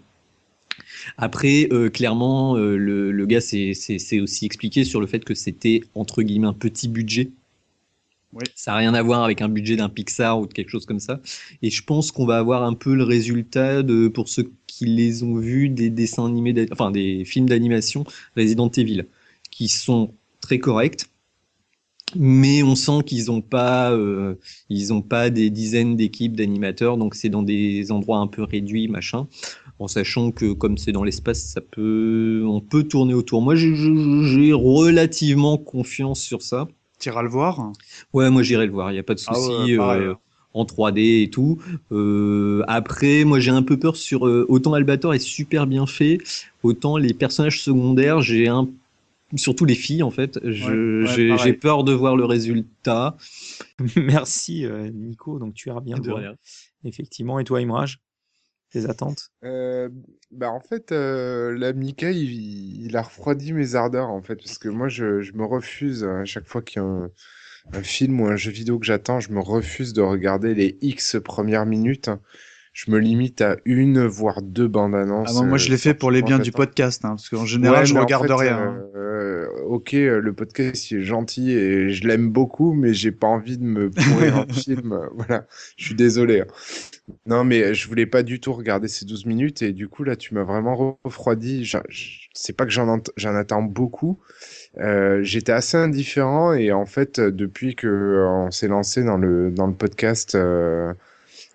[1.17, 5.81] Après, euh, clairement, euh, le, le gars s'est aussi expliqué sur le fait que c'était
[5.95, 7.31] entre guillemets un petit budget.
[8.33, 8.43] Oui.
[8.55, 11.01] Ça n'a rien à voir avec un budget d'un Pixar ou de quelque chose comme
[11.01, 11.19] ça.
[11.61, 14.49] Et je pense qu'on va avoir un peu le résultat de, pour ceux
[14.81, 18.03] qui les ont vus, des dessins animés, enfin des films d'animation
[18.35, 19.05] Resident Evil,
[19.51, 21.05] qui sont très corrects.
[22.15, 24.35] Mais on sent qu'ils n'ont pas, euh,
[24.69, 28.89] ils ont pas des dizaines d'équipes d'animateurs, donc c'est dans des endroits un peu réduits,
[28.89, 29.27] machin
[29.79, 33.43] en sachant que comme c'est dans l'espace, ça peut, on peut tourner autour.
[33.43, 36.69] Moi, j'ai- relativement confiance sur ça.
[36.99, 37.73] T'iras le voir?
[38.13, 39.73] Ouais, moi j'irai le voir, il n'y a pas de Ah souci.
[39.73, 40.13] ouais, euh,
[40.53, 41.59] en 3D et tout.
[41.91, 46.19] Euh, après, moi j'ai un peu peur sur euh, autant Albator est super bien fait,
[46.63, 48.67] autant les personnages secondaires, j'ai un
[49.35, 53.15] surtout les filles en fait, je- Ouais, ouais, j'ai peur de voir le résultat.
[53.95, 56.35] Merci euh, Nico, donc tu iras bien De rien.
[56.83, 57.99] Effectivement, et toi Imraj
[58.71, 59.31] Tes attentes?
[59.43, 59.89] Euh,
[60.31, 64.69] bah en fait, euh, Mika, il, il a refroidi mes ardeurs, en fait, parce que
[64.69, 67.09] moi, je, je me refuse, à chaque fois qu'il y a un,
[67.73, 71.17] un film ou un jeu vidéo que j'attends, je me refuse de regarder les X
[71.23, 72.09] premières minutes.
[72.73, 75.29] Je me limite à une, voire deux bandes annonces.
[75.29, 77.81] Ah, moi, moi, je l'ai fait pour les biens du podcast, hein, parce qu'en général,
[77.81, 78.57] Ouais, je en regarde fait, rien.
[78.59, 78.83] hein.
[78.95, 83.11] euh, euh, ok, euh, le podcast il est gentil et je l'aime beaucoup, mais j'ai
[83.11, 84.93] pas envie de me pourrir un film.
[84.93, 85.45] euh, Voilà,
[85.77, 86.41] je suis désolé.
[86.41, 86.45] hein.
[87.25, 90.15] Non, mais je voulais pas du tout regarder ces 12 minutes et du coup là,
[90.15, 91.69] tu m'as vraiment refroidi.
[92.33, 94.19] C'est pas que j'en attends beaucoup.
[94.79, 99.17] Euh, J'étais assez indifférent et en fait, euh, depuis que euh, on s'est lancé dans
[99.17, 100.35] le dans le podcast.
[100.35, 100.93] euh,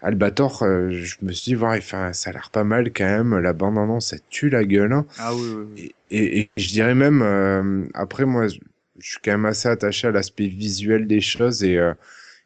[0.03, 3.39] Albator, euh, je me suis dit, ouais, enfin, ça a l'air pas mal quand même.
[3.39, 4.93] La bande-annonce, ça tue la gueule.
[4.93, 5.07] hein.
[5.19, 5.95] Ah oui, oui, oui.
[6.11, 8.59] Et, et- et je dirais même, après moi, je
[9.01, 11.79] suis quand même assez attaché à l'aspect visuel des choses et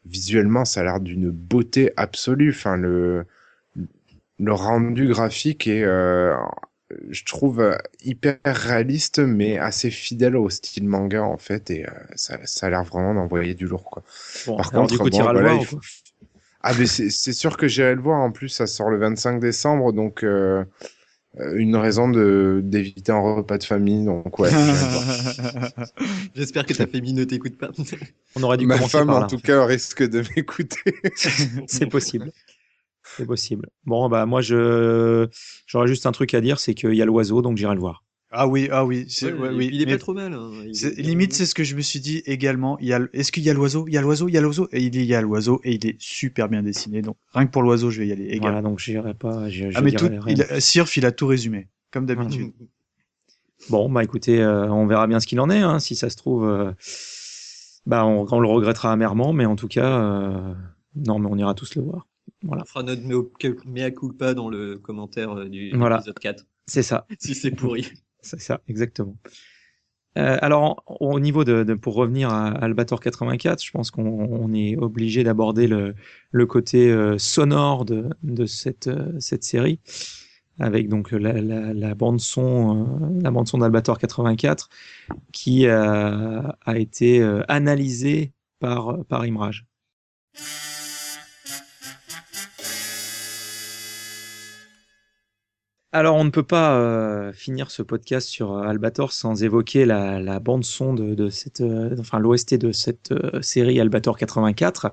[0.07, 2.51] visuellement, ça a l'air d'une beauté absolue.
[2.51, 3.27] Enfin, le,
[4.39, 6.35] le rendu graphique est, euh,
[7.11, 11.71] je trouve, euh, hyper réaliste, mais assez fidèle au style manga en fait.
[11.71, 14.03] Et euh, ça, ça a l'air vraiment d'envoyer du lourd, quoi.
[14.47, 15.81] Bon, Par alors, contre, du coup, bon, t'iras le voilà, voir il ou faut-
[16.63, 18.21] Ah, mais c'est sûr que j'irai le voir.
[18.21, 20.65] En plus, ça sort le 25 décembre, donc euh,
[21.55, 24.05] une raison de d'éviter un repas de famille.
[24.05, 24.51] Donc ouais.
[26.35, 27.71] J'espère que ta famille ne t'écoute pas.
[28.37, 30.95] On aurait dû Ma commencer femme, par en tout cas, risque de m'écouter.
[31.67, 32.33] C'est possible.
[33.17, 33.69] C'est possible.
[33.85, 35.27] Bon, bah moi, je
[35.67, 38.05] j'aurais juste un truc à dire, c'est qu'il y a l'oiseau, donc j'irai le voir.
[38.33, 39.67] Ah oui, ah oui, c'est- Ouais, ouais, et oui.
[39.67, 40.33] puis il est mais pas trop mal.
[40.33, 40.51] hein.
[40.69, 42.79] Est- limite, c'est ce que je me suis dit également.
[42.79, 43.87] Il y a, l- est-ce qu'il y a l'oiseau?
[43.89, 45.85] Il y a l'oiseau, il y a l'oiseau, et il y a l'oiseau, et il
[45.85, 47.03] est super bien dessiné.
[47.03, 48.43] Donc rien que pour l'oiseau, je vais y aller également.
[48.47, 49.47] Voilà, donc j'irai pas.
[49.75, 50.21] ah mais tout, rien.
[50.29, 52.53] il a, Sirf, il a tout résumé, comme d'habitude.
[53.69, 55.59] Bon, bah écoutez, euh, on verra bien ce qu'il en est.
[55.61, 55.81] hein.
[55.81, 56.71] Si ça se trouve, euh,
[57.85, 60.55] bah on, on le regrettera amèrement, mais en tout cas, euh,
[60.95, 62.07] non, mais on ira tous le voir.
[62.43, 65.97] Voilà, On fera notre mea- culpa dans le commentaire euh, du Voilà.
[65.97, 66.45] épisode 4.
[66.67, 67.07] c'est ça.
[67.19, 67.87] Si c'est pourri.
[68.23, 69.17] C'est ça, exactement.
[70.19, 74.53] Euh, alors, au niveau de, de- pour revenir à Albator 84, je pense qu'on on
[74.53, 75.95] est obligé d'aborder le,
[76.33, 79.79] le côté euh, sonore de, de cette, euh, cette série,
[80.59, 84.69] avec donc la, la, la bande son, la bande son d'Albator 84,
[85.33, 89.65] qui a été analysée par par Imraj.
[95.93, 100.21] Alors, on ne peut pas euh, finir ce podcast sur euh, Albator sans évoquer la,
[100.21, 103.13] la bande son de, de cette, euh, enfin l'OST de cette
[103.43, 104.93] série Albator 84.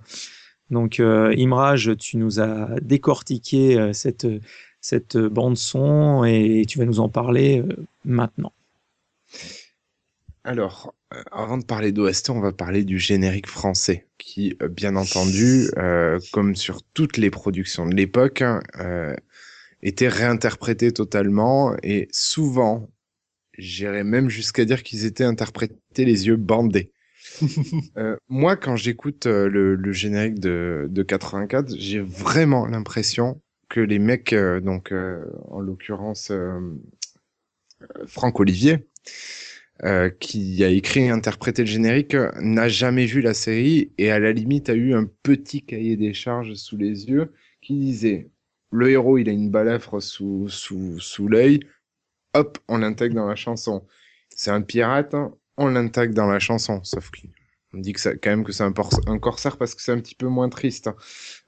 [0.72, 4.28] Donc, Imraj, tu nous as décortiqué cette
[4.82, 7.64] cette bande son et tu vas nous en parler
[8.03, 8.52] maintenant.
[10.44, 10.94] Alors,
[11.32, 16.56] avant de parler d'OST, on va parler du générique français, qui, bien entendu, euh, comme
[16.56, 19.14] sur toutes les productions de l'époque, hein, euh,
[19.82, 22.90] était réinterprété totalement et souvent,
[23.58, 26.91] j'irais même jusqu'à dire qu'ils étaient interprétés les yeux bandés.
[27.98, 33.80] Euh, moi, quand j'écoute euh, le, le générique de, de 84, j'ai vraiment l'impression que
[33.80, 34.94] les mecs, euh, donc
[35.49, 36.32] en l'occurrence
[38.06, 38.88] Franck Olivier,
[40.20, 44.32] qui a écrit et interprété le générique, n'a jamais vu la série et à la
[44.32, 48.30] limite a eu un petit cahier des charges sous les yeux qui disait
[48.72, 51.60] le héros, il a une balafre sous, sous, sous l'œil,
[52.34, 53.85] hop, on l'intègre dans la chanson.
[54.35, 58.30] C'est un pirate, hein, on l'intègre dans la chanson, sauf qu'on dit que ça, quand
[58.30, 58.73] même que c'est un,
[59.07, 60.89] un corsaire parce que c'est un petit peu moins triste.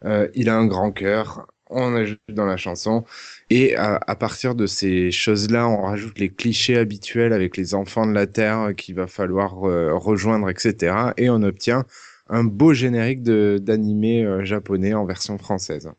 [0.05, 3.05] Euh, il a un grand cœur, on ajoute dans la chanson,
[3.49, 8.13] et à, partir de ces choses-là, on rajoute les clichés habituels avec les enfants de
[8.13, 11.11] la Terre qu'il va falloir euh, rejoindre, etc.
[11.17, 11.85] Et on obtient
[12.27, 15.91] un beau générique d'animé euh, japonais en version française.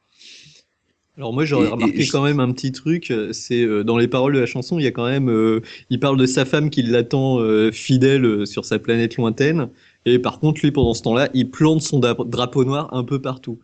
[1.17, 4.33] Alors moi j'aurais remarqué quand même un petit truc, euh, c'est euh, dans les paroles
[4.35, 5.61] de la chanson, il y a quand même, euh,
[5.91, 9.69] il parle de sa femme qui l'attend euh, fidèle sur sa planète lointaine,
[10.07, 13.21] et par contre lui pendant ce temps-là, il plante son dra- drapeau noir un peu
[13.21, 13.59] partout.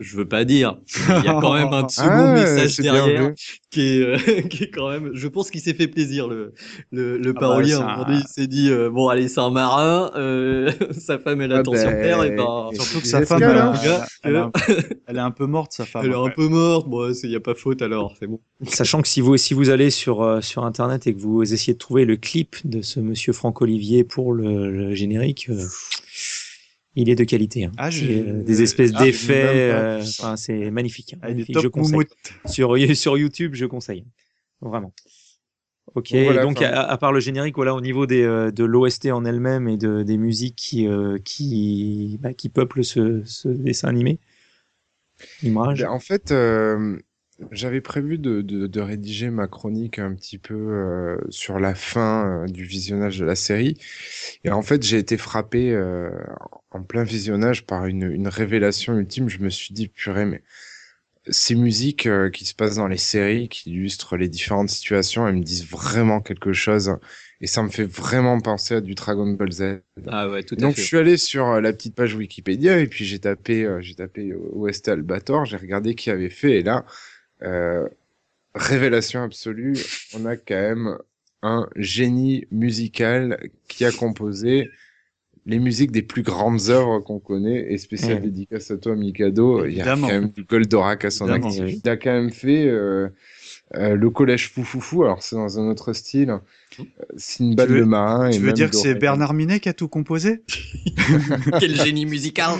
[0.00, 3.32] Je veux pas dire, il y a quand même un second Ah, message derrière
[3.70, 4.16] qui est, euh,
[4.48, 6.54] qui est quand même, je pense qu'il s'est fait plaisir le
[6.90, 7.74] le, le Ah bah, parolier.
[7.74, 11.58] un il s'est dit euh, bon allez c'est un marin, euh, sa femme elle Ah
[11.58, 14.50] attend sur ben, terre et ben Surtout que sa femme, elle, a- elle, a
[15.06, 16.06] elle est un peu morte, sa femme.
[16.06, 18.40] elle est un peu morte, bon il y a pas faute alors c'est bon.
[18.68, 21.74] Sachant que si vous, si vous allez sur, euh, sur Internet et que vous essayez
[21.74, 25.64] de trouver le clip de ce monsieur Franck Olivier pour le, le générique, euh,
[26.96, 27.64] il est de qualité.
[27.64, 27.72] hein.
[27.76, 31.14] Ah, Et, euh, des espèces Ah, d'effets, euh, enfin, c'est magnifique.
[31.14, 31.18] hein.
[31.28, 31.98] Magnifique, top je conseille.
[32.46, 34.04] Sur, sur YouTube, je conseille.
[34.60, 34.92] Vraiment.
[35.94, 38.52] Ok, Donc voilà, donc enfin- à, à part le générique, voilà, au niveau des, euh,
[38.52, 43.22] de l'OST en elle-même et de, des musiques qui, euh, qui, bah, qui peuplent ce,
[43.24, 44.20] ce dessin animé,
[45.42, 45.80] Imraj.
[45.82, 46.96] Ben, en fait, euh,
[47.52, 52.44] j'avais prévu de, de, de rédiger ma chronique un petit peu euh, sur la fin
[52.44, 53.78] euh, du visionnage de la série.
[54.44, 56.10] Et en fait, j'ai été frappé euh,
[56.70, 59.28] en plein visionnage par une, une révélation ultime.
[59.28, 60.42] Je me suis dit, purée, mais
[61.30, 65.42] ces musiques qui se passent dans les séries, qui illustrent les différentes situations, elles me
[65.44, 66.96] disent vraiment quelque chose.
[67.40, 69.82] Et ça me fait vraiment penser à du Dragon Ball Z.
[70.06, 70.82] Ah ouais tout à Donc fait.
[70.82, 74.88] je suis allé sur la petite page Wikipédia et puis j'ai tapé, j'ai tapé OST
[74.88, 76.84] Albator, j'ai regardé qui avait fait et là,
[77.42, 77.88] euh,
[78.54, 79.76] révélation absolue,
[80.14, 80.98] on a quand même
[81.42, 83.38] un génie musical
[83.68, 84.70] qui a composé
[85.46, 88.20] les musiques des plus grandes œuvres qu'on connaît et spécial Ouais.
[88.20, 91.64] dédicace à toi Mikado, il y a quand même du Goldorak à son Évidemment, actif.
[91.64, 91.80] oui.
[91.82, 93.08] Il a quand même fait euh,
[93.74, 96.30] euh, le collège Foufoufou, alors c'est dans un autre style,
[96.78, 96.84] euh,
[97.16, 98.94] Sinbad Tu veux- le marin et Tu veux même dire que c'est.
[98.94, 100.42] Bernard Minet qui a tout composé?
[101.60, 102.50] Quel génie musical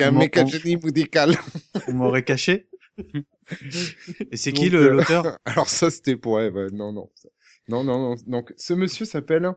[0.00, 1.36] on- génie musical.
[1.86, 2.66] Vous m'aurez caché
[4.30, 6.68] Et c'est qui euh, l'auteur Alors ça, c'était pour Eve.
[6.72, 7.10] Non, non.
[7.68, 8.14] Non, non, non.
[8.26, 9.50] Donc, ce monsieur s'appelle...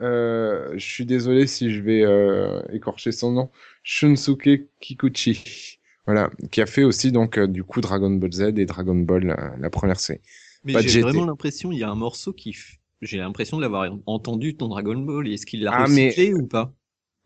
[0.00, 3.50] euh, je suis désolé si je vais euh, écorcher son nom.
[3.82, 5.78] Shunsuke Kikuchi.
[6.06, 6.30] Voilà.
[6.50, 9.56] Qui a fait aussi, donc, euh, du coup, Dragon Ball Z et Dragon Ball, euh,
[9.58, 10.20] la première série.
[10.64, 12.56] Mais j'ai vraiment l'impression, il y a un morceau qui,
[13.00, 15.28] j'ai l'impression de l'avoir entendu dans Dragon Ball.
[15.28, 16.72] Est-ce qu'il l'a Ah, mais- recyclé ou pas?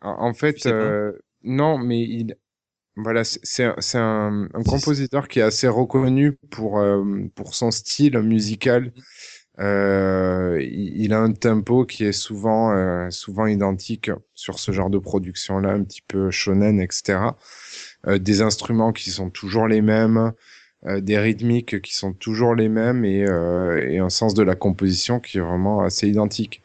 [0.03, 1.11] En, fait, Je sais pas.
[1.43, 2.35] non, mais il...
[2.97, 3.63] Voilà, c'est-
[3.95, 7.03] un, un, compositeur qui est assez reconnu pour, euh,
[7.35, 8.91] pour son style musical.
[9.59, 14.89] Euh, il, il a un tempo qui est souvent, euh, souvent identique sur ce genre
[14.89, 17.37] de production-là, un petit peu shonen, etc.
[18.07, 20.33] Euh, des instruments qui sont toujours les mêmes,
[20.87, 24.55] euh, des rythmiques qui sont toujours les mêmes et, euh, et un sens de la
[24.55, 26.63] composition qui est vraiment assez identique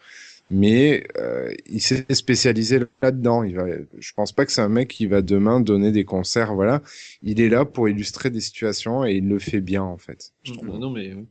[0.50, 3.42] mais euh, il s'est spécialisé là-dedans.
[3.42, 3.66] Il va,
[3.98, 6.54] je pense pas que c'est un mec qui va demain donner des concerts.
[6.54, 6.82] Voilà,
[7.22, 10.32] il est là pour illustrer des situations et il le fait bien en fait.
[10.44, 10.52] Je.
[10.52, 11.22] Non, non, mais euh,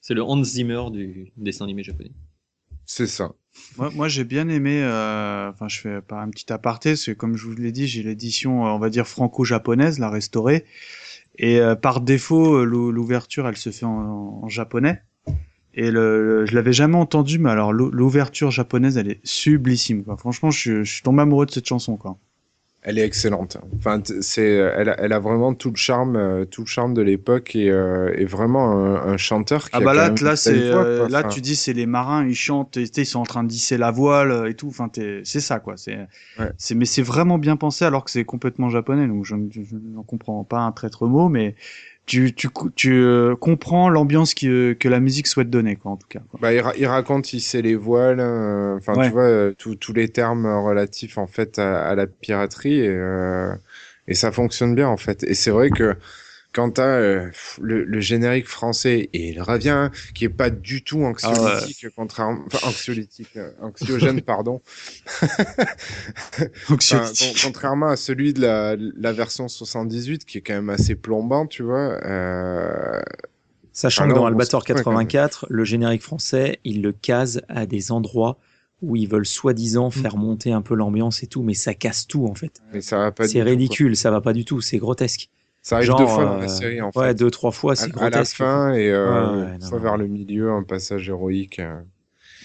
[0.00, 2.12] c'est le Hans Zimmer du dessin animé japonais.
[2.86, 3.32] C'est ça.
[3.76, 4.82] Moi, moi j'ai bien aimé.
[4.82, 8.02] euh, Enfin, je fais pas un petit aparté, c'est comme je vous l'ai dit, j'ai
[8.02, 10.64] l'édition, on va dire franco-japonaise, la restaurée.
[11.38, 15.02] Et euh, par défaut, l'ou- l'ouverture, elle se fait en, en japonais.
[15.74, 20.04] Et le, le- je l'avais jamais entendu, mais alors l'ou- l'ouverture japonaise, elle est sublissime.
[20.04, 20.16] Quoi.
[20.16, 21.96] Franchement, je, suis- je suis tombé amoureux de cette chanson.
[21.96, 22.18] Quoi.
[22.84, 23.58] Elle est excellente.
[23.78, 27.54] Enfin, c'est, elle, a, elle a vraiment tout le charme, tout le charme de l'époque
[27.54, 30.34] et, euh, et vraiment un, un chanteur qui Ah a bah quand là, même là,
[30.34, 33.48] c'est euh, là, tu dis, c'est les marins, ils chantent, ils sont en train de
[33.48, 34.66] disser la voile et tout.
[34.66, 35.76] Enfin, t'es- c'est ça, quoi.
[35.76, 35.96] C'est,
[36.40, 36.50] Ouais.
[36.58, 39.06] c'est, mais c'est vraiment bien pensé, alors que c'est complètement japonais.
[39.06, 41.54] Donc, je n'en comprends pas un traître mot, mais
[42.06, 45.96] tu, tu, tu euh, comprends l'ambiance qui, euh, que la musique souhaite donner, quoi, en
[45.96, 46.20] tout cas.
[46.30, 46.40] quoi.
[46.40, 49.06] Bah, il, ra- il raconte, il sait les voiles, euh, enfin, Ouais.
[49.06, 52.88] tu vois, euh, tous tous les termes relatifs, en fait, à, à la piraterie, et,
[52.88, 53.54] euh,
[54.08, 55.22] et ça fonctionne bien, en fait.
[55.24, 55.94] Et c'est vrai que
[56.52, 57.30] quand t'as euh,
[57.60, 62.68] le, le générique français, et il revient, qui est pas du tout anxiolytique, contrairement, enfin,
[62.68, 64.60] anxiolytique, euh, anxiogène, pardon,
[66.70, 70.94] Enfin, con- contrairement à celui de la, la version 78, qui est quand même assez
[70.94, 73.00] plombant, tu vois, euh,
[73.72, 75.06] Sachant Ah que dans Albator se croit quand même.
[75.06, 78.38] 84, le générique français, il le case à des endroits
[78.82, 79.92] où ils veulent soi-disant Mm.
[79.92, 82.60] faire monter un peu l'ambiance et tout, mais ça casse tout en fait.
[83.28, 83.44] C'est tout, quoi.
[83.44, 85.30] ridicule, ça va pas du tout, c'est grotesque.
[85.62, 87.14] Ça arrive Genre, deux fois dans euh, la série, en Ouais, fait.
[87.14, 88.36] deux, trois fois, À, c'est à la grotesque.
[88.36, 89.84] fin et euh, Ouais, ouais, une non, fois non.
[89.84, 91.60] vers le milieu, un passage héroïque.
[91.60, 91.80] euh.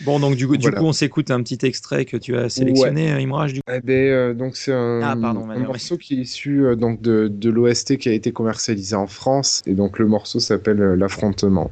[0.01, 0.79] Bon, donc du coup, du Voilà.
[0.79, 3.53] coup, on s'écoute un petit extrait que tu as sélectionné, euh, Imraj.
[3.53, 3.61] Du...
[3.73, 7.01] Eh ben, euh, donc c'est un, Ah, pardon, un morceau qui est issu euh, donc
[7.01, 10.95] de, de l'OST qui a été commercialisé en France et donc le morceau s'appelle euh,
[10.95, 11.71] L'affrontement.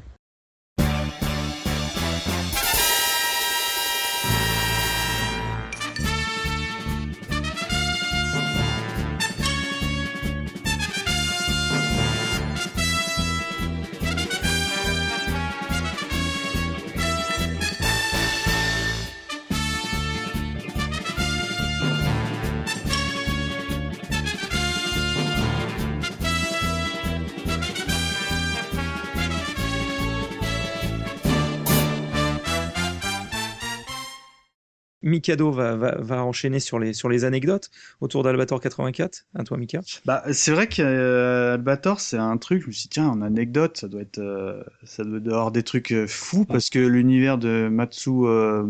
[35.25, 39.25] Mikado va, va, va enchaîner sur les, sur les anecdotes autour d'Albator 84.
[39.33, 39.81] À toi, Mika?
[40.05, 43.87] Bah, c'est vrai qu'Albator, c'est un truc, je me suis dit, tiens, en anecdote, ça
[43.87, 48.11] doit être, euh, ça doit avoir des trucs euh, fous, parce que l'univers de Matsu
[48.11, 48.63] euh,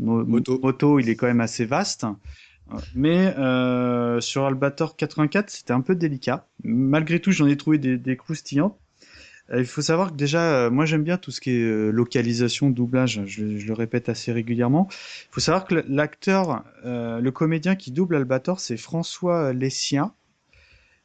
[0.00, 0.98] Mo- Moto.
[0.98, 2.06] il est quand même assez vaste.
[2.94, 6.46] Mais euh, sur Albator 84, c'était un peu délicat.
[6.64, 8.76] Malgré tout, j'en ai trouvé des, des croustillantes.
[9.50, 11.90] Euh, Il faut savoir que déjà, euh, moi j'aime bien tout ce qui est euh,
[11.90, 14.88] localisation, doublage, je, je le répète assez régulièrement.
[14.90, 20.12] Il faut savoir que l'acteur, euh, le comédien qui double Albator, c'est François Lessien.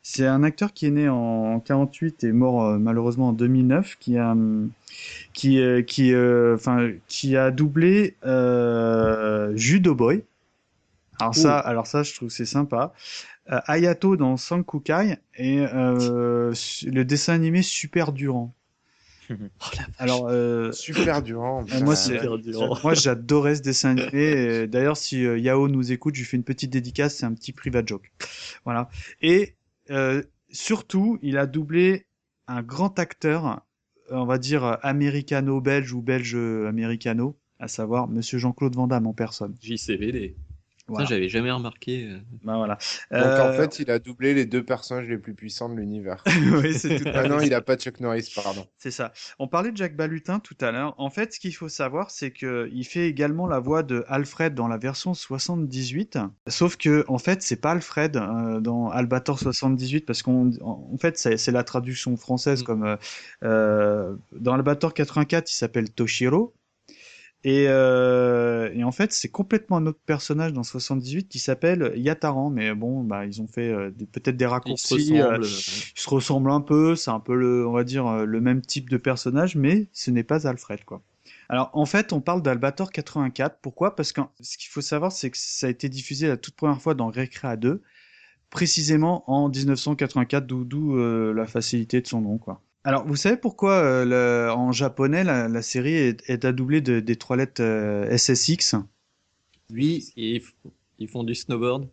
[0.01, 4.17] C'est un acteur qui est né en 48 et mort euh, malheureusement en 2009, qui
[4.17, 4.35] a,
[5.33, 6.13] qui, euh, qui,
[7.07, 8.15] qui a doublé
[9.55, 10.23] Judo Boy.
[11.19, 12.93] Alors ça, alors ça, je trouve que c'est sympa.
[13.51, 16.53] Euh, Ayato dans Sankukai et euh,
[16.85, 18.53] le dessin animé Super Durant.
[19.99, 21.63] Alors, euh, Super Durand.
[21.71, 21.95] euh, moi,
[22.83, 24.67] moi, j'adorais ce dessin animé.
[24.67, 27.15] D'ailleurs, si euh, Yao nous écoute, je lui fais une petite dédicace.
[27.17, 28.11] C'est un petit private joke.
[28.65, 28.89] Voilà.
[29.21, 29.55] Et
[29.91, 32.05] euh, surtout, il a doublé
[32.47, 33.61] un grand acteur,
[34.09, 39.55] on va dire américano-belge ou belge-américano, à savoir Monsieur Jean-Claude Van Damme en personne.
[39.61, 40.35] JCVD.
[40.89, 41.05] Voilà.
[41.05, 42.05] Ça, j'avais jamais remarqué.
[42.05, 42.19] euh.
[42.43, 42.77] Bah, voilà.
[43.11, 46.23] Donc Euh, en fait, il a doublé les deux personnages les plus puissants de l'univers.
[46.53, 48.65] oui, c'est tout ah non, il a pas Chuck Norris, pardon.
[48.77, 49.11] C'est ça.
[49.39, 50.95] On parlait de Jacques Balutin tout à l'heure.
[50.97, 54.53] En fait, ce qu'il faut savoir, c'est que il fait également la voix de Alfred
[54.53, 56.17] dans la version 78.
[56.47, 61.17] Sauf que, en fait, c'est pas Alfred euh, dans Albator 78 parce qu'en en fait,
[61.17, 62.63] c'est la traduction française Mm.
[62.63, 62.95] comme euh,
[63.43, 66.53] euh, dans Albator 84, il s'appelle Toshiro.
[67.45, 72.49] Et, euh, et en fait, c'est complètement un autre personnage dans 78 qui s'appelle Yataran.
[72.49, 75.21] Mais bon, bah, ils ont fait euh, des- peut-être des Ils se raccourcis.
[75.21, 75.45] euh, ressemblent.
[75.95, 78.61] il se ressemble un peu, c'est un peu le, on va dire, euh, le même
[78.61, 81.01] type de personnage, mais ce n'est pas Alfred, quoi.
[81.49, 83.57] Alors, en fait, on parle d'Albator 84.
[83.61, 83.95] Pourquoi?
[83.95, 86.81] Parce que ce qu'il faut savoir, c'est que ça a été diffusé la toute première
[86.81, 87.81] fois dans Recrea 2,
[88.49, 92.61] précisément en 1984, d'où d'où, euh, la facilité de son nom, quoi.
[92.83, 96.99] Alors, vous savez pourquoi euh, le- en japonais la, la série est, est doublée de,
[96.99, 98.75] des trois lettres euh, SSX,
[99.71, 100.11] Oui.
[100.15, 101.87] Ils, font du snowboard.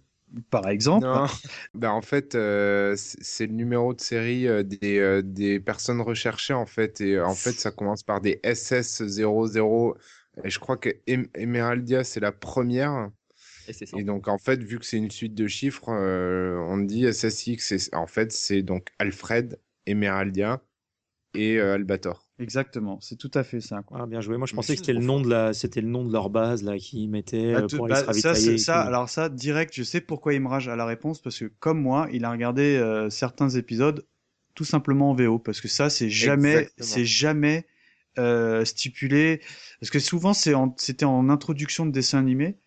[0.50, 1.26] par exemple Non.
[1.74, 6.54] ben, en fait, euh, c'est le numéro de série euh, des, euh, des personnes recherchées,
[6.54, 7.00] en fait.
[7.00, 9.96] Et en fait, ça commence par des SS00.
[10.44, 13.10] Et je crois que Em- Emeraldia, c'est la première.
[13.68, 13.96] Et c'est ça.
[13.98, 17.72] Et donc, en fait, vu que c'est une suite de chiffres, euh, on dit SSX.
[17.72, 20.62] Et en fait, c'est donc Alfred, Emeraldia
[21.36, 22.26] et euh, Albator.
[22.38, 23.82] Exactement, c'est tout à fait ça.
[23.82, 23.98] Quoi.
[24.02, 24.36] Ah, bien joué.
[24.36, 26.62] Moi, je pensais que c'était le nom de la, c'était le nom de leur base
[26.62, 28.58] là qu'ils mettaient Bah, euh, pour aller bah, se ravitailler.
[28.58, 28.82] ça.
[28.82, 28.88] tout.
[28.88, 31.80] Alors ça, direct, je sais pourquoi il me rage à la réponse parce que comme
[31.80, 34.06] moi, il a regardé euh, certains épisodes
[34.54, 37.66] tout simplement en VO parce que ça, c'est jamais, c'est jamais
[38.18, 39.40] euh, stipulé
[39.80, 42.58] parce que souvent c'est c'était en introduction de dessin animé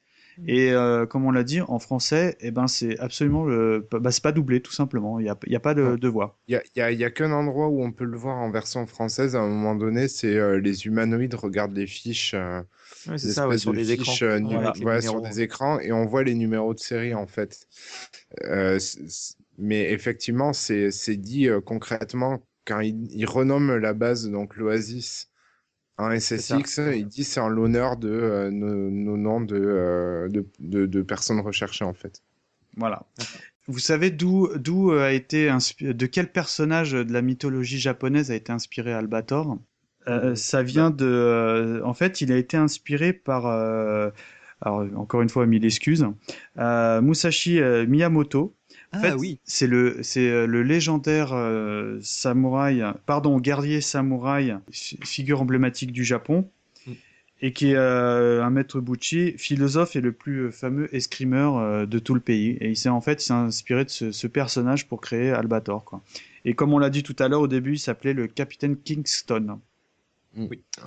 [0.48, 4.24] et euh, comme on l'a dit en français, eh ben c'est absolument le, bah, c'est
[4.24, 5.20] pas doublé tout simplement.
[5.20, 6.38] Il y a, y a pas de, voix.
[6.48, 8.50] Il y a, y a- y a qu'un endroit où on peut le voir en
[8.52, 12.62] version française à un moment donné, c'est euh, les humanoïdes regardent les fiches, euh,
[13.08, 14.06] Ouais, c'est ça, ouais, espèces sur de des écrans.
[14.14, 17.28] fiches, euh, Voilà, voilà, sur des écrans et on voit les numéros de série en
[17.28, 17.68] fait.
[18.46, 18.80] Euh,
[19.58, 25.30] mais effectivement, c'est c'est dit euh, concrètement quand il, il renomme la base, donc l'Oasis,
[26.00, 30.46] en SSX, il dit c'est en l'honneur de euh, nos, nos noms de, euh, de,
[30.60, 32.24] de, de personnes recherchées en fait.
[32.78, 33.04] Voilà.
[33.68, 35.50] Vous savez d'où d'où euh, a été
[35.82, 39.60] de quel personnage de la mythologie japonaise a été inspiré Albator?
[40.08, 44.10] Euh, Ça vient de euh, en fait, il a été inspiré par euh,
[44.62, 46.06] alors encore une fois mille excuses
[46.58, 48.56] euh, Musashi euh, Miyamoto.
[48.92, 49.40] En Ah fait, oui.
[49.44, 56.04] c'est le c'est euh, le légendaire euh, samouraï pardon guerrier samouraï fi- figure emblématique du
[56.04, 56.50] Japon
[56.88, 56.94] Mm.
[57.42, 62.00] et qui est euh, un maître Buchi, philosophe et le plus fameux escrimeur euh, de
[62.00, 62.58] tout le pays.
[62.62, 65.84] Et il s'est en fait il s'est inspiré de ce, ce personnage pour créer Albator.
[65.86, 66.02] Quoi.
[66.46, 69.60] Et comme on l'a dit tout à l'heure au début, il s'appelait le capitaine Kingston.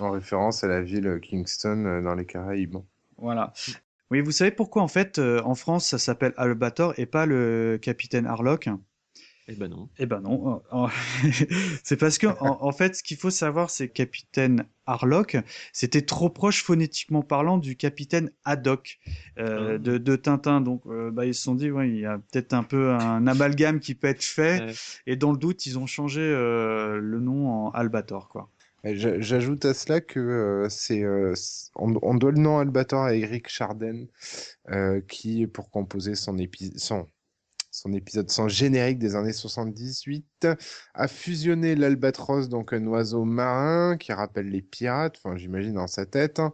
[0.00, 2.78] En référence à la ville Kingston euh, dans les Caraïbes.
[3.18, 3.52] Voilà.
[4.12, 7.78] Oui, vous savez pourquoi en fait euh, en France ça s'appelle Albator et pas le
[7.80, 8.68] capitaine Harlock?
[9.48, 9.88] Eh ben non.
[9.98, 10.62] Eh ben non.
[10.72, 10.86] Euh,
[11.82, 15.36] c'est parce que en, en fait, ce qu'il faut savoir, c'est que capitaine Harlock,
[15.72, 19.00] c'était trop proche phonétiquement parlant du capitaine Haddock
[19.38, 19.78] euh, Ah.
[19.78, 20.60] de, de Tintin.
[20.60, 23.26] Donc, euh, bah, ils se sont dit, ouais, il y a peut-être un peu un
[23.26, 24.62] amalgame qui peut être fait.
[25.06, 28.50] Et dans le doute, ils ont changé euh, le nom en Albator, quoi.
[28.84, 31.34] J'ajoute à cela que euh, c'est euh,
[31.76, 34.08] on, on doit le nom Albator à Eric Charden,
[34.70, 37.08] euh, qui pour composer son, épi son
[37.70, 40.46] son épisode, son générique des années 78,
[40.94, 46.04] a fusionné l'albatros, donc un oiseau marin qui rappelle les pirates, enfin j'imagine dans sa
[46.04, 46.52] tête, hein,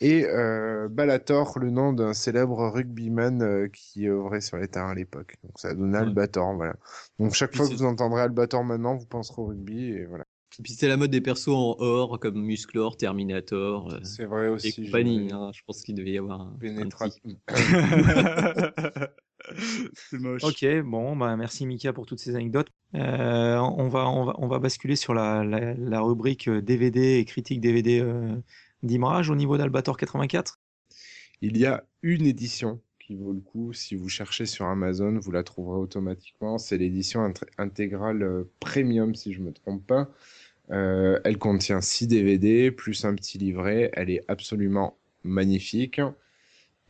[0.00, 4.94] et euh, Balator, le nom d'un célèbre rugbyman euh, qui œuvrait sur les terrains à
[4.94, 5.36] l'époque.
[5.42, 5.98] Donc ça Ouais.
[5.98, 6.76] Albator, voilà.
[7.18, 10.24] Donc chaque fois que vous entendrez Albator maintenant, vous penserez au rugby, et voilà.
[10.58, 14.46] Et puis c'était la mode des persos en or, comme Musclor, Terminator euh, C'est vrai
[14.46, 14.84] et aussi.
[14.86, 15.28] compagnie.
[15.28, 15.50] j'ai- hein.
[15.54, 17.38] Je pense qu'il devait y avoir un, un Pénétra- petit-
[19.94, 20.42] c'est moche.
[20.44, 22.68] Ok, bon, bah merci Mika pour toutes ces anecdotes.
[22.94, 27.18] Euh, on va, on va, on va basculer sur la, la, la rubrique euh, DVD
[27.18, 28.34] et critique DVD euh,
[28.82, 30.58] d'Imrage au niveau d'Albator 84.
[31.40, 33.72] Il y a une édition qui vaut le coup.
[33.72, 36.58] Si vous cherchez sur Amazon, vous la trouverez automatiquement.
[36.58, 40.10] C'est l'édition int- intégrale euh, premium, si je me trompe pas.
[40.70, 43.90] Euh, elle contient 6 DVD plus un petit livret.
[43.94, 46.00] Elle est absolument magnifique.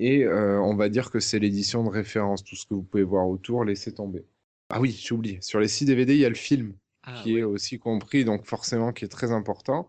[0.00, 2.44] Et euh, on va dire que c'est l'édition de référence.
[2.44, 4.24] Tout ce que vous pouvez voir autour, laissez tomber.
[4.70, 5.38] Ah oui, j'ai oublié.
[5.40, 8.44] Sur les 6 DVD, il y a le film Ah, qui est aussi compris, donc
[8.44, 9.88] forcément qui est très important.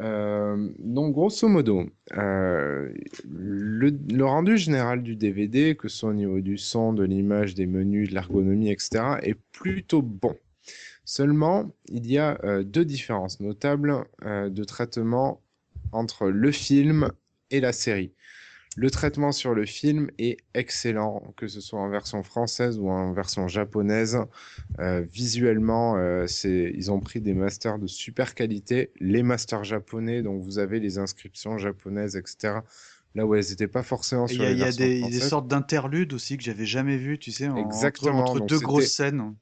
[0.00, 1.84] Euh, donc grosso modo,
[2.16, 2.92] euh,
[3.24, 7.54] le, le rendu général du DVD, que ce soit au niveau du son, de l'image,
[7.54, 10.36] des menus, de l'ergonomie, etc., est plutôt bon.
[11.04, 15.40] Seulement, il y a euh, deux différences notables euh, de traitement
[15.92, 17.10] entre le film
[17.50, 18.12] et la série.
[18.76, 23.12] Le traitement sur le film est excellent, que ce soit en version française ou en
[23.12, 24.18] version japonaise.
[24.80, 28.90] Euh, visuellement, euh, ils ont pris des masters de super qualité.
[28.98, 32.62] Les masters japonais, donc vous avez les inscriptions japonaises, etc.
[33.14, 35.46] Là où elles n'étaient pas forcément sur Il y a, les y a des, sortes
[35.46, 39.36] d'interludes aussi que j'avais jamais vu, tu sais, en- Exactement, entre, deux grosses scènes.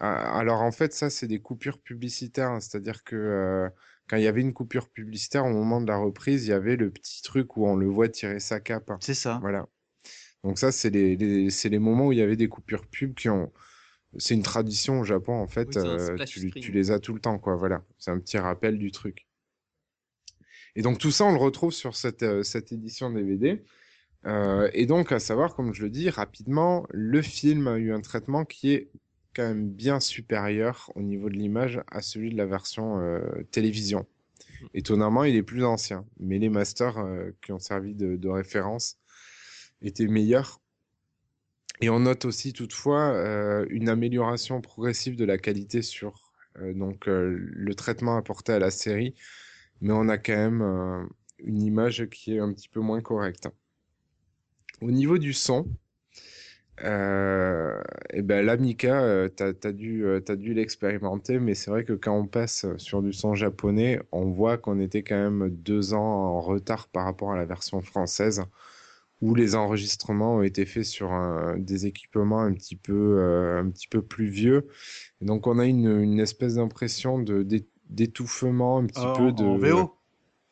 [0.00, 2.60] Alors en fait, ça c'est des coupures publicitaires, hein.
[2.60, 3.68] c'est-à-dire que euh,
[4.08, 6.76] quand il y avait une coupure publicitaire au moment de la reprise, il y avait
[6.76, 8.90] le petit truc où on le voit tirer sa cape.
[9.00, 9.38] C'est ça.
[9.40, 9.66] Voilà.
[10.44, 13.14] Donc ça, c'est les, les- c'est les moments où il y avait des coupures pub
[13.14, 13.52] qui ont.
[14.18, 15.76] C'est une tradition au Japon en fait.
[15.76, 17.56] Oui, euh, tu, les as tout le temps quoi.
[17.56, 17.84] Voilà.
[17.98, 19.26] C'est un petit rappel du truc.
[20.76, 23.62] Et donc tout ça, on le retrouve sur cette euh, cette édition DVD.
[24.26, 28.00] Euh, et donc à savoir, comme je le dis rapidement, le film a eu un
[28.00, 28.90] traitement qui est
[29.38, 33.20] quand même bien supérieur au niveau de l'image à celui de la version euh,
[33.52, 34.04] télévision.
[34.74, 38.98] Étonnamment, il est plus ancien, mais les masters euh, qui ont servi de, de référence
[39.80, 40.60] étaient meilleurs.
[41.80, 46.32] Et on note aussi toutefois euh, une amélioration progressive de la qualité sur
[46.74, 49.14] donc le traitement apporté à la série,
[49.80, 51.08] mais on a quand même
[51.38, 53.48] une image qui est un petit peu moins correcte.
[54.80, 55.68] Au niveau du son,
[56.84, 57.80] euh,
[58.10, 61.92] et ben là, Mika, euh, t'as as dû, euh, dû l'expérimenter, mais c'est vrai que
[61.94, 66.00] quand on passe sur du son japonais, on voit qu'on était quand même deux ans
[66.00, 68.42] en retard par rapport à la version française,
[69.20, 73.20] où les enregistrements ont été faits sur un- des équipements un petit peu,
[73.58, 74.68] un petit peu plus vieux.
[75.22, 77.46] Et donc on a une, une espèce d'impression de
[77.90, 79.97] d'étouffement, un petit Euh, peu de en VO.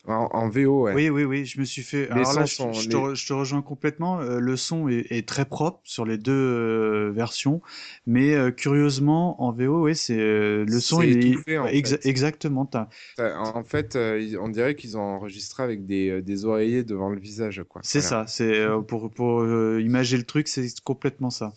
[0.06, 0.94] En, en VO, ouais.
[0.94, 2.04] Oui, oui, oui, je me suis fait.
[2.04, 2.56] Les Alors là, je,
[2.88, 4.20] te, re- je te rejoins complètement.
[4.20, 7.60] euh, le son est, est très propre sur les deux euh, versions,
[8.06, 12.08] mais euh, curieusement, en VO, oui, c'est le son il est étouffé, en exa- fait.
[12.08, 12.70] exactement.
[13.18, 17.82] En fait, on dirait qu'ils ont enregistré avec des, des oreillers devant le visage, quoi.
[17.84, 18.08] C'est Voilà.
[18.08, 18.26] ça.
[18.26, 19.44] C'est pour pour
[19.80, 21.52] imager le truc, c'est complètement ça.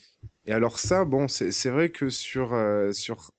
[0.45, 3.31] Et alors ça, bon, c'est c'est vrai que sur euh, sur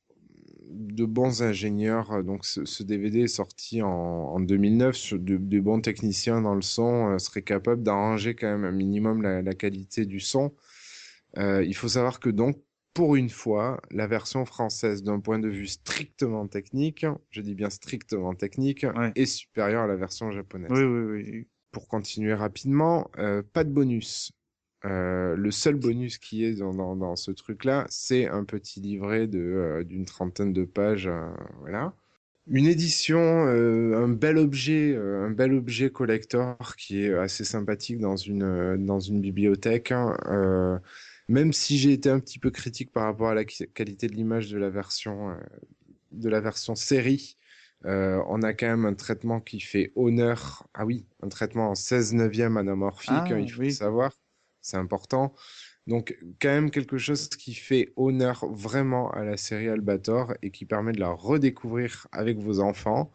[0.70, 5.60] de bons ingénieurs, donc ce, ce DVD est sorti en, en 2009, sur de, de
[5.60, 9.54] bons techniciens dans le son euh, seraient capables d'arranger quand même un minimum la, la
[9.54, 10.54] qualité du son.
[11.38, 12.56] Euh, il faut savoir que donc
[12.92, 17.70] pour une fois, la version française d'un point de vue strictement technique, je dis bien
[17.70, 19.12] strictement technique, Ouais.
[19.14, 20.70] est supérieure à la version japonaise.
[20.72, 21.48] Oui, oui, oui.
[21.70, 24.32] Pour continuer rapidement, euh, pas de bonus.
[24.86, 29.26] Euh, le seul bonus qui est dans, dans, dans ce truc-là, c'est un petit livret
[29.26, 31.28] de euh, d'une trentaine de pages, euh,
[31.60, 31.94] voilà.
[32.46, 38.84] Une édition, un bel objet, un bel objet collector qui est assez sympathique dans une
[38.86, 39.92] dans une bibliothèque.
[39.92, 40.16] hein.
[41.28, 44.50] Même si j'ai été un petit peu critique par rapport à la qualité de l'image
[44.50, 45.36] de la version
[46.12, 47.36] de la version série,
[47.86, 50.66] euh, on a quand même un traitement qui fait honneur.
[50.74, 53.66] Ah oui, un traitement en 16 neuvième anamorphique, Ah, hein, il faut oui.
[53.66, 54.12] le savoir,
[54.62, 55.34] c'est important.
[55.86, 60.64] Donc quand même quelque chose qui fait honneur vraiment à la série Albator et qui
[60.64, 63.10] permet de la redécouvrir avec vos enfants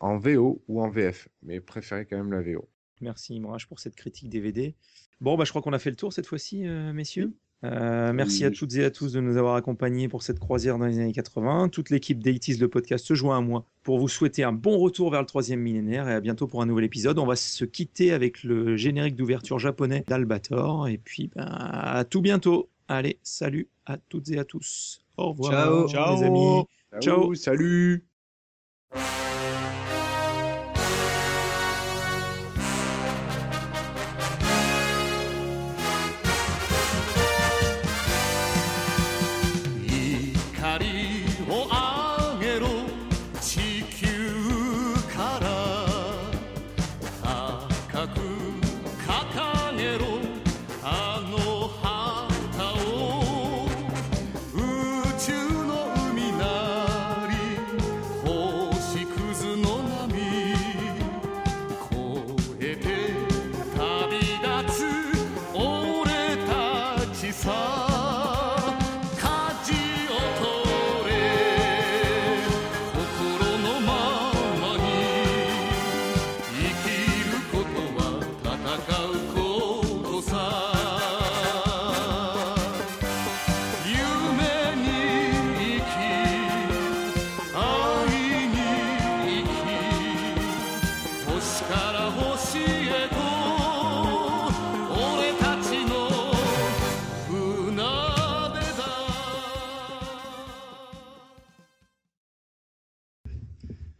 [0.00, 2.68] en VO ou en VF, mais préférez quand même la VO.
[3.00, 4.74] Merci Imrach pour cette critique DVD.
[5.20, 7.34] Bon, bah, je crois qu'on a fait le tour cette fois-ci, euh, messieurs.
[7.64, 10.86] Euh, merci à toutes et à tous de nous avoir accompagnés pour cette croisière dans
[10.86, 11.70] les années 80.
[11.70, 15.10] Toute l'équipe d'Aitis, le podcast, se joint à moi pour vous souhaiter un bon retour
[15.10, 17.18] vers le troisième millénaire et à bientôt pour un nouvel épisode.
[17.18, 22.20] On va se quitter avec le générique d'ouverture japonais d'Albator et puis ben, à tout
[22.20, 22.68] bientôt.
[22.88, 25.00] Allez, salut à toutes et à tous.
[25.16, 26.16] Au revoir, Ciao.
[26.16, 26.64] les amis.
[27.00, 27.34] Ciao.
[27.34, 28.04] salut.